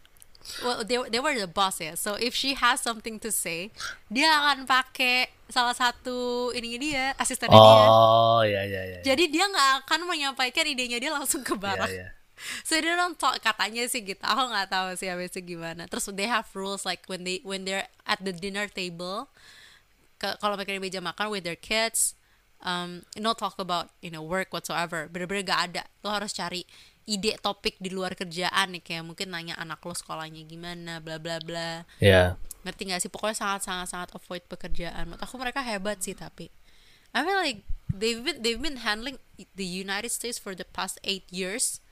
Well, 0.65 0.81
they, 0.81 0.97
they 1.13 1.21
were 1.21 1.37
the 1.37 1.45
boss 1.45 1.77
ya. 1.77 1.93
So 1.93 2.17
if 2.17 2.33
she 2.33 2.57
has 2.57 2.81
something 2.81 3.21
to 3.21 3.29
say, 3.29 3.69
dia 4.09 4.25
akan 4.25 4.65
pakai 4.65 5.29
salah 5.45 5.77
satu 5.77 6.49
ini 6.57 6.81
dia, 6.81 7.13
asistennya 7.21 7.53
dia. 7.53 7.85
Oh 7.85 8.41
ya 8.41 8.65
ya 8.65 8.81
ya. 8.97 8.99
Jadi 9.05 9.29
dia 9.29 9.45
nggak 9.45 9.85
akan 9.85 10.09
menyampaikan 10.09 10.65
idenya 10.65 10.97
dia 10.97 11.13
langsung 11.13 11.45
ke 11.45 11.53
Ya 11.53 11.61
Barack. 11.61 11.89
ya. 11.93 12.07
So 12.65 12.77
they 12.77 12.83
don't 12.83 13.17
talk 13.17 13.37
katanya 13.41 13.85
sih 13.87 14.01
gitu. 14.01 14.21
Aku 14.21 14.49
nggak 14.49 14.69
tahu 14.71 14.93
sih 14.97 15.09
habis 15.09 15.33
itu 15.33 15.55
gimana. 15.55 15.85
Terus 15.85 16.09
they 16.13 16.27
have 16.27 16.47
rules 16.53 16.83
like 16.83 17.05
when 17.05 17.23
they 17.23 17.39
when 17.45 17.63
they're 17.63 17.87
at 18.05 18.21
the 18.21 18.33
dinner 18.33 18.65
table, 18.67 19.29
kalau 20.21 20.53
mereka 20.57 20.73
di 20.73 20.81
meja 20.81 21.01
makan 21.01 21.33
with 21.33 21.45
their 21.45 21.57
kids, 21.57 22.13
um, 22.61 23.01
no 23.17 23.33
talk 23.33 23.57
about 23.57 23.89
you 24.01 24.13
know 24.13 24.21
work 24.21 24.53
whatsoever. 24.53 25.09
Bener-bener 25.09 25.45
gak 25.45 25.61
ada. 25.73 25.83
Lo 26.05 26.13
harus 26.13 26.33
cari 26.33 26.65
ide 27.09 27.33
topik 27.41 27.81
di 27.81 27.89
luar 27.89 28.13
kerjaan 28.13 28.77
nih 28.77 28.81
kayak 28.85 29.03
mungkin 29.03 29.33
nanya 29.33 29.57
anak 29.57 29.81
lo 29.81 29.93
sekolahnya 29.97 30.45
gimana, 30.45 31.01
bla 31.01 31.17
bla 31.17 31.41
bla. 31.41 31.83
Ya. 31.97 32.37
Ngerti 32.61 32.81
gak 32.93 33.01
sih? 33.01 33.09
Pokoknya 33.09 33.37
sangat 33.37 33.61
sangat 33.65 33.87
sangat 33.89 34.09
avoid 34.13 34.45
pekerjaan. 34.45 35.09
Menurut 35.09 35.21
aku 35.21 35.35
mereka 35.41 35.65
hebat 35.65 35.97
sih 36.05 36.13
tapi. 36.13 36.53
I 37.11 37.25
feel 37.27 37.35
like 37.41 37.67
they've 37.91 38.23
been 38.23 38.39
they've 38.39 38.61
been 38.61 38.85
handling 38.85 39.19
the 39.35 39.67
United 39.67 40.13
States 40.13 40.39
for 40.39 40.55
the 40.55 40.63
past 40.63 41.01
eight 41.03 41.27
years, 41.27 41.83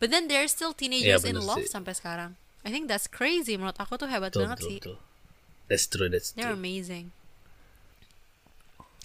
but 0.00 0.08
then 0.08 0.26
they're 0.26 0.48
still 0.48 0.72
teenagers 0.72 1.22
in 1.22 1.36
bener 1.36 1.44
love 1.44 1.62
sih. 1.62 1.70
sampai 1.70 1.92
sekarang. 1.92 2.34
I 2.64 2.72
think 2.72 2.88
that's 2.88 3.06
crazy. 3.06 3.54
Menurut 3.56 3.76
aku 3.76 3.96
tuh 3.96 4.08
hebat 4.08 4.32
banget 4.32 4.58
sih. 4.60 4.80
betul. 4.80 4.96
That's 5.68 5.86
true 5.86 6.08
that's 6.08 6.34
They're 6.34 6.50
true. 6.50 6.58
amazing. 6.58 7.12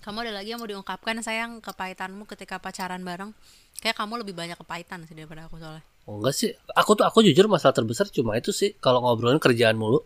Kamu 0.02 0.22
ada 0.22 0.38
lagi 0.38 0.54
yang 0.54 0.62
mau 0.62 0.70
diungkapkan 0.70 1.18
sayang 1.20 1.60
kepahitanmu 1.60 2.30
ketika 2.30 2.62
pacaran 2.62 3.02
bareng? 3.02 3.34
Kayak 3.82 3.98
kamu 3.98 4.22
lebih 4.22 4.38
banyak 4.38 4.58
kepahitan 4.58 5.02
sih 5.10 5.18
daripada 5.18 5.50
aku 5.50 5.58
soalnya. 5.58 5.82
Oh, 6.06 6.22
enggak 6.22 6.38
sih. 6.38 6.54
Aku 6.78 6.94
tuh 6.94 7.02
aku 7.10 7.26
jujur 7.26 7.50
masalah 7.50 7.74
terbesar 7.74 8.06
cuma 8.14 8.38
itu 8.38 8.54
sih 8.54 8.78
kalau 8.78 9.02
ngobrolin 9.02 9.42
kerjaan 9.42 9.74
mulu. 9.74 10.06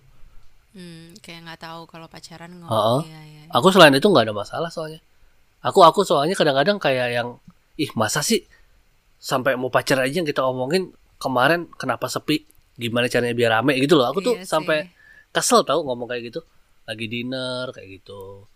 Hmm, 0.71 1.11
kayak 1.19 1.43
nggak 1.43 1.59
tahu 1.59 1.83
kalau 1.91 2.07
pacaran 2.07 2.47
Heeh. 2.47 2.59
ngomong. 2.63 3.03
Iya, 3.03 3.19
iya. 3.27 3.41
iya. 3.43 3.51
Aku 3.51 3.67
selain 3.75 3.91
itu 3.91 4.07
nggak 4.07 4.31
ada 4.31 4.35
masalah 4.35 4.69
soalnya. 4.71 5.03
Aku 5.59 5.83
aku 5.83 6.07
soalnya 6.07 6.39
kadang-kadang 6.39 6.79
kayak 6.79 7.07
yang 7.19 7.27
ih 7.75 7.91
masa 7.99 8.23
sih 8.23 8.47
sampai 9.19 9.53
mau 9.53 9.67
pacaran 9.67 10.07
aja 10.07 10.15
yang 10.17 10.27
kita 10.27 10.41
omongin 10.41 10.89
kemarin 11.19 11.67
kenapa 11.75 12.07
sepi 12.07 12.47
gimana 12.73 13.11
caranya 13.11 13.35
biar 13.35 13.51
rame 13.59 13.75
gitu 13.77 13.99
loh. 13.99 14.07
Aku 14.07 14.23
tuh 14.23 14.39
Iya 14.39 14.47
sih. 14.47 14.49
sampai 14.49 14.87
kesel 15.29 15.61
tahu 15.61 15.83
ngomong 15.83 16.07
kayak 16.07 16.31
gitu. 16.31 16.39
Lagi 16.87 17.05
dinner 17.05 17.69
kayak 17.69 17.99
gitu. 17.99 18.47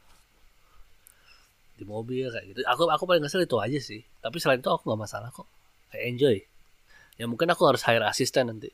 Di 1.76 1.84
mobil 1.84 2.32
kayak 2.32 2.46
gitu. 2.50 2.60
Aku 2.64 2.88
aku 2.88 3.04
paling 3.04 3.22
kesel 3.22 3.44
itu 3.44 3.60
aja 3.60 3.78
sih. 3.78 4.02
Tapi 4.24 4.40
selain 4.40 4.64
itu 4.64 4.72
aku 4.72 4.88
nggak 4.88 5.02
masalah 5.04 5.30
kok. 5.30 5.46
Kayak 5.92 6.04
enjoy. 6.08 6.36
Ya 7.20 7.28
mungkin 7.28 7.52
aku 7.52 7.68
harus 7.68 7.84
hire 7.84 8.08
asisten 8.08 8.48
nanti. 8.48 8.72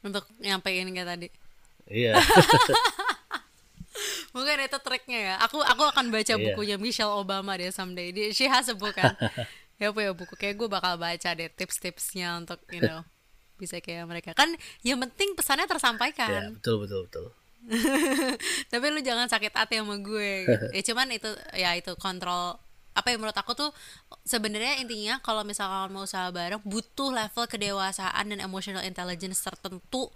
Untuk 0.00 0.24
nyampein 0.40 0.88
kayak 0.90 1.06
tadi. 1.06 1.28
Iya. 1.86 2.16
Mungkin 4.30 4.62
itu 4.62 4.78
triknya 4.78 5.18
ya. 5.20 5.34
Aku 5.42 5.58
aku 5.58 5.82
akan 5.84 6.14
baca 6.14 6.34
Iya. 6.34 6.38
bukunya 6.38 6.76
Michelle 6.78 7.10
Obama 7.12 7.58
deh 7.58 7.74
someday. 7.74 8.14
Dia, 8.14 8.30
she 8.30 8.46
has 8.46 8.70
a 8.70 8.76
book 8.78 8.94
kan. 8.94 9.18
ya 9.80 9.88
apa 9.88 10.00
ya 10.04 10.12
buku 10.12 10.36
kayak 10.36 10.60
gue 10.60 10.68
bakal 10.68 11.00
baca 11.00 11.30
deh 11.32 11.48
tips-tipsnya 11.48 12.36
untuk 12.36 12.60
you 12.68 12.84
know 12.84 13.00
bisa 13.60 13.80
kayak 13.80 14.04
mereka 14.04 14.36
kan 14.36 14.52
yang 14.84 15.00
penting 15.00 15.32
pesannya 15.32 15.64
ya, 15.64 15.72
tersampaikan 15.72 16.56
betul 16.60 16.84
betul 16.84 17.08
betul. 17.08 17.26
tapi 18.72 18.86
lu 18.88 19.00
jangan 19.04 19.28
sakit 19.28 19.52
hati 19.52 19.80
sama 19.80 20.00
gue 20.00 20.48
gitu. 20.48 20.66
ya 20.76 20.82
cuman 20.92 21.12
itu 21.12 21.30
ya 21.56 21.76
itu 21.76 21.92
kontrol 21.96 22.56
apa 22.96 23.06
ya 23.12 23.16
menurut 23.16 23.36
aku 23.36 23.52
tuh 23.56 23.70
sebenarnya 24.24 24.80
intinya 24.80 25.20
kalau 25.24 25.44
misalkan 25.44 25.92
mau 25.92 26.04
usaha 26.04 26.28
bareng 26.28 26.60
butuh 26.64 27.12
level 27.12 27.44
kedewasaan 27.48 28.32
dan 28.32 28.40
emotional 28.40 28.84
intelligence 28.84 29.40
tertentu 29.40 30.08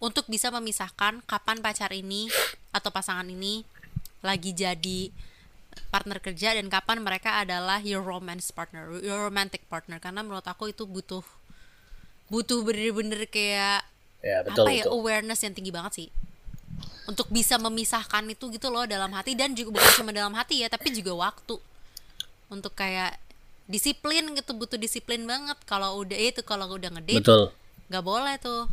untuk 0.00 0.24
bisa 0.28 0.48
memisahkan 0.48 1.20
kapan 1.28 1.58
pacar 1.60 1.92
ini 1.92 2.32
atau 2.72 2.88
pasangan 2.88 3.28
ini 3.28 3.64
lagi 4.24 4.56
jadi 4.56 5.12
partner 5.88 6.20
kerja 6.20 6.52
dan 6.52 6.68
kapan 6.68 7.00
mereka 7.00 7.40
adalah 7.40 7.80
your 7.80 8.04
romance 8.04 8.52
partner, 8.52 8.92
your 9.00 9.24
romantic 9.24 9.64
partner. 9.66 9.96
Karena 9.96 10.20
menurut 10.20 10.44
aku 10.44 10.68
itu 10.68 10.84
butuh 10.84 11.24
butuh 12.30 12.62
bener-bener 12.62 13.26
kayak 13.26 13.82
Ya 14.20 14.44
betul 14.44 14.68
apa 14.68 14.70
ya 14.70 14.84
betul. 14.84 15.00
awareness 15.00 15.40
yang 15.40 15.56
tinggi 15.56 15.72
banget 15.72 15.92
sih. 15.96 16.08
Untuk 17.08 17.26
bisa 17.32 17.56
memisahkan 17.56 18.22
itu 18.28 18.52
gitu 18.52 18.68
loh 18.68 18.84
dalam 18.84 19.10
hati. 19.16 19.32
Dan 19.32 19.56
juga 19.56 19.80
bukan 19.80 19.92
cuma 19.96 20.10
dalam 20.12 20.36
hati 20.36 20.60
ya 20.62 20.68
tapi 20.68 20.92
juga 20.92 21.16
waktu. 21.16 21.56
Untuk 22.52 22.76
kayak 22.76 23.16
disiplin 23.64 24.36
gitu 24.36 24.52
butuh 24.52 24.76
disiplin 24.76 25.24
banget. 25.24 25.56
Kalau 25.64 25.98
udah 26.04 26.18
itu 26.20 26.44
kalau 26.44 26.68
udah 26.68 26.92
ngedate 26.92 27.24
betul. 27.24 27.42
nggak 27.88 28.04
boleh 28.04 28.36
tuh 28.38 28.68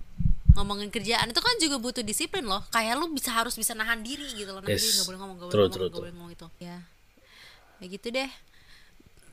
ngomongin 0.53 0.89
kerjaan. 0.91 1.31
Itu 1.31 1.39
kan 1.41 1.55
juga 1.57 1.79
butuh 1.79 2.03
disiplin 2.03 2.43
loh. 2.43 2.61
Kayak 2.69 2.99
lu 3.01 3.09
bisa 3.09 3.31
harus 3.31 3.55
bisa 3.55 3.71
nahan 3.73 4.03
diri 4.03 4.27
gitu 4.35 4.51
loh. 4.51 4.61
Nahan 4.61 4.75
Yes. 4.75 4.83
diri 4.83 4.93
nggak 4.99 5.07
boleh 5.07 5.19
ngomong 5.23 5.35
nggak 5.39 5.47
boleh 5.47 5.55
True, 5.55 5.65
ngomong 5.71 5.87
nggak 5.89 6.01
boleh 6.03 6.13
ngomong 6.13 6.31
itu 6.35 6.47
ya 6.59 6.76
ya 7.79 7.85
gitu 7.87 8.07
deh. 8.09 8.29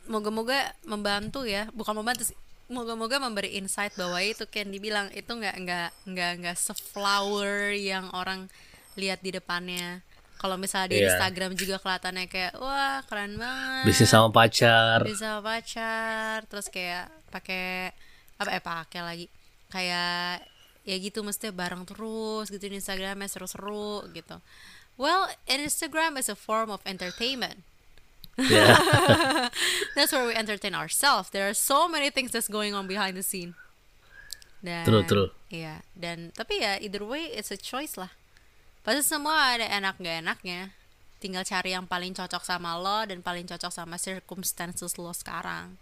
Moga-moga 0.04 0.76
membantu 0.84 1.48
ya. 1.48 1.68
Bukan 1.72 1.96
membantu 1.96 2.28
sih. 2.28 2.36
Moga-moga 2.64 3.20
memberi 3.20 3.60
insight 3.60 3.92
bahwa 3.92 4.16
itu 4.24 4.48
kan 4.48 4.72
dibilang 4.72 5.12
itu 5.12 5.28
nggak 5.28 5.56
nggak 5.64 5.88
nggak 6.08 6.32
nggak 6.40 6.56
seflower 6.56 7.76
yang 7.76 8.08
orang 8.16 8.48
lihat 8.96 9.20
di 9.20 9.36
depannya. 9.36 10.00
Kalau 10.40 10.56
misalnya 10.56 10.92
di 10.92 10.98
Iya. 11.00 11.12
Instagram 11.12 11.56
juga 11.56 11.76
kelihatannya 11.80 12.24
kayak 12.28 12.52
wah 12.56 13.00
keren 13.04 13.36
banget. 13.36 13.84
Bisnis 13.84 14.08
sama 14.12 14.28
pacar. 14.32 15.04
Bisa 15.04 15.40
pacar. 15.44 16.44
Terus 16.48 16.66
kayak 16.72 17.08
pakai 17.28 17.92
apa 18.40 18.50
eh 18.52 18.60
pakai 18.64 19.00
lagi. 19.04 19.26
Kayak 19.68 20.44
ya 20.84 20.96
gitu 21.00 21.24
mesti 21.24 21.48
bareng 21.48 21.84
terus 21.88 22.52
gitu 22.52 22.60
di 22.64 22.76
Instagramnya 22.76 23.28
seru-seru 23.28 24.04
gitu. 24.12 24.36
Well 24.96 25.28
Instagram 25.48 26.16
is 26.20 26.28
a 26.28 26.36
form 26.36 26.68
of 26.72 26.80
entertainment 26.84 27.60
ya 28.38 28.74
that's 29.94 30.10
where 30.10 30.26
we 30.26 30.34
entertain 30.34 30.74
ourselves. 30.74 31.30
There 31.30 31.46
are 31.46 31.54
so 31.54 31.86
many 31.86 32.10
things 32.10 32.34
that's 32.34 32.50
going 32.50 32.74
on 32.74 32.90
behind 32.90 33.14
the 33.14 33.22
scene. 33.22 33.54
Dan 34.64 34.88
True, 34.88 35.04
true. 35.04 35.28
iya. 35.52 35.84
Dan 35.94 36.32
tapi 36.34 36.58
ya 36.64 36.80
either 36.80 37.04
way 37.04 37.30
it's 37.30 37.52
a 37.54 37.58
choice 37.60 37.94
lah. 38.00 38.10
Pasti 38.82 39.04
semua 39.04 39.56
ada 39.56 39.64
enak 39.68 40.00
gak 40.00 40.24
enaknya. 40.24 40.72
Tinggal 41.20 41.44
cari 41.44 41.72
yang 41.72 41.88
paling 41.88 42.12
cocok 42.12 42.44
sama 42.44 42.76
lo 42.76 43.04
dan 43.08 43.24
paling 43.24 43.48
cocok 43.48 43.72
sama 43.72 43.96
circumstances 43.96 44.96
lo 45.00 45.12
sekarang. 45.12 45.76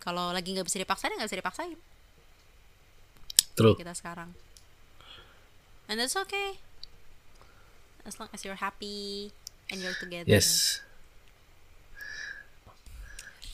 Kalau 0.00 0.32
lagi 0.32 0.54
nggak 0.56 0.64
bisa 0.64 0.80
dipaksain 0.80 1.12
ya 1.12 1.16
nggak 1.20 1.28
bisa 1.28 1.40
dipaksain. 1.42 1.78
True. 3.58 3.74
Kita 3.76 3.92
sekarang. 3.92 4.32
And 5.90 5.98
that's 6.00 6.16
okay. 6.16 6.60
As 8.08 8.16
long 8.16 8.32
as 8.32 8.44
you're 8.44 8.60
happy 8.60 9.32
and 9.68 9.80
you're 9.84 9.96
together. 9.96 10.28
Yes 10.28 10.80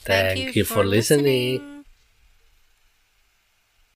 thank 0.05 0.55
you 0.57 0.65
for 0.65 0.85
listening 0.85 1.74